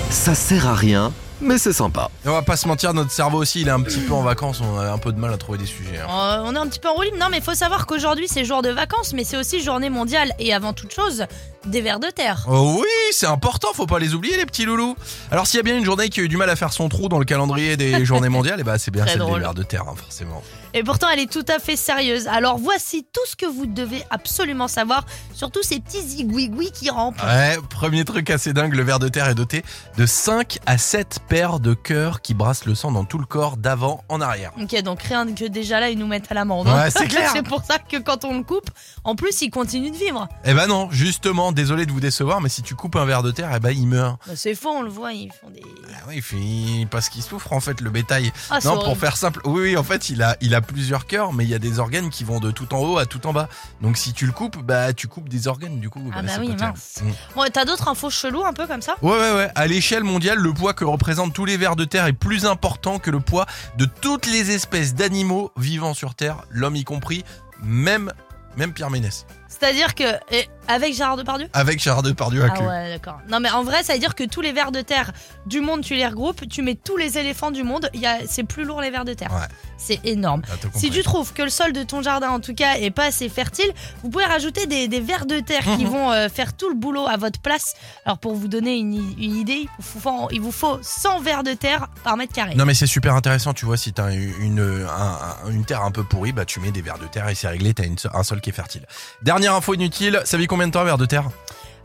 Ça 0.10 0.34
sert 0.34 0.66
à 0.66 0.74
rien, 0.74 1.14
mais 1.42 1.58
c'est 1.58 1.74
sympa. 1.74 2.10
Et 2.26 2.30
on 2.30 2.34
va 2.34 2.42
pas 2.42 2.56
se 2.58 2.68
mentir, 2.68 2.94
notre 2.94 3.12
cerveau 3.12 3.40
aussi 3.40 3.62
il 3.62 3.68
est 3.68 3.72
un 3.72 3.82
petit 3.82 4.00
peu 4.00 4.14
en 4.14 4.22
vacances, 4.22 4.62
on 4.62 4.78
a 4.80 4.92
un 4.92 4.98
peu 4.98 5.12
de 5.12 5.20
mal 5.20 5.34
à 5.34 5.38
trouver 5.38 5.58
des 5.58 5.66
sujets. 5.66 6.00
hein. 6.00 6.08
Euh, 6.10 6.44
on 6.46 6.56
est 6.56 6.60
un 6.60 6.68
petit 6.68 6.80
peu 6.80 6.90
en 6.90 6.94
roue 6.94 7.02
libre. 7.04 7.18
Non, 7.20 7.28
mais 7.30 7.38
il 7.38 7.44
faut 7.44 7.54
savoir 7.56 7.86
qu'aujourd'hui 7.86 8.28
c'est 8.28 8.46
jour 8.46 8.62
de 8.62 8.70
vacances, 8.70 9.14
mais 9.14 9.24
c'est 9.24 9.38
aussi 9.38 9.62
journée 9.62 9.90
mondiale 9.90 10.34
et 10.40 10.54
avant 10.54 10.74
toute 10.74 10.94
chose, 10.94 11.26
des 11.66 11.82
vers 11.82 12.00
de 12.00 12.10
terre. 12.10 12.46
Oh 12.50 12.78
oui, 12.82 12.88
c'est 13.12 13.28
important, 13.28 13.70
faut 13.74 13.86
pas 13.88 14.00
les 14.00 14.14
oublier 14.14 14.38
les 14.38 14.46
petits 14.46 14.66
loulous. 14.66 14.96
Alors 15.32 15.48
s'il 15.48 15.58
y 15.58 15.60
a 15.60 15.64
bien 15.64 15.78
une 15.78 15.86
journée 15.86 16.10
qui 16.10 16.20
a 16.20 16.24
eu 16.24 16.28
du 16.30 16.38
mal 16.38 16.50
à 16.50 16.56
faire 16.56 16.74
son 16.74 16.90
trou 16.90 17.10
dans 17.10 17.20
le 17.20 17.26
calendrier 17.26 17.78
des 17.78 18.06
journées 18.06 18.30
mondiales, 18.30 18.60
et 18.60 18.64
bah 18.64 18.78
c'est 18.78 18.92
bien 18.92 19.04
Très 19.04 19.14
celle 19.14 19.20
drôle. 19.22 19.36
des 19.36 19.40
vers 19.42 19.54
de 19.54 19.64
terre, 19.64 19.84
hein, 19.88 19.96
forcément. 19.96 20.42
Et 20.74 20.84
pourtant, 20.84 21.08
elle 21.12 21.20
est 21.20 21.30
tout 21.30 21.44
à 21.50 21.60
fait 21.60 21.76
sérieuse. 21.76 22.28
Alors 22.28 22.58
voici 22.58 23.06
tout 23.12 23.20
ce 23.28 23.36
que 23.36 23.46
vous 23.46 23.66
devez 23.66 24.04
absolument 24.10 24.70
savoir 24.70 25.06
sur 25.34 25.52
tous 25.52 25.64
ces 25.64 25.82
petits 25.82 26.02
zigouigouis 26.02 26.72
qui 26.72 26.90
rampent. 26.90 27.22
Ouais, 27.22 27.58
premier 27.70 28.06
truc 28.06 28.30
assez 28.30 28.54
dingue, 28.54 28.74
le 28.74 28.84
ver 28.84 29.00
de 29.00 29.10
terre 29.10 29.28
est 29.28 29.36
doté 29.36 29.64
de 29.98 30.06
5 30.06 30.60
à 30.66 30.78
7 30.78 31.20
paires 31.32 31.62
de 31.62 31.74
cœurs 31.74 32.22
qui 32.22 32.34
brassent 32.34 32.66
le 32.66 32.76
sang 32.76 32.92
dans 32.92 33.06
tout 33.06 33.18
le 33.18 33.24
corps 33.26 33.56
d'avant 33.56 34.04
en 34.10 34.20
arrière. 34.20 34.52
Ok, 34.62 34.76
donc 34.82 35.02
rien 35.02 35.26
que 35.34 35.46
déjà 35.46 35.80
là, 35.80 35.90
ils 35.90 35.98
nous 35.98 36.06
mettent 36.06 36.30
à 36.30 36.34
l'amende. 36.34 36.68
Ouais, 36.68 36.92
c'est 36.92 37.08
clair. 37.08 37.30
c'est 37.32 37.42
pour 37.42 37.64
ça 37.64 37.80
que 37.80 37.96
quand 37.96 38.26
on 38.26 38.38
le 38.38 38.44
coupe, 38.44 38.70
en 39.06 39.16
plus, 39.16 39.42
il 39.42 39.50
continue 39.50 39.92
de 39.92 39.96
vivre. 39.96 40.28
Eh 40.44 40.54
ben 40.54 40.68
non, 40.68 40.90
justement, 40.92 41.54
désolé 41.54 41.86
de 41.86 41.92
vous 41.94 42.02
décevoir, 42.02 42.42
mais 42.42 42.50
si 42.50 42.64
tu 42.64 42.76
coupes 42.76 42.98
un 42.98 43.06
ver 43.06 43.24
de 43.24 43.32
terre, 43.32 43.50
eh 43.56 43.62
ben 43.62 43.72
il 43.72 43.88
meurt. 43.88 44.20
Bah, 44.28 44.34
c'est 44.36 44.56
faux, 44.56 44.72
on 44.72 44.82
le 44.82 44.90
voit, 44.90 45.14
ils 45.14 45.32
font 45.32 45.50
des. 45.50 45.62
Ah 45.94 46.00
oui, 46.10 46.22
il 46.34 46.88
parce 46.90 47.08
qu'il 47.08 47.24
souffre 47.24 47.54
en 47.54 47.62
fait 47.62 47.80
le 47.80 47.90
bétail. 47.90 48.34
Ah, 48.50 48.60
c'est 48.60 48.68
non, 48.68 48.74
pour 48.74 48.84
horrible. 48.88 49.00
faire 49.00 49.16
simple, 49.16 49.40
oui, 49.46 49.62
oui, 49.62 49.78
en 49.78 49.84
fait, 49.84 50.10
il 50.10 50.22
a, 50.24 50.36
il 50.42 50.54
a 50.54 50.60
plusieurs 50.60 51.06
cœurs, 51.06 51.32
mais 51.32 51.46
il 51.46 51.50
y 51.50 51.56
a 51.56 51.60
des 51.60 51.80
organes 51.80 52.10
qui 52.10 52.26
vont 52.26 52.42
de 52.42 52.52
tout 52.52 52.74
en 52.74 52.80
haut 52.80 52.98
à 52.98 53.06
tout 53.06 53.26
en 53.26 53.32
bas. 53.32 53.48
Donc 53.80 53.96
si 53.96 54.12
tu 54.12 54.26
le 54.26 54.34
coupes, 54.34 54.58
bah 54.58 54.92
tu 54.92 55.08
coupes 55.08 55.30
des 55.30 55.48
organes 55.48 55.80
du 55.80 55.90
coup. 55.90 56.12
Ah 56.14 56.24
bah 56.24 56.28
c'est 56.36 56.42
oui, 56.42 56.50
pas 56.50 56.56
terrible. 56.56 56.78
mince. 56.78 57.00
Mm. 57.04 57.36
Bon, 57.36 57.44
t'as 57.54 57.64
d'autres 57.64 57.88
infos 57.88 58.10
cheloues 58.10 58.44
un 58.44 58.52
peu 58.52 58.68
comme 58.68 58.82
ça? 58.82 58.96
Ouais, 59.02 59.12
ouais, 59.18 59.32
ouais. 59.34 59.50
À 59.56 59.66
l'échelle 59.66 60.04
mondiale, 60.04 60.40
le 60.40 60.52
poids 60.52 60.74
que 60.74 60.84
représentent 61.22 61.36
tous 61.36 61.46
les 61.46 61.58
vers 61.58 61.76
de 61.76 61.86
terre 61.86 62.08
est 62.08 62.14
plus 62.14 62.46
important 62.48 62.98
que 62.98 63.12
le 63.12 63.20
poids 63.20 63.46
de 63.78 63.86
toutes 63.86 64.26
les 64.26 64.50
espèces 64.50 64.96
d'animaux 64.96 65.52
vivant 65.56 65.94
sur 65.94 66.16
Terre, 66.16 66.46
l'homme 66.50 66.76
y 66.76 66.84
compris, 66.84 67.24
même, 67.62 68.12
même 68.58 68.74
Pierre 68.74 68.90
Ménès. 68.90 69.28
C'est-à-dire 69.62 69.94
que. 69.96 70.04
et 70.34 70.48
avec 70.68 70.94
Gérard 70.94 71.18
Depardieu 71.18 71.50
Avec 71.54 71.82
Gérard 71.82 72.02
Depardieu 72.04 72.44
Ah 72.44 72.52
inclus. 72.54 72.66
ouais, 72.66 72.90
d'accord. 72.90 73.20
Non, 73.30 73.40
mais 73.42 73.50
en 73.50 73.64
vrai, 73.64 73.84
ça 73.84 73.94
veut 73.94 74.00
dire 74.00 74.16
que 74.16 74.24
tous 74.24 74.42
les 74.42 74.54
vers 74.54 74.72
de 74.72 74.82
terre 74.82 75.12
du 75.46 75.60
monde, 75.60 75.82
tu 75.82 75.96
les 75.96 76.08
regroupes, 76.08 76.48
tu 76.48 76.62
mets 76.62 76.76
tous 76.76 76.96
les 76.98 77.18
éléphants 77.18 77.52
du 77.52 77.64
monde, 77.64 77.90
il 77.94 78.00
y 78.00 78.06
a... 78.06 78.20
c'est 78.28 78.44
plus 78.44 78.64
lourd 78.64 78.80
les 78.80 78.90
vers 78.90 79.04
de 79.04 79.14
terre. 79.14 79.32
Ouais. 79.34 79.48
C'est 79.78 80.00
énorme. 80.06 80.44
T'as 80.48 80.56
tout 80.58 80.70
Si 80.74 80.90
tu 80.90 81.02
trouves 81.04 81.34
que 81.34 81.42
le 81.42 81.50
sol 81.50 81.74
de 81.74 81.84
ton 81.84 82.02
jardin, 82.02 82.30
en 82.30 82.40
tout 82.40 82.54
cas, 82.54 82.76
est 82.78 82.92
pas 82.92 83.06
assez 83.06 83.28
fertile, 83.28 83.70
vous 84.04 84.10
pouvez 84.10 84.24
rajouter 84.26 84.66
des, 84.68 84.88
des 84.88 85.00
vers 85.02 85.26
de 85.26 85.40
terre 85.40 85.64
qui 85.78 85.84
vont 85.94 86.12
euh, 86.12 86.30
faire 86.30 86.56
tout 86.56 86.70
le 86.70 86.76
boulot 86.76 87.06
à 87.08 87.18
votre 87.18 87.42
place. 87.42 87.74
Alors, 88.06 88.20
pour 88.20 88.36
vous 88.36 88.48
donner 88.48 88.78
une, 88.78 88.94
i- 88.94 89.16
une 89.26 89.36
idée, 89.36 89.66
il 89.68 89.70
vous, 89.80 90.00
faut, 90.00 90.28
il 90.32 90.40
vous 90.42 90.52
faut 90.52 90.80
100 90.82 91.20
vers 91.22 91.44
de 91.44 91.54
terre 91.54 91.88
par 92.04 92.16
mètre 92.18 92.34
carré. 92.34 92.56
Non 92.56 92.66
mais 92.66 92.76
c'est 92.76 92.88
super 92.88 93.16
intéressant, 93.16 93.54
tu 93.54 93.66
vois, 93.66 93.78
si 93.78 93.92
t'as 93.94 94.12
une, 94.14 94.60
un- 94.88 95.48
un- 95.48 95.50
une 95.52 95.66
terre 95.66 95.84
un 95.84 95.92
peu 95.92 96.04
pourrie, 96.04 96.32
bah 96.32 96.46
tu 96.46 96.60
mets 96.62 96.72
des 96.72 96.82
vers 96.82 96.98
de 97.00 97.08
terre 97.08 97.28
et 97.30 97.36
c'est 97.36 97.48
réglé, 97.48 97.74
t'as 97.74 97.86
une- 97.86 97.98
un 98.14 98.24
sol 98.24 98.40
qui 98.40 98.52
est 98.52 98.54
fertile. 98.54 98.86
Dernière 99.24 99.51
info 99.56 99.74
inutile, 99.74 100.22
ça 100.26 100.38
vit 100.38 100.48
combien 100.48 100.68
de 100.68 100.72
temps 100.72 100.82
un 100.82 100.86
vers 100.86 100.98
de 100.98 101.06
terre? 101.06 101.26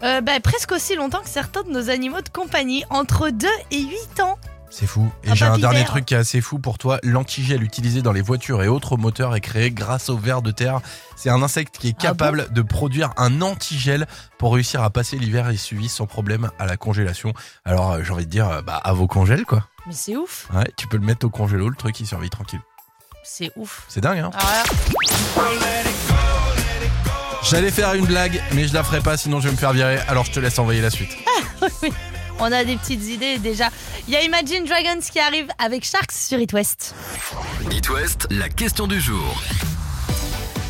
Euh, 0.02 0.20
bah, 0.20 0.32
presque 0.42 0.72
aussi 0.72 0.94
longtemps 0.94 1.20
que 1.20 1.28
certains 1.28 1.62
de 1.62 1.70
nos 1.70 1.88
animaux 1.90 2.20
de 2.20 2.28
compagnie, 2.28 2.84
entre 2.90 3.30
2 3.30 3.46
et 3.70 3.80
8 3.82 4.20
ans. 4.20 4.38
C'est 4.68 4.86
fou. 4.86 5.10
Et 5.24 5.34
j'ai 5.34 5.44
un 5.46 5.58
dernier 5.58 5.84
truc 5.84 6.04
qui 6.04 6.12
est 6.14 6.18
assez 6.18 6.40
fou 6.42 6.58
pour 6.58 6.76
toi. 6.76 6.98
L'antigel 7.02 7.62
utilisé 7.62 8.02
dans 8.02 8.12
les 8.12 8.20
voitures 8.20 8.62
et 8.62 8.68
autres 8.68 8.96
moteurs 8.98 9.34
est 9.34 9.40
créé 9.40 9.70
grâce 9.70 10.10
au 10.10 10.18
ver 10.18 10.42
de 10.42 10.50
terre. 10.50 10.80
C'est 11.14 11.30
un 11.30 11.40
insecte 11.40 11.78
qui 11.78 11.88
est 11.88 11.94
Ah 11.98 12.02
capable 12.02 12.52
de 12.52 12.60
produire 12.62 13.12
un 13.16 13.40
antigel 13.40 14.06
pour 14.38 14.52
réussir 14.54 14.82
à 14.82 14.90
passer 14.90 15.16
l'hiver 15.18 15.48
et 15.48 15.56
suivi 15.56 15.88
sans 15.88 16.06
problème 16.06 16.50
à 16.58 16.66
la 16.66 16.76
congélation. 16.76 17.32
Alors 17.64 17.92
euh, 17.92 18.02
j'ai 18.02 18.12
envie 18.12 18.26
de 18.26 18.30
dire, 18.30 18.50
euh, 18.50 18.60
bah 18.60 18.78
à 18.82 18.92
vos 18.92 19.06
congèles 19.06 19.46
quoi. 19.46 19.66
Mais 19.86 19.94
c'est 19.94 20.16
ouf, 20.16 20.48
Ouais, 20.52 20.68
tu 20.76 20.88
peux 20.88 20.96
le 20.98 21.06
mettre 21.06 21.24
au 21.24 21.30
congélo, 21.30 21.70
le 21.70 21.76
truc 21.76 21.98
il 22.00 22.06
survit 22.06 22.28
tranquille. 22.28 22.60
c'est 23.24 23.52
ouf. 23.56 23.84
C'est 23.88 24.00
dingue 24.02 24.18
hein? 24.18 24.30
Là, 24.34 25.85
J'allais 27.48 27.70
faire 27.70 27.94
une 27.94 28.06
blague, 28.06 28.42
mais 28.54 28.66
je 28.66 28.74
la 28.74 28.82
ferai 28.82 29.00
pas 29.00 29.16
sinon 29.16 29.38
je 29.38 29.46
vais 29.46 29.52
me 29.52 29.56
faire 29.56 29.72
virer. 29.72 29.98
Alors 30.08 30.24
je 30.24 30.32
te 30.32 30.40
laisse 30.40 30.58
envoyer 30.58 30.80
la 30.80 30.90
suite. 30.90 31.16
on 32.40 32.50
a 32.50 32.64
des 32.64 32.76
petites 32.76 33.04
idées 33.04 33.38
déjà. 33.38 33.68
Il 34.08 34.14
y 34.14 34.16
a 34.16 34.22
Imagine 34.22 34.64
Dragons 34.64 35.00
qui 35.00 35.20
arrive 35.20 35.46
avec 35.58 35.84
Sharks 35.84 36.10
sur 36.12 36.40
It 36.40 36.52
West. 36.52 36.94
It 37.70 37.88
West, 37.88 38.26
la 38.30 38.48
question 38.48 38.88
du 38.88 39.00
jour. 39.00 39.40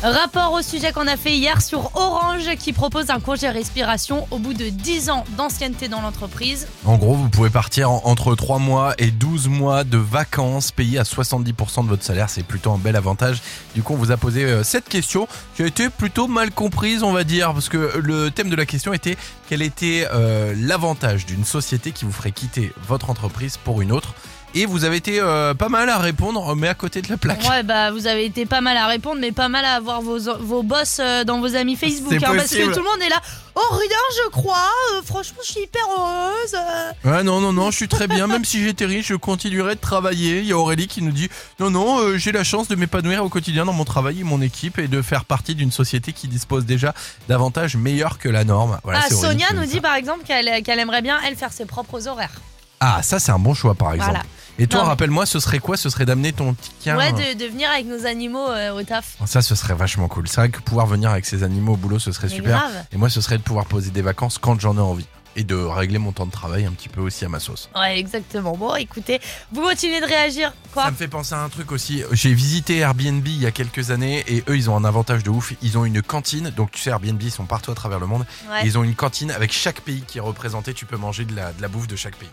Rapport 0.03 0.53
au 0.53 0.61
sujet 0.61 0.91
qu'on 0.91 1.07
a 1.07 1.17
fait 1.17 1.35
hier 1.35 1.59
sur 1.59 1.89
Orange 1.95 2.55
qui 2.59 2.71
propose 2.71 3.09
un 3.09 3.19
congé 3.19 3.49
respiration 3.49 4.27
au 4.29 4.37
bout 4.37 4.53
de 4.53 4.69
10 4.69 5.09
ans 5.09 5.23
d'ancienneté 5.37 5.87
dans 5.87 6.01
l'entreprise. 6.01 6.67
En 6.85 6.97
gros, 6.97 7.15
vous 7.15 7.29
pouvez 7.29 7.49
partir 7.49 7.89
en- 7.89 8.01
entre 8.05 8.35
3 8.35 8.59
mois 8.59 8.93
et 8.99 9.09
12 9.09 9.47
mois 9.47 9.83
de 9.83 9.97
vacances 9.97 10.71
payés 10.71 10.99
à 10.99 11.03
70% 11.03 11.83
de 11.83 11.89
votre 11.89 12.03
salaire. 12.03 12.29
C'est 12.29 12.43
plutôt 12.43 12.71
un 12.71 12.77
bel 12.77 12.95
avantage. 12.95 13.41
Du 13.73 13.81
coup, 13.81 13.93
on 13.93 13.97
vous 13.97 14.11
a 14.11 14.17
posé 14.17 14.43
euh, 14.45 14.63
cette 14.63 14.87
question 14.87 15.27
qui 15.55 15.63
a 15.63 15.65
été 15.65 15.89
plutôt 15.89 16.27
mal 16.27 16.51
comprise, 16.51 17.01
on 17.01 17.11
va 17.11 17.23
dire, 17.23 17.51
parce 17.53 17.67
que 17.67 17.97
le 17.97 18.29
thème 18.29 18.49
de 18.51 18.55
la 18.55 18.67
question 18.67 18.93
était 18.93 19.17
quel 19.49 19.63
était 19.63 20.07
euh, 20.13 20.53
l'avantage 20.57 21.25
d'une 21.25 21.43
société 21.43 21.91
qui 21.91 22.05
vous 22.05 22.11
ferait 22.11 22.31
quitter 22.31 22.71
votre 22.87 23.09
entreprise 23.09 23.57
pour 23.57 23.81
une 23.81 23.91
autre. 23.91 24.13
Et 24.59 24.65
vous 24.65 24.85
avez 24.85 24.97
été 24.97 25.19
euh, 25.19 25.53
pas 25.53 25.69
mal 25.69 25.87
à 25.87 25.99
répondre, 25.99 26.55
mais 26.55 26.67
à 26.67 26.73
côté 26.73 27.03
de 27.03 27.09
la 27.09 27.17
plaque. 27.17 27.47
Ouais, 27.47 27.61
bah 27.61 27.91
vous 27.91 28.07
avez 28.07 28.25
été 28.25 28.47
pas 28.47 28.59
mal 28.59 28.75
à 28.75 28.87
répondre, 28.87 29.21
mais 29.21 29.31
pas 29.31 29.49
mal 29.49 29.63
à 29.63 29.75
avoir 29.75 30.01
vos, 30.01 30.17
vos 30.39 30.63
boss 30.63 30.97
euh, 30.99 31.23
dans 31.23 31.39
vos 31.39 31.55
amis 31.55 31.75
Facebook. 31.75 32.09
C'est 32.09 32.25
hein, 32.25 32.33
parce 32.35 32.49
que 32.49 32.55
possible. 32.55 32.73
tout 32.73 32.79
le 32.79 32.85
monde 32.85 33.01
est 33.05 33.09
là. 33.09 33.21
Oh, 33.53 33.75
rien, 33.75 34.23
je 34.23 34.29
crois. 34.29 34.69
euh, 34.93 35.01
franchement, 35.03 35.37
je 35.43 35.51
suis 35.51 35.61
hyper 35.61 35.83
heureuse. 35.95 36.55
euh. 36.55 37.11
Ouais, 37.11 37.23
non, 37.23 37.39
non, 37.39 37.53
non, 37.53 37.69
je 37.69 37.75
suis 37.75 37.87
très 37.87 38.07
bien. 38.07 38.25
Même 38.25 38.45
si 38.45 38.63
j'étais 38.63 38.85
riche, 38.85 39.07
je 39.07 39.15
continuerai 39.15 39.75
de 39.75 39.79
travailler. 39.79 40.39
Il 40.39 40.45
y 40.45 40.53
a 40.53 40.57
Aurélie 40.57 40.87
qui 40.87 41.03
nous 41.03 41.11
dit 41.11 41.29
Non, 41.59 41.69
non, 41.69 41.99
euh, 41.99 42.17
j'ai 42.17 42.31
la 42.31 42.43
chance 42.43 42.67
de 42.67 42.75
m'épanouir 42.75 43.23
au 43.23 43.29
quotidien 43.29 43.65
dans 43.65 43.73
mon 43.73 43.85
travail 43.85 44.21
et 44.21 44.23
mon 44.23 44.41
équipe 44.41 44.79
et 44.79 44.87
de 44.87 45.01
faire 45.03 45.25
partie 45.25 45.53
d'une 45.53 45.71
société 45.71 46.13
qui 46.13 46.27
dispose 46.27 46.65
déjà 46.65 46.95
d'avantages 47.27 47.75
meilleurs 47.75 48.17
que 48.17 48.29
la 48.29 48.43
norme. 48.43 48.79
Voilà, 48.83 49.01
ah, 49.03 49.05
c'est 49.07 49.13
Aurélie 49.13 49.41
Sonia 49.41 49.47
qui 49.49 49.55
nous 49.55 49.65
dit 49.65 49.81
par 49.81 49.93
exemple 49.93 50.23
qu'elle 50.25 50.63
qu'elle 50.63 50.79
aimerait 50.79 51.01
bien, 51.01 51.19
elle, 51.27 51.35
faire 51.35 51.53
ses 51.53 51.65
propres 51.65 52.07
horaires. 52.07 52.41
Ah, 52.79 53.01
ça, 53.01 53.19
c'est 53.19 53.31
un 53.31 53.39
bon 53.39 53.53
choix, 53.53 53.73
par 53.75 53.93
exemple. 53.93 54.11
Voilà. 54.11 54.25
Et 54.59 54.67
toi, 54.67 54.81
mais- 54.81 54.87
rappelle-moi, 54.89 55.25
ce 55.25 55.39
serait 55.39 55.59
quoi? 55.59 55.77
Ce 55.77 55.89
serait 55.89 56.05
d'amener 56.05 56.33
ton 56.33 56.53
ticket 56.53 56.93
Ouais, 56.93 57.11
de, 57.11 57.37
de 57.37 57.45
venir 57.45 57.69
avec 57.71 57.85
nos 57.85 58.05
animaux 58.05 58.49
euh, 58.49 58.71
au 58.71 58.83
taf. 58.83 59.15
Ça, 59.25 59.41
ce 59.41 59.53
serait 59.55 59.75
vachement 59.75 60.07
cool. 60.07 60.27
C'est 60.27 60.37
vrai 60.41 60.49
que 60.49 60.59
pouvoir 60.61 60.87
venir 60.87 61.11
avec 61.11 61.25
ses 61.25 61.43
animaux 61.43 61.73
au 61.73 61.77
boulot, 61.77 61.99
ce 61.99 62.11
serait 62.11 62.27
Mais 62.27 62.35
super. 62.35 62.57
grave. 62.59 62.71
Et 62.91 62.97
moi, 62.97 63.09
ce 63.09 63.21
serait 63.21 63.37
de 63.37 63.43
pouvoir 63.43 63.65
poser 63.65 63.91
des 63.91 64.01
vacances 64.01 64.37
quand 64.39 64.59
j'en 64.59 64.75
ai 64.77 64.81
envie. 64.81 65.07
Et 65.39 65.43
de 65.43 65.53
régler 65.55 65.99
mon 65.99 66.11
temps 66.13 66.25
de 66.25 66.31
travail 66.31 66.65
un 66.65 66.71
petit 66.71 66.89
peu 66.89 66.99
aussi 66.99 67.23
à 67.23 67.29
ma 67.29 67.39
sauce. 67.39 67.69
Ouais, 67.75 67.99
exactement. 67.99 68.57
Bon, 68.57 68.73
écoutez, 68.75 69.21
vous 69.51 69.61
continuez 69.61 70.01
de 70.01 70.05
réagir. 70.07 70.51
Quoi 70.73 70.85
Ça 70.85 70.91
me 70.91 70.95
fait 70.95 71.07
penser 71.07 71.35
à 71.35 71.43
un 71.43 71.49
truc 71.49 71.71
aussi. 71.71 72.01
J'ai 72.11 72.33
visité 72.33 72.77
Airbnb 72.79 73.25
il 73.27 73.39
y 73.43 73.45
a 73.45 73.51
quelques 73.51 73.91
années 73.91 74.23
et 74.27 74.43
eux, 74.49 74.57
ils 74.57 74.67
ont 74.71 74.75
un 74.75 74.83
avantage 74.83 75.21
de 75.21 75.29
ouf. 75.29 75.53
Ils 75.61 75.77
ont 75.77 75.85
une 75.85 76.01
cantine. 76.01 76.49
Donc, 76.49 76.71
tu 76.71 76.81
sais, 76.81 76.89
Airbnb, 76.89 77.21
ils 77.21 77.29
sont 77.31 77.45
partout 77.45 77.69
à 77.69 77.75
travers 77.75 77.99
le 77.99 78.07
monde. 78.07 78.25
Ouais. 78.49 78.63
Et 78.63 78.65
ils 78.65 78.79
ont 78.79 78.83
une 78.83 78.95
cantine 78.95 79.29
avec 79.29 79.51
chaque 79.53 79.81
pays 79.81 80.01
qui 80.07 80.17
est 80.17 80.21
représenté. 80.21 80.73
Tu 80.73 80.85
peux 80.87 80.97
manger 80.97 81.23
de 81.25 81.35
la, 81.35 81.53
de 81.53 81.61
la 81.61 81.67
bouffe 81.67 81.87
de 81.87 81.95
chaque 81.95 82.15
pays. 82.15 82.29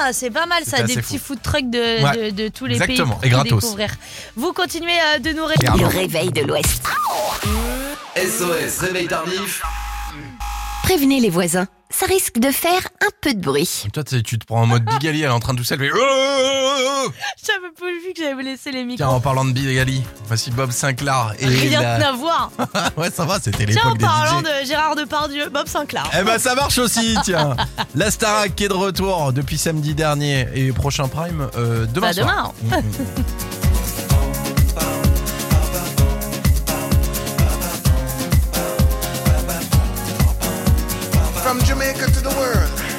Ah, 0.00 0.12
c'est 0.12 0.30
pas 0.30 0.46
mal 0.46 0.64
ça, 0.64 0.82
des 0.82 0.96
petits 0.96 1.18
fou. 1.18 1.34
food 1.34 1.42
trucks 1.42 1.70
de, 1.70 2.02
Ouais. 2.02 2.32
de, 2.32 2.42
de 2.44 2.48
tous 2.48 2.66
les 2.66 2.74
Exactement, 2.82 3.14
pays 3.14 3.30
et 3.30 3.32
pour 3.32 3.42
tout 3.44 3.48
gratos. 3.50 3.62
découvrir. 3.62 3.94
Vous 4.34 4.52
continuez 4.52 4.98
euh, 5.14 5.18
de 5.20 5.30
nous 5.30 5.44
réveiller. 5.44 5.80
Le 5.82 5.86
réveil 5.86 6.30
de 6.32 6.40
l'Ouest. 6.42 6.82
SOS, 8.16 8.78
réveil 8.80 9.06
tardif. 9.06 9.62
Prévenez 10.82 11.20
les 11.20 11.30
voisins, 11.30 11.68
ça 11.90 12.06
risque 12.06 12.38
de 12.38 12.50
faire 12.50 12.88
un 13.02 13.08
peu 13.20 13.34
de 13.34 13.40
bruit. 13.40 13.86
Toi, 13.92 14.04
tu 14.04 14.16
sais, 14.16 14.22
tu 14.22 14.38
te 14.38 14.46
prends 14.46 14.62
en 14.62 14.66
mode 14.66 14.84
Bigali, 14.84 15.20
elle 15.20 15.26
est 15.26 15.28
en 15.32 15.40
train 15.40 15.52
de 15.54 15.58
tout 15.58 15.64
s'élever. 15.64 15.90
J'avais 17.46 17.72
pas 17.78 17.86
vu 17.86 18.12
que 18.14 18.22
j'avais 18.22 18.42
laissé 18.42 18.70
les 18.70 18.78
Tiens, 18.80 18.86
micros. 18.86 19.06
en 19.06 19.20
parlant 19.20 19.44
de 19.44 19.52
Bigali, 19.52 20.02
voici 20.26 20.50
Bob 20.50 20.70
Sinclair. 20.70 21.32
Et 21.40 21.46
Rien 21.46 21.80
la- 21.98 22.08
à 22.08 22.12
voir. 22.12 22.50
ouais, 22.96 23.10
ça 23.10 23.24
va, 23.24 23.38
c'était 23.40 23.66
Tiens, 23.66 23.80
en 23.84 23.94
l'époque 23.94 23.98
des 23.98 24.04
parlant 24.04 24.40
DJ. 24.40 24.44
de 24.44 24.66
Gérard 24.66 24.96
Depardieu, 24.96 25.48
Bob 25.48 25.66
Sinclair. 25.66 26.08
Eh 26.18 26.22
ben 26.22 26.38
ça 26.38 26.54
marche 26.54 26.78
aussi, 26.78 27.16
tiens. 27.24 27.56
La 27.94 28.10
Starac 28.10 28.54
qui 28.54 28.64
est 28.64 28.68
de 28.68 28.74
retour 28.74 29.32
depuis 29.32 29.58
samedi 29.58 29.94
dernier 29.94 30.46
et 30.54 30.72
prochain 30.72 31.08
prime 31.08 31.48
euh, 31.56 31.86
demain 31.86 32.08
Bah, 32.08 32.12
soir. 32.22 32.52
demain. 32.62 32.80
Mm, 32.80 32.86
mm. 32.86 32.92
the 42.30 42.36
world, 42.36 42.89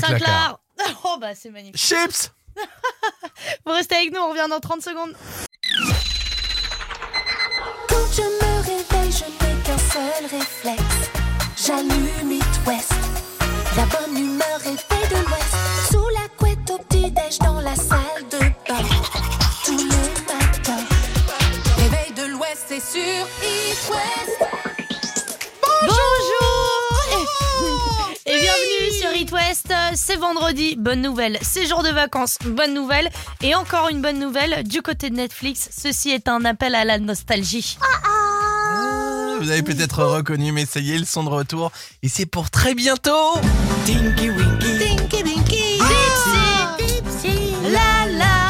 Sinclair. 0.00 0.56
Oh 1.04 1.16
bah 1.20 1.34
c'est 1.34 1.50
magnifique. 1.50 1.76
Chips 1.76 2.32
Vous 3.66 3.72
restez 3.72 3.94
avec 3.96 4.12
nous, 4.12 4.20
on 4.20 4.30
revient 4.30 4.46
dans 4.48 4.58
30 4.60 4.82
secondes. 4.82 5.14
Quand 7.88 8.06
je 8.12 8.22
me 8.22 8.62
réveille, 8.62 9.12
je 9.12 9.24
n'ai 9.24 9.62
qu'un 9.62 9.78
seul 9.78 10.26
réflexe. 10.38 11.10
J'allume 11.56 12.32
It 12.32 12.44
West. 12.66 12.92
La 13.76 13.84
bonne 13.86 14.16
humeur 14.16 14.60
est 14.64 14.76
faite 14.76 15.10
de 15.10 15.16
l'Ouest. 15.28 15.54
Sous 15.90 16.08
la 16.08 16.28
couette 16.36 16.70
au 16.70 16.78
petit-déj 16.78 17.38
dans 17.38 17.60
la 17.60 17.76
salle 17.76 18.26
de 18.30 18.38
bain. 18.38 18.84
Tous 19.64 19.76
les 19.76 19.84
matins. 20.26 20.84
Réveil 21.78 22.12
de 22.12 22.32
l'Ouest, 22.32 22.64
c'est 22.68 22.80
sur 22.80 23.26
It 23.42 23.90
West. 23.90 24.11
C'est 29.94 30.16
vendredi, 30.16 30.76
bonne 30.76 31.02
nouvelle. 31.02 31.38
C'est 31.42 31.66
jour 31.66 31.82
de 31.82 31.90
vacances, 31.90 32.38
bonne 32.44 32.74
nouvelle. 32.74 33.08
Et 33.42 33.54
encore 33.54 33.88
une 33.88 34.00
bonne 34.00 34.18
nouvelle 34.18 34.62
du 34.64 34.82
côté 34.82 35.10
de 35.10 35.16
Netflix. 35.16 35.68
Ceci 35.76 36.10
est 36.10 36.28
un 36.28 36.44
appel 36.44 36.74
à 36.74 36.84
la 36.84 36.98
nostalgie. 36.98 37.78
Ah, 37.80 39.36
Vous 39.40 39.50
avez 39.50 39.62
peut-être 39.62 40.04
reconnu, 40.04 40.52
mais 40.52 40.66
ça 40.66 40.80
y 40.80 40.92
est, 40.92 40.96
ils 40.96 41.06
sont 41.06 41.24
de 41.24 41.28
retour. 41.30 41.72
Et 42.02 42.08
c'est 42.08 42.26
pour 42.26 42.50
très 42.50 42.74
bientôt 42.74 43.34
Tinky 43.86 44.30
Winky 44.30 44.78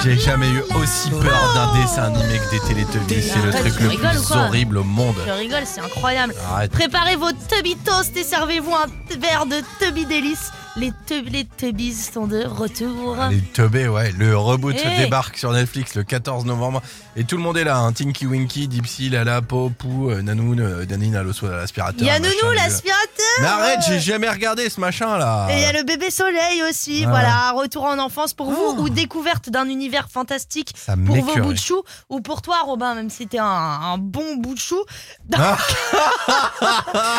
J'ai 0.03 0.19
jamais 0.19 0.49
eu 0.51 0.61
aussi 0.83 1.11
peur 1.11 1.53
d'un 1.55 1.81
dessin 1.81 2.03
animé 2.05 2.39
que 2.39 2.51
des 2.51 2.61
Teletubbies. 2.61 3.23
C'est 3.23 3.43
le 3.43 3.53
truc 3.53 3.81
le 3.81 3.89
plus 3.91 4.33
horrible 4.33 4.79
au 4.79 4.85
monde. 4.85 5.15
Je 5.25 5.31
rigole, 5.33 5.63
c'est 5.65 5.81
incroyable. 5.81 6.35
Arrête. 6.51 6.73
Préparez 6.73 7.15
vos 7.17 7.31
Tubby 7.49 7.77
Toast 7.77 8.17
et 8.17 8.25
servez-vous 8.25 8.75
un 8.75 8.87
verre 9.19 9.47
de 9.47 9.57
Tubby 9.79 10.05
Délice. 10.05 10.51
Les, 10.75 10.91
tub 11.07 11.29
les 11.31 11.45
Tubbies 11.45 11.93
sont 11.93 12.27
de 12.27 12.47
retour. 12.47 13.15
Les 13.31 13.43
teubés, 13.43 13.89
ouais. 13.89 14.11
Le 14.17 14.35
reboot 14.39 14.75
Eh. 14.83 15.03
débarque 15.03 15.37
sur 15.37 15.53
Netflix 15.53 15.95
le 15.97 16.03
14 16.03 16.47
novembre. 16.47 16.81
Et 17.15 17.25
tout 17.25 17.37
le 17.37 17.43
monde 17.43 17.59
est 17.59 17.65
là. 17.65 17.77
Hein. 17.77 17.93
Tinky 17.93 18.27
Winky, 18.27 18.69
Dipsy, 18.69 19.11
Lala, 19.11 19.43
Popou, 19.43 20.09
euh, 20.09 20.23
Nanoun, 20.23 20.61
euh, 20.61 20.87
Danine, 20.87 21.13
l'aspirateur. 21.13 22.01
Il 22.01 22.07
y 22.07 22.11
a 22.11 22.19
Nounou, 22.19 22.53
l'aspirateur 22.55 22.97
Mais 23.43 23.47
arrête, 23.49 23.81
j'ai 23.87 24.01
jamais 24.01 24.31
regardé 24.31 24.71
ce 24.71 24.81
machin 24.81 25.19
là. 25.19 25.49
Et 25.51 25.57
il 25.57 25.61
y 25.61 25.65
a 25.67 25.73
le 25.75 25.83
bébé 25.83 26.11
soleil 26.11 26.63
aussi, 26.67 27.05
Ah. 27.07 27.11
voilà, 27.11 27.53
retour 27.53 27.85
en 27.85 27.99
enfance 27.99 28.33
pour 28.33 28.51
vous 28.51 28.77
ou 28.83 28.89
découverte 28.89 29.51
d'un 29.51 29.69
univers 29.69 29.92
fantastique 30.11 30.73
Ça 30.77 30.95
pour 30.97 31.17
vos 31.17 31.37
bouts 31.37 31.53
de 31.53 31.59
chou 31.59 31.83
ou 32.09 32.21
pour 32.21 32.43
toi 32.43 32.61
Robin, 32.65 32.95
même 32.95 33.11
si 33.11 33.27
t'es 33.27 33.39
un, 33.39 33.45
un 33.45 33.99
bon 33.99 34.37
bout 34.37 34.55
de 34.55 34.59
chou. 34.61 34.83
Dans, 35.27 35.39
Ah. 35.41 35.59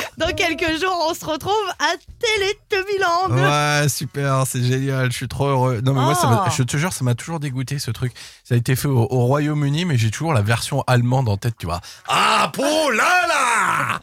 dans 0.18 0.34
quelques 0.36 0.80
jours, 0.82 1.06
on 1.10 1.14
se 1.14 1.26
retrouve 1.26 1.54
à 1.80 1.94
Télétubbyland. 2.20 3.32
Ouais, 3.32 3.88
super, 3.90 4.44
c'est 4.48 4.64
génial, 4.64 5.12
je 5.12 5.18
suis 5.18 5.28
trop 5.28 5.48
heureux. 5.48 5.82
Non, 5.84 5.94
mais 5.94 6.02
moi, 6.02 6.16
ça 6.16 6.28
m'a- 6.28 6.46
Oh. 6.48 6.52
je 6.56 6.64
te 6.64 6.78
jure, 6.78 6.92
ça 6.94 7.04
m'a 7.04 7.16
toujours 7.16 7.40
dégoûté 7.40 7.80
ce 7.80 7.92
truc. 7.92 8.14
Ça 8.44 8.56
a 8.56 8.58
été 8.58 8.76
fait 8.76 8.88
au, 8.88 9.08
au 9.10 9.26
Royaume-Uni, 9.26 9.86
mais 9.86 9.98
j'ai 9.98 10.10
toujours 10.12 10.34
la 10.34 10.42
version 10.42 10.84
allemande 10.88 11.30
en 11.30 11.38
tête, 11.38 11.56
tu 11.58 11.66
vois. 11.66 11.80
Ah, 12.08 12.50
pour 12.54 12.92
là 12.92 13.28
là 13.28 14.00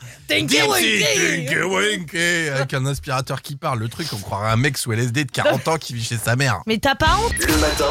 Winky. 1.65 2.49
Avec 2.51 2.75
un 2.75 2.87
aspirateur 2.87 3.43
qui 3.43 3.57
parle, 3.57 3.79
le 3.81 3.89
truc, 3.89 4.07
on 4.13 4.17
croirait 4.19 4.51
un 4.51 4.57
mec 4.57 4.79
sous 4.79 4.93
LSD 4.93 5.25
de 5.25 5.31
40 5.31 5.67
ans 5.69 5.77
qui 5.79 5.95
vit 5.95 6.05
chez 6.05 6.17
sa 6.19 6.37
mère. 6.37 6.61
Mais 6.67 6.79
t'as 6.79 6.95
pas 6.95 7.17
honte? 7.25 7.35
Le 7.47 7.57
matin, 7.59 7.91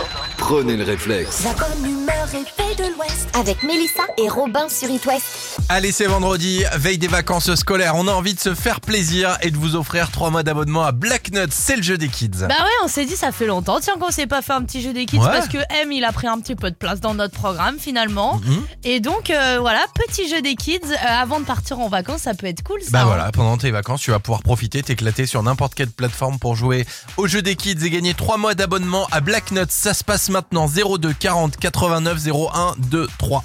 prenez 0.69 0.77
le 0.77 0.83
réflexe. 0.83 1.43
La 1.43 1.53
bonne 1.53 1.85
humeur 1.85 2.27
est 2.33 2.45
faite 2.45 2.77
de 2.77 2.98
Avec 3.33 3.63
Mélissa 3.63 4.03
et 4.17 4.27
Robin 4.27 4.67
sur 4.67 4.89
It 4.89 5.05
West. 5.05 5.59
Allez, 5.69 5.91
c'est 5.91 6.07
vendredi, 6.07 6.63
veille 6.75 6.97
des 6.97 7.07
vacances 7.07 7.53
scolaires. 7.55 7.93
On 7.95 8.07
a 8.07 8.11
envie 8.11 8.33
de 8.33 8.39
se 8.39 8.53
faire 8.53 8.81
plaisir 8.81 9.37
et 9.41 9.51
de 9.51 9.57
vous 9.57 9.75
offrir 9.75 10.11
3 10.11 10.29
mois 10.29 10.43
d'abonnement 10.43 10.83
à 10.83 10.91
Black 10.91 11.31
Nuts, 11.31 11.47
c'est 11.51 11.75
le 11.77 11.83
jeu 11.83 11.97
des 11.97 12.09
kids. 12.09 12.29
Bah 12.41 12.47
ouais, 12.47 12.69
on 12.83 12.87
s'est 12.87 13.05
dit 13.05 13.15
ça 13.15 13.31
fait 13.31 13.45
longtemps, 13.45 13.79
tiens 13.79 13.95
qu'on 13.99 14.09
s'est 14.11 14.27
pas 14.27 14.41
fait 14.41 14.53
un 14.53 14.63
petit 14.63 14.81
jeu 14.81 14.91
des 14.93 15.05
kids 15.05 15.19
Ouais. 15.19 15.27
parce 15.31 15.47
que 15.47 15.57
M 15.81 15.91
il 15.91 16.03
a 16.03 16.11
pris 16.11 16.27
un 16.27 16.39
petit 16.39 16.55
peu 16.55 16.69
de 16.71 16.75
place 16.75 16.99
dans 16.99 17.13
notre 17.13 17.33
programme 17.33 17.77
finalement. 17.79 18.41
Mhm. 18.43 18.61
Et 18.83 18.99
donc 18.99 19.29
euh, 19.29 19.57
voilà, 19.61 19.79
petit 19.93 20.27
jeu 20.27 20.41
des 20.41 20.55
kids 20.55 20.79
euh, 20.85 20.95
avant 21.07 21.39
de 21.39 21.45
partir 21.45 21.79
en 21.79 21.87
vacances, 21.87 22.21
ça 22.23 22.33
peut 22.33 22.47
être 22.47 22.63
cool 22.63 22.81
ça. 22.81 22.89
Bah 22.91 23.01
hein. 23.01 23.05
voilà, 23.05 23.31
pendant 23.31 23.57
tes 23.57 23.71
vacances, 23.71 24.01
tu 24.01 24.11
vas 24.11 24.19
pouvoir 24.19 24.41
profiter, 24.41 24.81
t'éclater 24.83 25.25
sur 25.25 25.43
n'importe 25.43 25.75
quelle 25.75 25.91
plateforme 25.91 26.39
pour 26.39 26.55
jouer 26.55 26.85
au 27.17 27.27
jeu 27.27 27.41
des 27.41 27.55
kids 27.55 27.85
et 27.85 27.89
gagner 27.89 28.13
3 28.15 28.37
mois 28.37 28.55
d'abonnement 28.55 29.07
à 29.11 29.21
Black 29.21 29.51
Nuts. 29.51 29.61
Ça 29.69 29.93
se 29.93 30.03
passe 30.03 30.29
maintenant 30.29 30.67
02 30.67 31.13
40 31.13 31.57
89 31.57 32.17
01 32.27 32.75
2 32.79 32.98
3. 33.07 33.43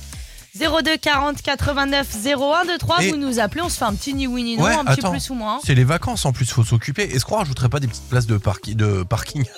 02 0.59 0.97
40 0.99 1.43
89 1.43 2.07
01 2.25 2.65
23, 2.65 3.03
Et- 3.03 3.11
vous 3.11 3.17
nous 3.17 3.41
appelez, 3.41 3.61
on 3.63 3.69
se 3.69 3.77
fait 3.79 3.85
un 3.85 3.95
petit 3.95 4.15
ni 4.15 4.27
oui 4.27 4.43
ni 4.45 4.57
non, 4.57 4.65
Ouais, 4.65 4.75
un 4.75 4.85
petit 4.85 5.01
attends. 5.01 5.11
plus 5.11 5.31
ou 5.31 5.35
moins. 5.35 5.59
C'est 5.65 5.75
les 5.75 5.85
vacances 5.85 6.25
en 6.25 6.33
plus, 6.33 6.51
faut 6.53 6.65
s'occuper. 6.65 7.03
Est-ce 7.03 7.25
qu'on 7.25 7.37
rajouterait 7.37 7.69
pas 7.69 7.81
des 7.81 7.89
petites 7.89 8.09
places 8.09 8.27
de, 8.27 8.39
parki- 8.39 8.77
de 8.77 9.03
parking 9.03 9.45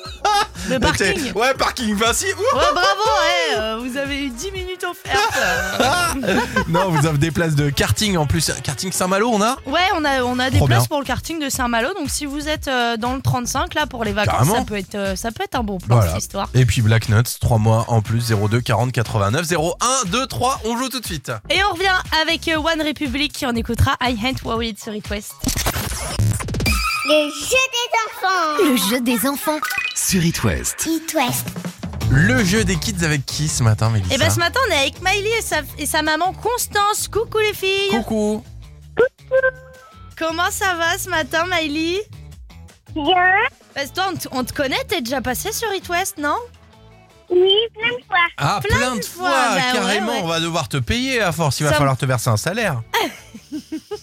Le 0.71 0.79
parking. 0.81 1.33
Ouais, 1.35 1.53
parking. 1.55 1.95
Ouh 1.95 1.99
Ouais, 1.99 2.73
bravo, 2.73 2.81
ouais, 2.81 3.59
euh, 3.59 3.79
vous 3.79 3.97
avez 3.99 4.25
eu 4.25 4.31
10 4.31 4.51
minutes 4.53 4.85
offertes. 4.85 5.39
euh. 6.25 6.41
non, 6.69 6.91
vous 6.91 7.07
avez 7.07 7.19
des 7.19 7.31
places 7.31 7.55
de 7.55 7.69
karting 7.71 8.17
en 8.17 8.27
plus. 8.27 8.51
Karting 8.65 8.91
Saint-Malo, 8.91 9.29
on 9.33 9.43
a 9.43 9.57
Ouais, 9.67 9.81
on 9.95 10.05
a, 10.05 10.23
on 10.23 10.39
a 10.39 10.49
des 10.51 10.57
Trop 10.57 10.67
places 10.67 10.81
bien. 10.85 10.87
pour 10.89 10.99
le 11.01 11.05
karting 11.05 11.39
de 11.41 11.51
Saint-Malo, 11.51 11.93
donc 11.95 12.09
si 12.09 12.25
vous 12.27 12.49
êtes 12.49 12.69
euh, 12.69 12.97
dans 12.97 13.15
le 13.15 13.21
35 13.21 13.75
là 13.75 13.87
pour 13.87 14.03
les 14.03 14.13
vacances, 14.13 14.35
Carrément. 14.39 14.55
ça 14.57 14.63
peut, 14.65 14.77
être, 14.77 14.95
euh, 14.95 15.15
ça 15.15 15.31
peut 15.31 15.45
être 15.45 15.55
un 15.57 15.63
bon 15.63 15.77
plan 15.79 15.97
Voilà. 15.97 16.13
cette 16.13 16.23
histoire. 16.23 16.49
Et 16.55 16.65
puis 16.65 16.81
Black 16.81 17.11
Nuts, 17.11 17.23
3 17.41 17.59
mois 17.59 17.85
en 17.89 18.01
plus, 18.01 18.31
02 18.33 18.61
40 18.61 18.93
89 18.93 19.47
01 19.53 20.09
2 20.11 20.27
3. 20.27 20.61
On 20.65 20.77
joue 20.79 20.86
tout 20.89 21.01
de 21.01 21.07
suite. 21.07 21.31
Et 21.51 21.63
on 21.65 21.73
revient 21.75 21.95
avec 22.23 22.49
euh, 22.49 22.57
One 22.59 22.83
Republic 22.83 23.33
qui 23.33 23.47
en 23.47 23.55
écoutera 23.55 23.97
I 24.03 24.17
Hate 24.25 24.43
Worried 24.43 24.79
sur 24.83 24.95
It 24.95 25.09
West. 25.11 25.33
Le 27.09 27.31
jeu 27.31 27.65
des 27.73 27.99
enfants. 28.07 28.65
Le 28.65 28.77
jeu 28.77 29.01
des 29.01 29.29
enfants. 29.29 29.59
Sur 29.95 30.25
It 30.25 30.43
West. 30.45 30.87
It 30.87 31.15
West. 31.15 31.47
Le 32.11 32.45
jeu 32.45 32.65
des 32.65 32.77
kids 32.77 33.05
avec 33.05 33.25
qui 33.27 33.49
ce 33.49 33.63
matin, 33.63 33.91
Mélissa 33.91 34.15
Et 34.15 34.19
ben 34.19 34.31
ce 34.31 34.39
matin 34.39 34.61
on 34.69 34.71
est 34.73 34.77
avec 34.79 35.01
Miley 35.03 35.31
et 35.39 35.43
sa, 35.43 35.59
et 35.79 35.87
sa 35.87 36.03
maman 36.03 36.33
Constance. 36.33 37.09
Coucou 37.09 37.39
les 37.39 37.53
filles. 37.55 37.89
Coucou. 37.91 38.45
Comment 40.19 40.51
ça 40.51 40.75
va 40.75 40.97
ce 40.99 41.09
matin 41.11 41.45
Miley? 41.51 42.01
Bien. 42.95 43.35
Parce 43.75 43.89
que 43.91 43.95
toi 43.95 44.11
on 44.13 44.17
te- 44.17 44.29
on 44.33 44.45
te 44.45 44.53
connaît, 44.55 44.83
t'es 44.89 45.01
déjà 45.03 45.21
passé 45.21 45.53
sur 45.53 45.73
It 45.75 45.89
West, 45.89 46.17
non? 46.19 46.37
Oui, 47.31 47.53
plein 47.75 47.89
de 47.97 48.05
fois. 48.05 48.17
Ah, 48.37 48.61
plein, 48.63 48.97
de 48.97 49.03
fois, 49.05 49.29
fois, 49.29 49.31
bah 49.31 49.55
ouais, 49.57 49.73
carrément. 49.73 50.13
ouais. 50.13 50.21
On 50.23 50.27
va 50.29 50.41
devoir 50.41 50.69
te 50.69 50.77
payer 50.77 51.21
à 51.21 51.33
force. 51.33 51.59
Il 51.61 51.65
va 51.65 51.71
Ça- 51.71 51.77
falloir 51.79 51.97
te 51.97 52.07
verser 52.07 52.31
un 52.31 52.37
salaire. 52.37 52.83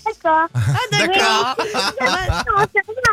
D'accord. 0.05 0.47
Ah 0.53 0.59
d'accord. 0.91 1.55
Non, 2.01 2.07
ça 2.07 2.81
va. 2.87 3.11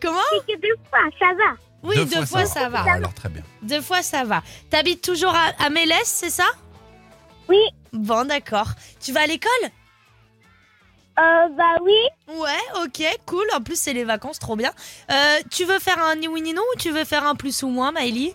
Comment 0.00 0.18
C'est 0.30 0.54
que 0.54 0.60
deux 0.60 0.76
fois, 0.88 1.00
ça 1.18 1.26
va. 1.34 1.56
Oui, 1.82 1.96
deux, 2.06 2.26
fois, 2.26 2.44
ça 2.46 2.68
va. 2.68 2.84
Ah, 2.86 2.92
alors 2.94 3.14
très 3.14 3.28
bien. 3.28 3.42
Deux 3.62 3.80
fois 3.80 4.02
ça 4.02 4.24
va. 4.24 4.42
T'habites 4.70 5.02
toujours 5.02 5.34
à, 5.34 5.64
à 5.64 5.70
Mélès, 5.70 6.02
c'est 6.04 6.30
ça? 6.30 6.44
Oui. 7.48 7.58
Bon 7.92 8.26
d'accord. 8.26 8.68
Tu 9.00 9.12
vas 9.12 9.22
à 9.22 9.26
l'école? 9.26 9.50
Euh, 11.18 11.48
bah 11.56 11.76
oui. 11.82 11.94
Ouais, 12.38 12.82
ok, 12.84 13.02
cool. 13.26 13.44
En 13.54 13.60
plus, 13.60 13.78
c'est 13.78 13.92
les 13.92 14.04
vacances, 14.04 14.38
trop 14.38 14.56
bien. 14.56 14.72
Euh, 15.10 15.36
tu 15.50 15.64
veux 15.64 15.78
faire 15.78 15.98
un 16.02 16.16
ni 16.16 16.28
oui 16.28 16.40
ni 16.42 16.54
non 16.54 16.62
ou 16.74 16.78
tu 16.78 16.90
veux 16.90 17.04
faire 17.04 17.26
un 17.26 17.34
plus 17.34 17.62
ou 17.62 17.68
moins, 17.68 17.92
Maëlie? 17.92 18.34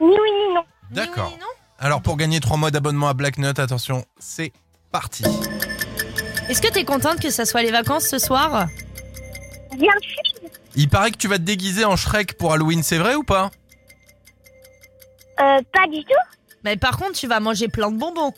Ni 0.00 0.06
oui, 0.08 0.30
ni 0.48 0.54
non. 0.54 0.64
D'accord. 0.90 1.28
Ni 1.28 1.32
oui 1.32 1.38
ni 1.38 1.40
non 1.40 1.46
Alors 1.78 2.02
pour 2.02 2.16
gagner 2.16 2.40
3 2.40 2.56
mois 2.56 2.70
d'abonnement 2.70 3.08
à 3.08 3.14
Black 3.14 3.38
Nut, 3.38 3.58
attention, 3.58 4.04
c'est 4.18 4.52
parti. 4.92 5.24
Est-ce 6.48 6.62
que 6.62 6.68
t'es 6.68 6.84
contente 6.84 7.20
que 7.20 7.30
ça 7.30 7.44
soit 7.44 7.62
les 7.62 7.70
vacances 7.70 8.04
ce 8.08 8.18
soir? 8.18 8.66
Bien 9.76 9.92
sûr. 10.00 10.50
Il 10.76 10.88
paraît 10.88 11.10
que 11.10 11.16
tu 11.16 11.28
vas 11.28 11.36
te 11.38 11.42
déguiser 11.42 11.84
en 11.84 11.96
Shrek 11.96 12.38
pour 12.38 12.52
Halloween, 12.52 12.82
c'est 12.82 12.98
vrai 12.98 13.14
ou 13.14 13.24
pas? 13.24 13.50
Euh, 15.40 15.60
pas 15.72 15.86
du 15.90 16.02
tout. 16.04 16.36
Mais 16.64 16.76
par 16.76 16.96
contre, 16.96 17.12
tu 17.12 17.26
vas 17.26 17.40
manger 17.40 17.68
plein 17.68 17.90
de 17.90 17.98
bonbons. 17.98 18.32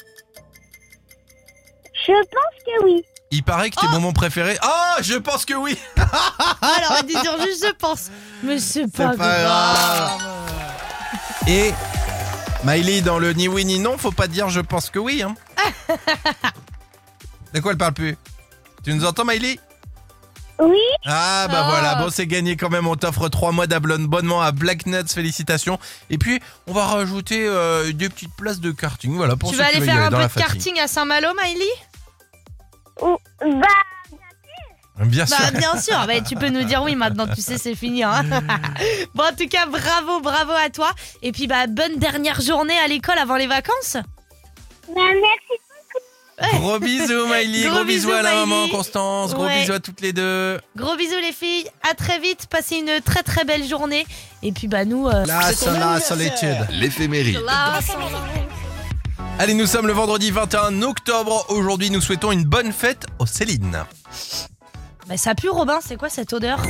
Je 2.07 2.13
pense 2.13 2.65
que 2.65 2.85
oui. 2.85 3.05
Il 3.31 3.45
paraît 3.45 3.71
que 3.71 3.81
tes 3.81 3.87
bonbons 3.89 4.13
préférés. 4.13 4.57
Ah, 4.61 4.97
je 5.03 5.15
pense 5.15 5.45
que 5.45 5.55
oui. 5.55 5.79
Alors, 5.97 6.97
elle 6.99 7.07
dit 7.07 7.15
juste 7.15 7.67
je 7.67 7.73
pense. 7.75 8.11
Mais 8.43 8.59
c'est 8.59 8.91
pas, 8.91 9.13
C'est 9.13 9.19
pas 9.19 9.43
grave. 9.43 10.21
Et 11.47 11.73
Miley, 12.65 13.01
dans 13.01 13.19
le 13.19 13.33
ni 13.33 13.49
oui 13.49 13.65
ni 13.65 13.79
non, 13.79 13.97
faut 13.99 14.13
pas 14.13 14.27
dire 14.29 14.49
je 14.51 14.61
pense 14.61 14.91
que 14.91 14.99
oui. 14.99 15.23
Hein. 15.23 15.35
De 17.55 17.61
quoi 17.61 17.73
elle 17.73 17.79
parle 17.79 17.95
plus? 17.95 18.17
Tu 18.85 18.95
nous 18.95 19.05
entends, 19.05 19.25
Miley? 19.25 19.59
Oui. 20.63 20.79
Ah 21.07 21.47
bah 21.51 21.63
Ah. 21.65 21.71
voilà, 21.71 21.95
bon 21.97 22.11
c'est 22.11 22.27
gagné 22.27 22.55
quand 22.57 22.69
même, 22.69 22.87
on 22.87 22.95
t'offre 22.95 23.29
3 23.29 23.51
mois 23.53 23.67
d'abonnement 23.67 24.43
à 24.43 24.53
Black 24.53 24.85
Nuts, 24.87 25.09
félicitations. 25.13 25.79
Et 26.11 26.19
puis 26.19 26.39
on 26.67 26.73
va 26.75 26.85
rajouter 26.87 27.47
euh, 27.47 27.91
des 27.93 28.11
petites 28.11 28.35
places 28.37 28.61
de 28.61 28.71
karting, 28.71 29.17
voilà 29.17 29.37
pour 29.37 29.51
Tu 29.51 29.57
ceux 29.57 29.63
vas 29.63 29.69
aller 29.69 29.81
faire 29.81 30.03
un 30.03 30.11
peu 30.11 30.23
de 30.23 30.35
karting 30.35 30.79
à 30.79 30.87
Saint-Malo, 30.87 31.29
Miley? 31.43 31.65
Ou- 33.01 33.17
Bah, 33.41 33.67
Bien 35.01 35.27
sûr. 35.27 35.37
Bah 35.41 35.51
bien 35.59 35.81
sûr, 35.81 35.97
bah, 36.07 36.21
tu 36.21 36.35
peux 36.37 36.49
nous 36.51 36.65
dire 36.65 36.83
oui 36.83 36.95
maintenant, 36.95 37.27
tu 37.27 37.41
sais 37.41 37.59
c'est 37.59 37.75
fini. 37.75 38.03
Hein. 38.05 38.23
bon 39.15 39.25
en 39.25 39.35
tout 39.35 39.49
cas 39.49 39.67
bravo, 39.67 40.21
bravo 40.21 40.53
à 40.53 40.69
toi. 40.71 40.91
Et 41.23 41.33
puis 41.33 41.47
bah 41.47 41.67
bonne 41.67 41.97
dernière 41.99 42.41
journée 42.41 42.77
à 42.85 42.87
l'école 42.89 43.19
avant 43.19 43.37
les 43.37 43.47
vacances. 43.47 43.97
bah 44.89 44.95
merci. 44.97 45.61
Gros 46.59 46.79
bisous 46.79 47.27
Miley, 47.27 47.65
gros, 47.67 47.75
Gros 47.77 47.85
bisous, 47.85 48.07
bisous, 48.09 48.13
à 48.13 48.23
la 48.23 48.31
Miley. 48.31 48.47
maman 48.47 48.69
Constance, 48.69 49.35
gros 49.35 49.45
Ouais. 49.45 49.61
bisous 49.61 49.73
à 49.75 49.81
toutes 49.81 50.01
les 50.01 50.15
deux. 50.15 50.59
Gros 50.75 50.97
bisous 50.97 51.19
les 51.21 51.33
filles, 51.33 51.67
à 51.91 51.93
très 51.95 52.19
vite, 52.19 52.47
passez 52.49 52.77
une 52.77 53.01
très 53.03 53.23
très 53.23 53.45
belle 53.45 53.67
journée. 53.67 54.07
Et 54.43 54.51
puis 54.53 54.67
bah 54.67 54.87
nous... 54.87 55.07
euh, 55.07 55.27
La, 55.27 55.51
la 55.51 56.01
solitude. 56.01 56.57
L'éphéméride. 56.71 57.41
Allez, 59.39 59.53
nous 59.55 59.67
sommes 59.67 59.87
le 59.87 59.93
vendredi 59.93 60.31
21 60.31 60.81
octobre. 60.83 61.45
Aujourd'hui, 61.51 61.91
nous 61.91 62.01
souhaitons 62.01 62.33
une 62.33 62.45
bonne 62.45 62.73
fête 62.73 63.05
aux 63.19 63.27
Céline. 63.27 63.85
Bah 65.11 65.17
ça 65.17 65.35
pue 65.35 65.49
Robin, 65.49 65.81
c'est 65.85 65.97
quoi 65.97 66.09
cette 66.09 66.33
odeur? 66.33 66.63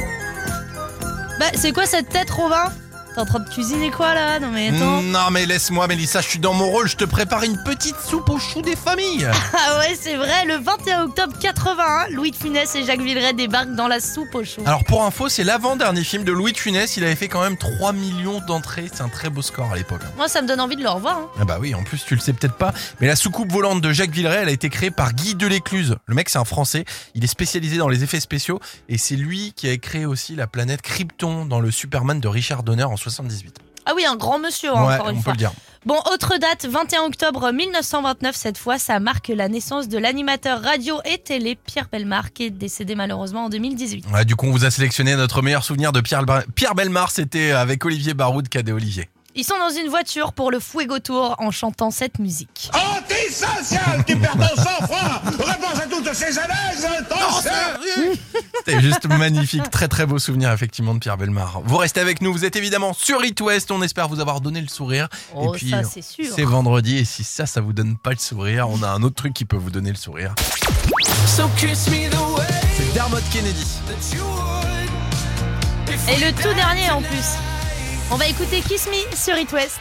Bah 1.39 1.51
c'est 1.53 1.73
quoi 1.73 1.85
cette 1.85 2.09
tête 2.09 2.31
Robin? 2.31 2.73
T'es 3.15 3.21
en 3.21 3.27
train 3.27 3.41
de 3.41 3.49
cuisiner 3.49 3.91
quoi 3.91 4.15
là? 4.15 4.39
Non 4.39 4.51
mais 4.53 4.69
attends. 4.69 5.03
Non, 5.03 5.31
mais 5.33 5.45
laisse-moi, 5.47 5.87
Mélissa, 5.89 6.21
je 6.21 6.29
suis 6.29 6.39
dans 6.39 6.55
mon 6.55 6.67
rôle. 6.71 6.89
Je 6.89 6.97
te 6.97 7.05
prépare 7.05 7.43
une 7.43 7.61
petite 7.65 7.97
soupe 8.09 8.29
aux 8.31 8.39
choux 8.39 8.63
des 8.63 8.77
familles. 8.77 9.29
Ah 9.53 9.79
ouais 9.81 9.97
c'est 10.01 10.17
vrai, 10.17 10.45
le 10.47 10.55
21 10.57 11.05
octobre 11.05 11.33
81, 11.41 12.09
Louis 12.15 12.31
de 12.31 12.37
Funès 12.37 12.75
et 12.77 12.85
Jacques 12.85 13.01
Villeray 13.01 13.35
débarquent 13.35 13.75
dans 13.75 13.89
la 13.89 14.01
soupe 14.01 14.35
aux 14.35 14.45
choux. 14.45 14.63
Alors, 14.65 14.85
pour 14.85 15.05
info, 15.05 15.29
c'est 15.29 15.45
l'avant-dernier 15.45 16.03
film 16.05 16.25
de 16.25 16.33
Louis 16.33 16.53
de 16.53 16.57
Funès. 16.57 16.97
Il 16.97 17.05
avait 17.05 17.17
fait 17.17 17.29
quand 17.29 17.43
même 17.43 17.57
3 17.57 17.93
millions 17.93 18.41
d'entrées. 18.47 18.89
C'est 18.93 19.03
un 19.03 19.09
très 19.09 19.29
beau 19.29 19.43
score 19.43 19.73
à 19.73 19.77
l'époque. 19.77 20.01
Moi 20.17 20.29
ça 20.29 20.41
me 20.43 20.49
donne 20.49 20.61
envie 20.61 20.77
de 20.77 20.83
le 20.83 20.89
revoir. 20.89 21.17
hein. 21.19 21.29
Ah 21.41 21.45
bah 21.45 21.59
oui, 21.61 21.75
en 21.75 21.83
plus 21.83 22.05
tu 22.05 22.15
le 22.15 22.21
sais 22.21 22.33
peut-être 22.33 22.55
pas, 22.57 22.73
mais 23.01 23.07
la 23.07 23.17
soucoupe 23.17 23.51
volante 23.53 23.81
de 23.81 23.93
Jacques 23.93 24.11
Villeray, 24.13 24.39
elle 24.43 24.49
a 24.49 24.53
été 24.53 24.69
créée 24.71 24.91
par 24.91 25.13
Guy 25.13 25.35
Delécluse. 25.35 25.97
Le 26.07 26.15
mec 26.15 26.29
c'est 26.29 26.39
un 26.39 26.45
Français, 26.45 26.85
il 27.15 27.23
est 27.25 27.29
spécialisé 27.29 27.77
dans 27.77 27.89
les 27.89 28.03
effets 28.05 28.21
spéciaux 28.21 28.61
et 28.89 28.99
c'est 28.99 29.17
lui 29.17 29.53
qui 29.57 29.69
a 29.69 29.77
créé 29.77 30.07
aussi 30.07 30.37
la 30.37 30.47
planète 30.47 30.81
Krypton 30.83 31.45
dans 31.47 31.61
le 31.61 31.71
Superman 31.71 32.21
de 32.21 32.29
Richard 32.29 32.63
Donner 32.63 32.85
en 32.85 32.97
78. 33.01 33.57
Ah 33.87 33.93
oui, 33.97 34.05
un 34.05 34.17
grand 34.17 34.39
monsieur 34.39 34.71
hein, 34.71 34.87
ouais, 34.87 34.95
encore 34.95 35.09
une 35.11 35.19
on 35.19 35.23
fois. 35.23 35.33
peut 35.33 35.39
le 35.39 35.39
dire. 35.39 35.53
Bon, 35.87 35.97
autre 36.13 36.37
date, 36.37 36.67
21 36.67 37.05
octobre 37.05 37.51
1929, 37.51 38.37
cette 38.37 38.59
fois, 38.59 38.79
ça 38.79 39.01
marque 39.01 39.29
la 39.29 39.49
naissance 39.49 39.89
de 39.89 39.97
l'animateur 39.97 40.61
radio 40.63 41.01
et 41.07 41.17
télé 41.17 41.57
Pierre 41.57 41.89
Belmar, 41.91 42.33
qui 42.35 42.45
est 42.45 42.51
décédé 42.51 42.95
malheureusement 42.95 43.47
en 43.47 43.49
2018. 43.49 44.05
Ouais, 44.13 44.27
du 44.27 44.37
coup, 44.37 44.47
on 44.47 44.51
vous 44.51 44.67
a 44.67 44.71
sélectionné 44.71 45.17
notre 45.17 45.41
meilleur 45.41 45.65
souvenir 45.65 45.93
de 45.93 46.03
Pierre, 46.03 46.23
Pierre 46.55 46.75
Belmar, 46.75 47.11
c'était 47.11 47.53
avec 47.53 47.83
Olivier 47.87 48.13
Baroud, 48.13 48.49
Cadet 48.51 48.73
Olivier. 48.73 49.09
Ils 49.35 49.45
sont 49.45 49.57
dans 49.59 49.71
une 49.71 49.89
voiture 49.89 50.33
pour 50.33 50.51
le 50.51 50.59
Fuego 50.61 50.99
Tour 50.99 51.37
en 51.39 51.51
chantant 51.51 51.91
cette 51.93 52.19
musique. 52.19 52.69
Antisocial 52.75 54.05
qui 54.05 54.17
perd 54.17 54.39
ton 54.39 54.63
sang-froid 54.63 55.00
C'était 58.65 58.81
juste 58.83 59.07
magnifique, 59.07 59.71
très 59.71 59.89
très 59.89 60.05
beau 60.05 60.19
souvenir 60.19 60.53
effectivement 60.53 60.93
de 60.93 60.99
Pierre 60.99 61.17
Belmar. 61.17 61.63
Vous 61.65 61.79
restez 61.79 62.01
avec 62.01 62.21
nous, 62.21 62.31
vous 62.31 62.45
êtes 62.45 62.57
évidemment 62.57 62.93
sur 62.93 63.25
It 63.25 63.41
West, 63.41 63.71
on 63.71 63.81
espère 63.81 64.09
vous 64.09 64.21
avoir 64.21 64.43
donné 64.43 64.61
le 64.61 64.69
sourire. 64.69 65.09
Oh, 65.35 65.55
et 65.55 65.57
puis, 65.57 65.71
ça, 65.71 65.83
c'est 65.83 66.03
sûr. 66.03 66.27
C'est 66.35 66.45
vendredi 66.45 66.99
et 66.99 67.07
si 67.07 67.25
ça, 67.25 67.47
ça 67.47 67.63
vous 67.63 67.73
donne 67.73 67.97
pas 67.97 68.11
le 68.11 68.19
sourire, 68.19 68.69
on 68.69 68.83
a 68.83 68.89
un 68.89 69.03
autre 69.03 69.15
truc 69.15 69.33
qui 69.33 69.47
peut 69.47 69.57
vous 69.57 69.71
donner 69.71 69.91
le 69.91 69.97
sourire. 69.97 70.35
C'est 70.37 71.43
Dermot 72.93 73.17
Kennedy. 73.33 73.67
Et 76.09 76.25
le 76.25 76.33
tout 76.33 76.53
dernier 76.55 76.91
en 76.91 77.01
plus. 77.01 77.37
On 78.11 78.17
va 78.17 78.27
écouter 78.27 78.61
Kiss 78.61 78.89
Me 78.89 79.17
sur 79.17 79.39
It 79.39 79.51
West. 79.53 79.81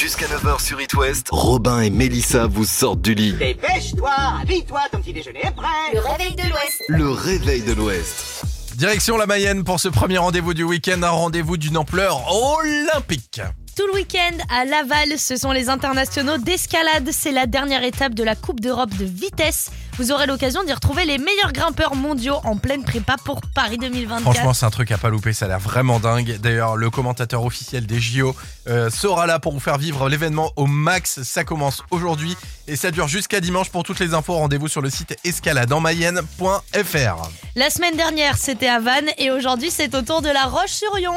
Jusqu'à 0.00 0.26
9h 0.26 0.58
sur 0.58 0.80
It 0.80 0.94
West, 0.94 1.28
Robin 1.30 1.82
et 1.82 1.90
Mélissa 1.90 2.46
vous 2.46 2.64
sortent 2.64 3.02
du 3.02 3.14
lit. 3.14 3.34
Dépêche-toi, 3.34 4.10
habille-toi, 4.40 4.80
ton 4.90 4.98
petit 4.98 5.12
déjeuner 5.12 5.40
est 5.44 5.54
prêt. 5.54 5.66
Le 5.92 6.00
réveil 6.00 6.34
de 6.34 6.48
l'Ouest. 6.48 6.82
Le 6.88 7.10
réveil 7.10 7.60
de 7.60 7.72
l'Ouest. 7.74 8.42
Direction 8.76 9.18
la 9.18 9.26
Mayenne 9.26 9.64
pour 9.64 9.78
ce 9.78 9.88
premier 9.88 10.16
rendez-vous 10.16 10.54
du 10.54 10.64
week-end, 10.64 11.02
un 11.02 11.10
rendez-vous 11.10 11.58
d'une 11.58 11.76
ampleur 11.76 12.22
olympique. 12.32 13.42
Tout 13.76 13.86
le 13.86 13.94
week-end 13.94 14.36
à 14.50 14.64
Laval, 14.64 15.18
ce 15.18 15.36
sont 15.36 15.52
les 15.52 15.68
internationaux 15.68 16.38
d'escalade. 16.38 17.10
C'est 17.12 17.32
la 17.32 17.46
dernière 17.46 17.84
étape 17.84 18.14
de 18.14 18.24
la 18.24 18.34
Coupe 18.34 18.60
d'Europe 18.60 18.94
de 18.96 19.04
vitesse. 19.04 19.70
Vous 19.98 20.10
aurez 20.10 20.26
l'occasion 20.26 20.64
d'y 20.64 20.72
retrouver 20.72 21.04
les 21.04 21.18
meilleurs 21.18 21.52
grimpeurs 21.52 21.94
mondiaux 21.94 22.36
en 22.44 22.56
pleine 22.56 22.82
prépa 22.82 23.16
pour 23.24 23.40
Paris 23.54 23.76
2024. 23.76 24.22
Franchement, 24.22 24.54
c'est 24.54 24.64
un 24.64 24.70
truc 24.70 24.90
à 24.90 24.98
pas 24.98 25.10
louper, 25.10 25.32
ça 25.32 25.44
a 25.44 25.48
l'air 25.48 25.58
vraiment 25.58 26.00
dingue. 26.00 26.38
D'ailleurs, 26.40 26.76
le 26.76 26.88
commentateur 26.88 27.44
officiel 27.44 27.86
des 27.86 28.00
JO 28.00 28.34
euh, 28.68 28.90
sera 28.90 29.26
là 29.26 29.38
pour 29.38 29.52
vous 29.52 29.60
faire 29.60 29.78
vivre 29.78 30.08
l'événement 30.08 30.50
au 30.56 30.66
max. 30.66 31.22
Ça 31.22 31.44
commence 31.44 31.82
aujourd'hui 31.90 32.36
et 32.66 32.76
ça 32.76 32.90
dure 32.90 33.06
jusqu'à 33.06 33.40
dimanche. 33.40 33.70
Pour 33.70 33.84
toutes 33.84 34.00
les 34.00 34.14
infos, 34.14 34.34
rendez-vous 34.34 34.68
sur 34.68 34.80
le 34.80 34.88
site 34.88 35.16
escaladeenmayenne.fr. 35.24 37.30
La 37.54 37.70
semaine 37.70 37.96
dernière, 37.96 38.38
c'était 38.38 38.68
à 38.68 38.80
Vannes 38.80 39.10
et 39.18 39.30
aujourd'hui, 39.30 39.70
c'est 39.70 39.94
au 39.94 40.02
tour 40.02 40.22
de 40.22 40.30
la 40.30 40.44
Roche-sur-Yon. 40.44 41.14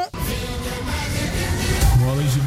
Je 2.36 2.42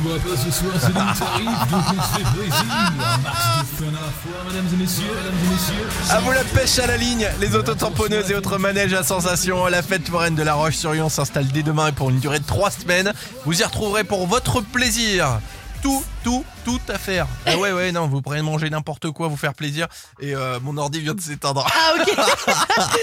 à 5.09 5.23
la 5.23 6.19
vous 6.21 6.31
la 6.31 6.43
pêche 6.43 6.79
à 6.79 6.87
la 6.87 6.97
ligne, 6.97 7.27
les 7.39 7.55
autotamponneuses 7.55 8.29
et 8.29 8.35
autres 8.35 8.59
manèges 8.59 8.93
à 8.93 9.03
sensation. 9.03 9.65
La 9.65 9.81
fête 9.81 10.07
foraine 10.07 10.35
de 10.35 10.43
la 10.43 10.53
Roche-sur-Yon 10.53 11.09
s'installe 11.09 11.47
dès 11.47 11.63
demain 11.63 11.87
et 11.87 11.91
pour 11.91 12.11
une 12.11 12.19
durée 12.19 12.39
de 12.39 12.45
3 12.45 12.69
semaines. 12.71 13.13
Vous 13.45 13.61
y 13.61 13.63
retrouverez 13.63 14.03
pour 14.03 14.27
votre 14.27 14.61
plaisir 14.61 15.39
tout, 15.81 16.03
tout, 16.23 16.43
tout 16.65 16.79
à 16.87 16.97
faire. 16.97 17.27
Ah 17.45 17.57
ouais, 17.57 17.71
ouais, 17.71 17.91
non, 17.91 18.07
vous 18.07 18.21
pourrez 18.21 18.41
manger 18.43 18.69
n'importe 18.69 19.09
quoi, 19.09 19.27
vous 19.27 19.37
faire 19.37 19.55
plaisir. 19.55 19.87
Et 20.19 20.35
euh, 20.35 20.59
mon 20.61 20.77
ordi 20.77 20.99
vient 20.99 21.15
de 21.15 21.21
s'éteindre. 21.21 21.65
Ah 21.67 21.93
ok 21.99 22.15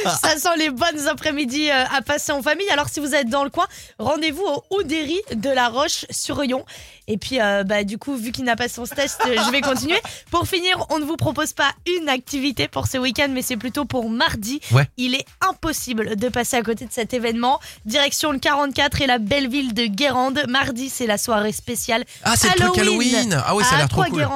Ça 0.22 0.36
sent 0.38 0.56
les 0.58 0.70
bonnes 0.70 1.08
après-midi 1.08 1.68
euh, 1.70 1.84
à 1.92 2.00
passer 2.02 2.32
en 2.32 2.42
famille. 2.42 2.68
Alors 2.70 2.88
si 2.88 3.00
vous 3.00 3.14
êtes 3.14 3.28
dans 3.28 3.44
le 3.44 3.50
coin, 3.50 3.66
rendez-vous 3.98 4.44
au 4.44 4.78
Oudéry 4.78 5.20
de 5.34 5.50
la 5.50 5.68
Roche-sur-Yon. 5.68 6.64
Et 7.08 7.18
puis 7.18 7.40
euh, 7.40 7.64
bah, 7.64 7.84
du 7.84 7.98
coup, 7.98 8.16
vu 8.16 8.32
qu'il 8.32 8.44
n'a 8.44 8.56
pas 8.56 8.68
son 8.68 8.84
test, 8.84 9.20
euh, 9.26 9.36
je 9.44 9.50
vais 9.50 9.60
continuer. 9.60 10.00
Pour 10.30 10.46
finir, 10.46 10.84
on 10.90 10.98
ne 10.98 11.04
vous 11.04 11.16
propose 11.16 11.52
pas 11.52 11.70
une 11.98 12.08
activité 12.08 12.68
pour 12.68 12.86
ce 12.88 12.98
week-end, 12.98 13.28
mais 13.30 13.42
c'est 13.42 13.56
plutôt 13.56 13.84
pour 13.84 14.10
mardi. 14.10 14.60
Ouais. 14.72 14.88
Il 14.96 15.14
est 15.14 15.24
impossible 15.40 16.16
de 16.16 16.28
passer 16.28 16.56
à 16.56 16.62
côté 16.62 16.84
de 16.84 16.92
cet 16.92 17.14
événement. 17.14 17.60
Direction 17.84 18.32
le 18.32 18.38
44 18.38 19.02
et 19.02 19.06
la 19.06 19.18
belle 19.18 19.48
ville 19.48 19.72
de 19.74 19.86
Guérande. 19.86 20.42
Mardi, 20.48 20.88
c'est 20.88 21.06
la 21.06 21.18
soirée 21.18 21.52
spéciale 21.52 22.04
Ah, 22.24 22.34
c'est 22.36 22.48
le 22.58 22.66
truc 22.66 22.74
Halloween. 23.14 23.42
Ah 23.44 23.54
ouais, 23.54 23.64
ça 23.64 23.74
a 23.74 23.78
l'air 23.78 23.88
trop 23.88 24.04
cool. 24.04 24.26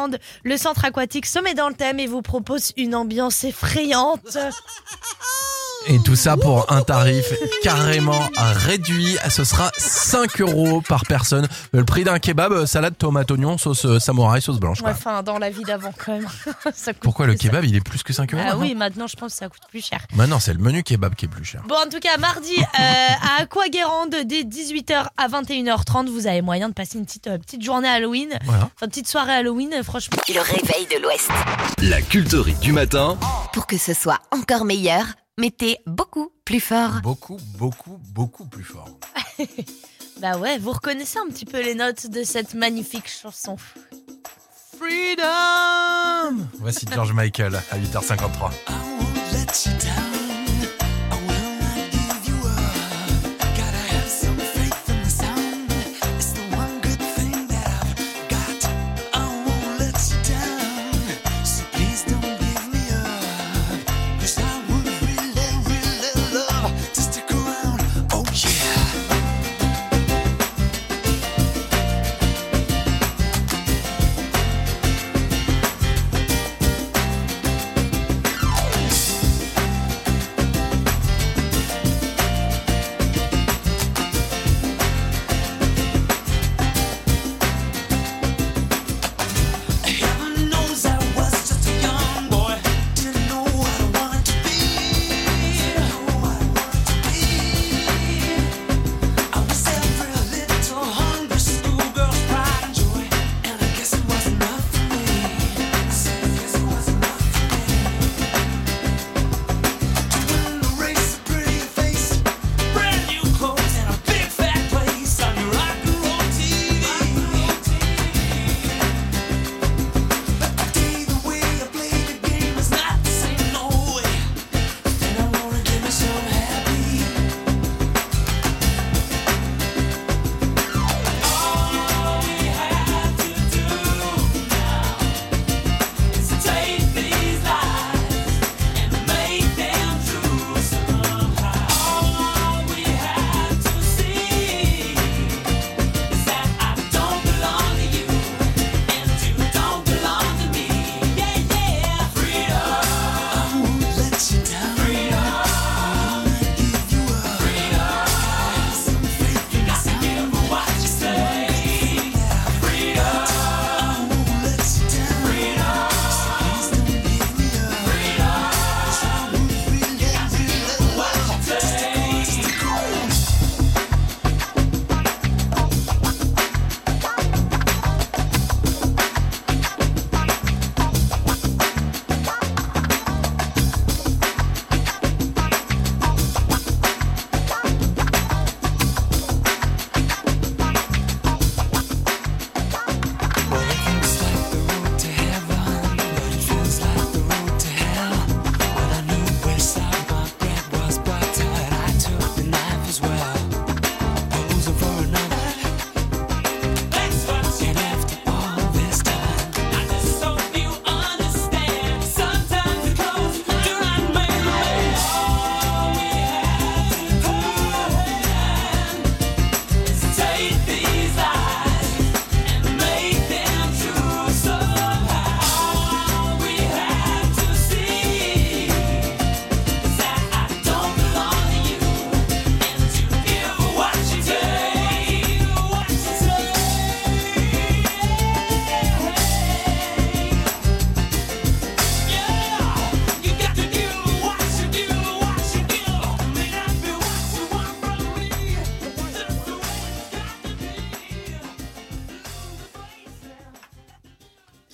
Le 0.44 0.56
centre 0.56 0.84
aquatique 0.84 1.26
se 1.26 1.38
met 1.38 1.54
dans 1.54 1.68
le 1.68 1.74
thème 1.74 2.00
et 2.00 2.06
vous 2.06 2.22
propose 2.22 2.72
une 2.76 2.94
ambiance 2.94 3.44
effrayante. 3.44 4.36
Et 5.88 5.98
tout 5.98 6.14
ça 6.14 6.36
pour 6.36 6.70
un 6.70 6.82
tarif 6.82 7.32
carrément 7.62 8.28
réduit. 8.38 9.16
Ce 9.30 9.44
sera 9.44 9.70
5 9.76 10.40
euros 10.42 10.82
par 10.82 11.04
personne. 11.06 11.48
Le 11.72 11.84
prix 11.84 12.04
d'un 12.04 12.18
kebab, 12.18 12.66
salade, 12.66 12.96
tomate, 12.98 13.30
oignon, 13.30 13.56
sauce 13.58 13.86
euh, 13.86 13.98
samouraï, 13.98 14.42
sauce 14.42 14.60
blanche. 14.60 14.80
quoi. 14.80 14.90
Ouais, 14.90 14.96
Enfin, 14.96 15.22
dans 15.22 15.38
la 15.38 15.48
vie 15.50 15.62
d'avant, 15.62 15.92
quand 15.96 16.12
même. 16.12 16.28
Ça 16.74 16.92
coûte 16.92 17.02
Pourquoi 17.02 17.26
le 17.26 17.34
kebab, 17.34 17.64
il 17.64 17.74
est 17.74 17.80
plus 17.80 18.02
que 18.02 18.12
5 18.12 18.34
euros 18.34 18.42
Ah 18.46 18.56
oui, 18.58 18.74
maintenant, 18.74 19.06
je 19.06 19.16
pense 19.16 19.32
que 19.32 19.38
ça 19.38 19.48
coûte 19.48 19.62
plus 19.70 19.84
cher. 19.84 20.00
Maintenant, 20.14 20.38
c'est 20.38 20.52
le 20.52 20.58
menu 20.60 20.82
kebab 20.82 21.14
qui 21.14 21.24
est 21.24 21.28
plus 21.28 21.44
cher. 21.44 21.62
Bon, 21.66 21.76
en 21.76 21.88
tout 21.88 21.98
cas, 22.00 22.16
mardi, 22.18 22.54
euh, 22.58 22.82
à 23.38 23.42
Aquaguérande, 23.42 24.14
dès 24.26 24.42
18h 24.42 25.06
à 25.16 25.28
21h30, 25.28 26.08
vous 26.10 26.26
avez 26.26 26.42
moyen 26.42 26.68
de 26.68 26.74
passer 26.74 26.98
une 26.98 27.06
petite, 27.06 27.26
euh, 27.28 27.38
petite 27.38 27.64
journée 27.64 27.88
Halloween. 27.88 28.28
Voilà. 28.44 28.68
Enfin, 28.76 28.86
petite 28.88 29.08
soirée 29.08 29.32
Halloween, 29.32 29.70
franchement. 29.82 30.18
Le 30.28 30.40
réveil 30.40 30.86
de 30.94 31.02
l'Ouest. 31.02 31.30
La 31.82 32.02
culterie 32.02 32.54
du 32.60 32.72
matin. 32.72 33.16
Pour 33.52 33.66
que 33.66 33.78
ce 33.78 33.94
soit 33.94 34.18
encore 34.30 34.64
meilleur, 34.64 35.04
mettez 35.40 35.78
beaucoup 35.86 36.30
plus 36.44 36.60
fort. 36.60 37.00
Beaucoup, 37.02 37.38
beaucoup, 37.58 37.98
beaucoup 38.14 38.46
plus 38.46 38.64
fort. 38.64 38.88
Bah 40.20 40.36
ouais, 40.36 40.58
vous 40.58 40.72
reconnaissez 40.72 41.18
un 41.18 41.28
petit 41.30 41.46
peu 41.46 41.62
les 41.62 41.74
notes 41.74 42.06
de 42.08 42.24
cette 42.24 42.52
magnifique 42.52 43.08
chanson. 43.08 43.56
freedom. 44.76 46.46
Voici 46.58 46.84
George 46.92 47.14
Michael 47.14 47.54
à 47.70 47.78
8h53. 47.78 48.99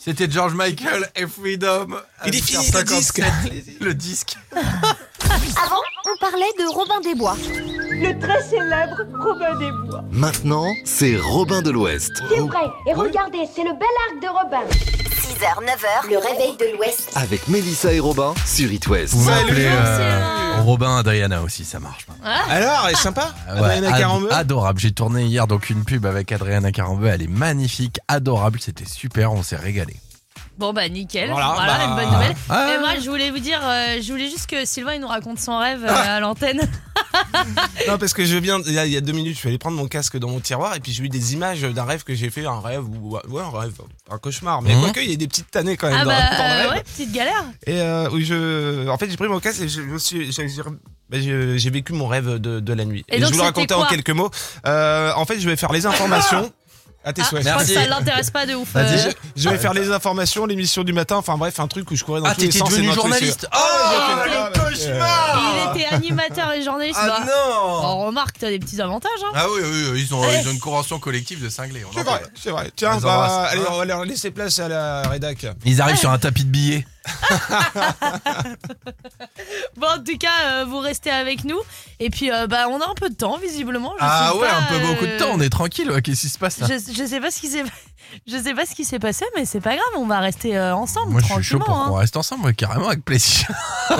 C'était 0.06 0.30
George 0.30 0.54
Michael 0.54 1.10
et 1.16 1.26
Freedom. 1.26 1.88
Il 2.26 2.36
est 2.36 2.40
fini, 2.40 2.64
8h57. 2.64 2.74
le 2.78 2.84
disque. 2.84 3.18
Le 3.82 3.94
disque. 3.94 4.36
Avant, 4.54 5.80
on 6.04 6.16
parlait 6.20 6.44
de 6.60 6.72
Robin 6.72 7.00
des 7.00 7.16
Bois. 7.16 7.36
Le 7.90 8.16
très 8.20 8.40
célèbre 8.44 9.02
Robin 9.20 9.58
des 9.58 9.72
Bois. 9.72 10.04
Maintenant, 10.12 10.72
c'est 10.84 11.16
Robin 11.16 11.60
de 11.60 11.70
l'Ouest. 11.70 12.12
C'est 12.28 12.38
vrai, 12.38 12.70
et 12.86 12.94
regardez, 12.94 13.48
c'est 13.52 13.64
le 13.64 13.72
bel 13.72 13.88
arc 14.08 14.22
de 14.22 14.28
Robin. 14.28 14.62
6h, 14.70 15.64
9h, 15.64 16.08
le 16.08 16.18
réveil 16.18 16.56
de 16.56 16.76
l'Ouest. 16.76 17.05
Avec 17.18 17.48
Mélissa 17.48 17.92
et 17.94 17.98
Robin 18.00 18.34
sur 18.44 18.70
It 18.70 18.86
West. 18.88 19.14
Vous 19.14 19.24
m'appelez 19.24 19.66
euh, 19.70 20.60
Robin 20.60 20.98
Adriana 20.98 21.40
aussi, 21.42 21.64
ça 21.64 21.80
marche. 21.80 22.06
Alors, 22.22 22.84
elle 22.86 22.92
est 22.92 22.96
sympa 22.98 23.32
Ah 23.48 23.54
ouais, 23.54 23.60
Adriana 23.70 23.94
ad- 23.94 24.00
Carambeu 24.00 24.32
Adorable. 24.34 24.78
J'ai 24.80 24.92
tourné 24.92 25.24
hier 25.24 25.46
donc 25.46 25.70
une 25.70 25.82
pub 25.84 26.04
avec 26.04 26.30
Adriana 26.30 26.70
Carambeu. 26.72 27.06
Elle 27.06 27.22
est 27.22 27.26
magnifique, 27.30 28.00
adorable. 28.06 28.58
C'était 28.60 28.84
super. 28.84 29.32
On 29.32 29.42
s'est 29.42 29.56
régalé. 29.56 29.96
Bon 30.58 30.72
bah 30.72 30.88
nickel, 30.88 31.30
Voilà, 31.30 31.52
voilà, 31.54 31.76
bah, 31.76 31.84
une 31.84 31.94
bonne 31.96 32.14
nouvelle. 32.14 32.36
ah. 32.48 32.64
Mais 32.66 32.78
moi 32.78 32.90
je 33.02 33.10
voulais 33.10 33.30
vous 33.30 33.38
dire, 33.40 33.60
euh, 33.62 33.98
je 34.02 34.10
voulais 34.10 34.30
juste 34.30 34.46
que 34.46 34.64
Sylvain 34.64 34.94
il 34.94 35.00
nous 35.02 35.06
raconte 35.08 35.38
son 35.38 35.58
rêve 35.58 35.84
euh, 35.84 36.16
à 36.16 36.20
l'antenne. 36.20 36.60
Non, 37.88 37.98
parce 37.98 38.12
que 38.12 38.24
je 38.24 38.36
viens, 38.36 38.58
il 38.66 38.72
y, 38.72 38.78
a, 38.78 38.86
il 38.86 38.92
y 38.92 38.96
a 38.96 39.00
deux 39.00 39.12
minutes, 39.12 39.34
je 39.34 39.38
suis 39.38 39.48
allé 39.48 39.58
prendre 39.58 39.76
mon 39.76 39.86
casque 39.86 40.16
dans 40.18 40.28
mon 40.28 40.40
tiroir 40.40 40.74
et 40.74 40.80
puis 40.80 40.92
j'ai 40.92 41.04
eu 41.04 41.08
des 41.08 41.34
images 41.34 41.62
d'un 41.62 41.84
rêve 41.84 42.04
que 42.04 42.14
j'ai 42.14 42.30
fait, 42.30 42.44
un 42.46 42.60
rêve, 42.60 42.84
ou 42.84 43.12
ouais, 43.28 43.42
un 43.42 43.50
rêve, 43.58 43.72
un 44.10 44.18
cauchemar. 44.18 44.62
Mais 44.62 44.74
Mhm. 44.74 44.80
quoique, 44.82 45.00
il 45.00 45.10
y 45.10 45.14
a 45.14 45.16
des 45.16 45.28
petites 45.28 45.50
tannées 45.50 45.76
quand 45.76 45.88
même 45.88 45.98
ah 46.00 46.04
dans, 46.04 46.10
bah 46.10 46.36
dans 46.36 46.44
le 46.62 46.68
rêve. 46.68 46.70
ouais, 46.78 46.82
petite 46.82 47.12
galère. 47.12 47.44
Et 47.66 47.80
euh, 47.80 48.10
où 48.10 48.20
je, 48.20 48.88
en 48.88 48.98
fait, 48.98 49.10
j'ai 49.10 49.16
pris 49.16 49.28
mon 49.28 49.40
casque 49.40 49.60
et 49.62 49.68
je 49.68 49.80
me 49.82 49.98
suis, 49.98 50.30
bah, 51.08 51.18
j'ai 51.20 51.70
vécu 51.70 51.92
mon 51.92 52.06
rêve 52.08 52.38
de, 52.38 52.60
de 52.60 52.72
la 52.72 52.84
nuit. 52.84 53.04
Et 53.08 53.16
Et, 53.16 53.20
donc, 53.20 53.28
je 53.28 53.34
vous 53.34 53.40
le 53.40 53.46
raconter 53.46 53.74
en 53.74 53.84
quelques 53.86 54.10
mots. 54.10 54.30
Euh, 54.66 55.12
en 55.16 55.24
fait, 55.24 55.38
je 55.40 55.48
vais 55.48 55.56
faire 55.56 55.72
les 55.72 55.86
informations. 55.86 56.50
À 57.06 57.12
tes 57.12 57.22
Ah, 57.22 57.24
souhaits. 57.24 57.44
je 57.44 57.48
crois 57.50 57.62
que 57.64 57.72
ça 57.72 57.86
l'intéresse 57.86 58.30
pas 58.32 58.46
de 58.46 58.54
ouf. 58.56 58.72
Vas-y, 58.72 58.98
euh. 59.06 59.10
je, 59.36 59.42
je 59.44 59.48
vais 59.48 59.58
faire 59.58 59.72
les 59.72 59.90
informations, 59.92 60.44
l'émission 60.44 60.82
du 60.82 60.92
matin, 60.92 61.14
enfin 61.16 61.36
bref, 61.38 61.60
un 61.60 61.68
truc 61.68 61.88
où 61.92 61.94
je 61.96 62.02
courais 62.02 62.20
dans 62.20 62.26
Ah, 62.26 62.34
tous 62.34 62.40
les 62.40 62.46
t'étais 62.48 62.58
sens. 62.58 62.68
et 62.68 62.72
devenu 62.72 62.88
dans 62.88 62.94
tous 62.94 62.98
les 63.06 63.12
journaliste. 63.12 63.48
Oh, 63.52 63.56
Ah, 63.56 64.24
quel 64.52 64.62
cauchemar 64.62 65.42
Il 65.74 65.80
était 65.80 65.86
animateur 65.94 66.52
et 66.52 66.62
journaliste. 66.62 66.98
Ah 67.00 67.06
bah, 67.06 67.20
non 67.26 67.86
On 67.86 68.06
remarque, 68.06 68.36
t'as 68.40 68.48
des 68.50 68.58
petits 68.58 68.80
avantages. 68.80 69.10
Hein. 69.24 69.30
Ah 69.36 69.46
oui, 69.54 69.60
oui, 69.62 69.84
oui, 69.92 70.04
ils 70.06 70.14
ont, 70.14 70.22
Eh. 70.24 70.40
ils 70.42 70.48
ont 70.48 70.52
une 70.52 70.58
convention 70.58 70.98
collective 70.98 71.40
de 71.42 71.48
cinglés. 71.48 71.84
on 71.88 71.92
C'est 71.96 72.02
vrai, 72.02 72.22
c'est 72.42 72.50
vrai. 72.50 72.70
Tiens, 72.74 72.98
bah, 73.00 73.46
allez, 73.50 73.62
on 73.70 73.78
va 73.78 73.84
leur 73.84 74.04
laisser 74.04 74.32
place 74.32 74.58
à 74.58 74.66
la 74.68 75.02
rédac. 75.08 75.46
Ils 75.64 75.80
arrivent 75.80 75.96
sur 75.98 76.10
un 76.10 76.18
tapis 76.18 76.44
de 76.44 76.50
billets. 76.50 76.86
Bon, 79.76 79.86
en 79.88 79.98
tout 80.02 80.16
cas, 80.18 80.28
euh, 80.46 80.64
vous 80.66 80.78
restez 80.78 81.10
avec 81.10 81.44
nous. 81.44 81.58
Et 82.00 82.08
puis, 82.10 82.30
euh, 82.32 82.46
bah, 82.46 82.66
on 82.70 82.80
a 82.80 82.88
un 82.88 82.94
peu 82.94 83.10
de 83.10 83.14
temps, 83.14 83.36
visiblement. 83.38 83.92
Je 83.98 84.04
Ah 84.04 84.30
sais 84.32 84.38
ouais, 84.38 84.48
pas, 84.48 84.56
un 84.56 84.62
peu 84.62 84.74
euh, 84.76 84.86
beaucoup 84.92 85.06
de 85.06 85.18
temps, 85.18 85.30
on 85.32 85.40
est 85.40 85.50
tranquille. 85.50 85.90
ouais, 85.90 86.00
Qu'est-ce 86.02 86.22
qui 86.22 86.28
se 86.28 86.38
passe 86.38 86.58
là 86.58 86.66
Je, 86.68 86.92
je 86.92 87.04
sais 87.06 87.20
pas 87.20 87.30
ce 87.30 87.40
qui 87.40 87.48
s'est. 87.48 87.64
Je 88.26 88.36
sais 88.40 88.54
pas 88.54 88.64
ce 88.64 88.74
qui 88.76 88.84
s'est 88.84 89.00
passé, 89.00 89.24
mais 89.34 89.44
c'est 89.44 89.60
pas 89.60 89.74
grave, 89.74 89.84
on 89.96 90.06
va 90.06 90.20
rester 90.20 90.56
euh, 90.56 90.74
ensemble. 90.76 91.10
Moi, 91.10 91.20
je 91.20 91.26
suis 91.34 91.42
chaud 91.42 91.58
pour 91.58 91.66
qu'on 91.74 91.96
hein. 91.96 91.98
reste 91.98 92.16
ensemble, 92.16 92.44
ouais, 92.46 92.54
carrément, 92.54 92.86
avec 92.86 93.04
plaisir. 93.04 93.48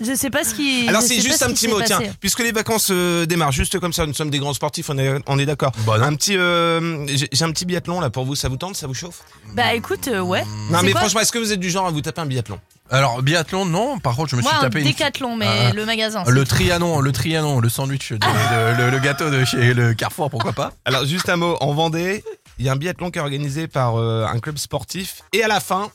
Je 0.00 0.14
sais 0.14 0.30
pas 0.30 0.44
ce 0.44 0.54
qui. 0.54 0.86
Alors 0.88 1.02
c'est 1.02 1.20
juste 1.20 1.42
un 1.42 1.48
petit 1.48 1.68
mot, 1.68 1.80
tiens, 1.82 2.00
puisque 2.20 2.40
les 2.40 2.52
vacances 2.52 2.88
euh, 2.90 3.24
démarrent 3.26 3.52
juste 3.52 3.78
comme 3.80 3.92
ça, 3.92 4.06
nous 4.06 4.14
sommes 4.14 4.30
des 4.30 4.38
grands 4.38 4.52
sportifs, 4.54 4.90
on 4.90 4.98
est, 4.98 5.20
on 5.26 5.38
est 5.38 5.46
d'accord. 5.46 5.72
Bah 5.86 5.94
un 6.00 6.14
petit, 6.14 6.36
euh, 6.36 7.06
j'ai 7.08 7.44
un 7.44 7.50
petit 7.50 7.64
biathlon 7.64 8.00
là 8.00 8.10
pour 8.10 8.24
vous, 8.24 8.34
ça 8.34 8.48
vous 8.48 8.56
tente, 8.56 8.76
ça 8.76 8.86
vous 8.86 8.94
chauffe? 8.94 9.20
Bah 9.54 9.72
écoute, 9.74 10.08
euh, 10.08 10.20
ouais. 10.20 10.44
Non 10.70 10.80
mais 10.82 10.92
quoi 10.92 11.00
franchement, 11.02 11.20
est-ce 11.20 11.32
que 11.32 11.38
vous 11.38 11.52
êtes 11.52 11.60
du 11.60 11.70
genre 11.70 11.86
à 11.86 11.90
vous 11.90 12.00
taper 12.02 12.20
un 12.20 12.26
biathlon? 12.26 12.58
Alors, 12.88 13.20
biathlon, 13.20 13.64
non. 13.64 13.98
Par 13.98 14.14
contre, 14.14 14.30
je 14.30 14.36
me 14.36 14.42
Moi, 14.42 14.50
suis 14.50 14.58
un 14.58 14.62
tapé 14.62 14.78
une. 14.80 14.86
décathlon, 14.86 15.34
mais 15.34 15.48
Ah. 15.48 15.72
le 15.72 15.84
magasin. 15.86 16.22
Le 16.28 16.44
trianon, 16.44 17.00
le 17.00 17.10
trianon, 17.10 17.58
le 17.60 17.68
sandwich, 17.68 18.12
de- 18.12 18.18
de- 18.18 18.80
le, 18.84 18.90
le 18.90 18.98
gâteau 19.00 19.28
de 19.28 19.44
chez 19.44 19.74
le 19.74 19.92
Carrefour, 19.94 20.30
pourquoi 20.30 20.52
pas 20.52 20.72
Alors 20.84 21.04
juste 21.04 21.28
un 21.28 21.34
mot, 21.36 21.56
en 21.60 21.72
Vendée, 21.74 22.22
il 22.60 22.64
y 22.64 22.68
a 22.68 22.72
un 22.72 22.76
biathlon 22.76 23.10
qui 23.10 23.18
est 23.18 23.22
organisé 23.22 23.66
par 23.66 23.98
euh, 23.98 24.24
un 24.26 24.38
club 24.38 24.56
sportif 24.58 25.22
et 25.32 25.42
à 25.42 25.48
la 25.48 25.58
fin, 25.58 25.90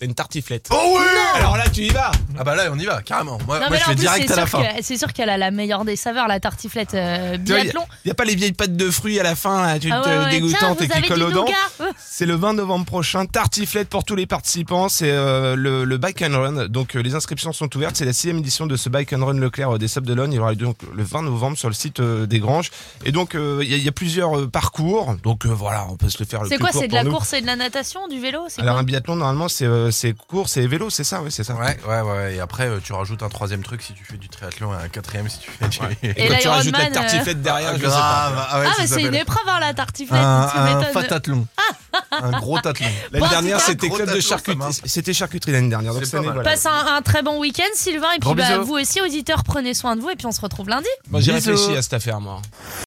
t'as 0.00 0.06
une 0.06 0.14
tartiflette. 0.14 0.68
Oh 0.72 0.96
oui 0.98 1.04
Alors 1.36 1.56
là, 1.56 1.64
tu 1.72 1.82
y 1.82 1.88
vas 1.90 2.10
Ah 2.38 2.44
bah 2.44 2.54
là, 2.54 2.64
on 2.72 2.78
y 2.78 2.86
va, 2.86 3.02
carrément. 3.02 3.38
Moi, 3.46 3.58
Non, 3.58 3.66
moi, 3.66 3.68
mais 3.70 3.76
je 3.76 3.80
là, 3.80 3.86
en 3.86 3.88
fais 3.90 3.94
plus, 3.94 4.00
direct 4.00 4.24
c'est 4.28 4.32
à 4.32 4.36
la 4.36 4.46
sûr 4.46 4.58
fin. 4.58 4.64
que- 4.64 4.82
C'est 4.82 4.96
sûr 4.96 5.12
qu'elle 5.12 5.28
a 5.30 5.36
la 5.36 5.50
meilleure 5.50 5.84
des 5.84 5.96
saveurs, 5.96 6.26
la 6.26 6.40
tartiflette 6.40 6.94
euh, 6.94 7.36
Tu 7.44 7.52
vois, 7.52 7.62
biathlon. 7.62 7.84
n'y 8.04 8.10
a, 8.10 8.14
pas 8.14 8.24
les 8.24 8.34
vieilles 8.34 8.52
pâtes 8.52 8.76
de 8.76 8.90
fruits 8.90 9.20
à 9.20 9.22
la 9.22 9.36
fin, 9.36 9.66
là, 9.66 9.78
tu 9.78 9.90
Ah 9.92 10.00
te 10.02 10.08
ouais, 10.08 10.18
ouais. 10.24 10.30
dégoûtantes 10.30 10.78
Tiens, 10.78 10.86
et 10.86 10.88
qui 10.88 10.98
avez 10.98 11.08
collent 11.08 11.18
du 11.18 11.24
aux 11.24 11.30
dents. 11.30 11.44
nougat 11.44 11.92
C'est 11.98 12.26
le 12.26 12.34
20 12.34 12.54
novembre 12.54 12.86
prochain, 12.86 13.26
tartiflette 13.26 13.88
pour 13.88 14.04
tous 14.04 14.16
les 14.16 14.26
participants, 14.26 14.88
c'est 14.88 15.10
euh, 15.10 15.54
le, 15.56 15.84
le 15.84 15.98
Bike 15.98 16.22
and 16.22 16.32
Run. 16.40 16.66
Donc 16.68 16.96
euh, 16.96 17.00
les 17.02 17.14
inscriptions 17.14 17.52
sont 17.52 17.74
ouvertes, 17.76 17.96
c'est 17.96 18.04
la 18.06 18.12
sixième 18.12 18.38
édition 18.38 18.66
de 18.66 18.76
ce 18.76 18.88
Bike 18.88 19.12
and 19.12 19.24
Run 19.24 19.34
Leclerc 19.38 19.74
euh, 19.74 19.78
des 19.78 19.88
Sables 19.88 20.06
d'Olonne. 20.06 20.32
Il 20.32 20.40
aura 20.40 20.50
lieu 20.52 20.56
donc 20.56 20.78
le 20.94 21.02
20 21.02 21.22
novembre 21.22 21.58
sur 21.58 21.68
le 21.68 21.74
site 21.74 22.00
euh, 22.00 22.26
des 22.26 22.38
Granges. 22.40 22.70
Et 23.04 23.12
donc 23.12 23.34
euh, 23.34 23.60
il 23.62 23.70
y, 23.70 23.74
a- 23.74 23.76
il 23.76 23.84
y 23.84 23.88
a 23.88 23.92
plusieurs 23.92 24.38
euh, 24.38 24.46
parcours, 24.48 25.14
donc 25.22 25.44
euh, 25.46 25.50
voilà, 25.50 25.86
on 25.90 25.96
peut 25.96 26.08
se 26.08 26.18
le 26.18 26.24
faire 26.24 26.42
le 26.42 26.48
C'est 26.48 26.56
plus 26.56 26.62
quoi 26.64 26.70
court 26.70 26.80
C'est 26.80 26.86
de 26.88 26.92
pour 26.92 26.98
la 26.98 27.04
nous. 27.04 27.10
course 27.12 27.32
et 27.34 27.40
de 27.40 27.46
la 27.46 27.56
natation, 27.56 28.08
du 28.08 28.18
vélo 28.20 28.40
C'est 28.48 28.62
Alors 28.62 28.74
quoi 28.74 28.80
un 28.80 28.84
biathlon 28.84 29.16
normalement 29.16 29.48
c'est 29.48 29.64
euh, 29.66 29.89
c'est 29.90 30.12
course 30.14 30.56
et 30.56 30.66
vélo, 30.66 30.90
c'est 30.90 31.04
ça, 31.04 31.22
oui 31.22 31.30
c'est 31.32 31.44
ça. 31.44 31.54
Ouais, 31.54 31.78
ouais, 31.88 32.00
ouais. 32.02 32.34
Et 32.36 32.40
après, 32.40 32.68
euh, 32.68 32.80
tu 32.82 32.92
rajoutes 32.92 33.22
un 33.22 33.28
troisième 33.28 33.62
truc 33.62 33.82
si 33.82 33.92
tu 33.94 34.04
fais 34.04 34.16
du 34.16 34.28
triathlon 34.28 34.72
et 34.72 34.82
un 34.84 34.88
quatrième 34.88 35.28
si 35.28 35.38
tu 35.38 35.50
fais 35.50 35.68
du. 35.68 35.78
Et 36.02 36.14
quand 36.28 36.38
tu 36.40 36.48
rajoutes 36.48 36.76
la 36.76 36.86
euh, 36.86 36.90
tartiflette 36.90 37.42
derrière, 37.42 37.70
Ah, 37.74 37.76
je 37.78 37.82
sais 37.82 37.88
pas. 37.88 38.48
Ah 38.50 38.60
ouais, 38.60 38.66
Ah, 38.68 38.74
mais 38.78 38.86
c'est 38.86 39.02
une 39.02 39.14
épreuve, 39.14 39.48
hein, 39.48 39.60
la 39.60 39.74
tartiflette. 39.74 40.20
un, 40.20 40.48
tu 40.52 40.58
un 40.58 40.82
fatathlon. 40.92 41.46
un 42.12 42.30
gros 42.40 42.58
tathlon. 42.62 42.86
L'année 43.12 43.24
Bon, 43.24 43.28
dernière 43.30 43.60
c'était 43.60 43.88
club 43.88 44.12
de 44.14 44.20
charcuterie, 44.20 44.80
c'était 44.84 45.12
charcuterie 45.12 45.52
l'année 45.52 45.68
dernière. 45.70 45.94
Donc 45.94 46.02
année, 46.14 46.24
voilà. 46.26 46.42
Passe 46.42 46.66
un, 46.66 46.94
un 46.96 47.02
très 47.02 47.22
bon 47.22 47.38
week-end, 47.40 47.62
Sylvain. 47.74 48.12
Et 48.16 48.20
puis 48.20 48.34
bah, 48.34 48.58
vous 48.58 48.74
aussi, 48.74 49.00
auditeurs, 49.00 49.44
prenez 49.44 49.74
soin 49.74 49.96
de 49.96 50.00
vous. 50.00 50.10
Et 50.10 50.16
puis 50.16 50.26
on 50.26 50.32
se 50.32 50.40
retrouve 50.40 50.68
lundi. 50.68 50.88
Moi 51.10 51.20
j'ai 51.20 51.32
réfléchi 51.32 51.76
à 51.76 51.82
cette 51.82 51.94
affaire 51.94 52.20
moi. 52.20 52.40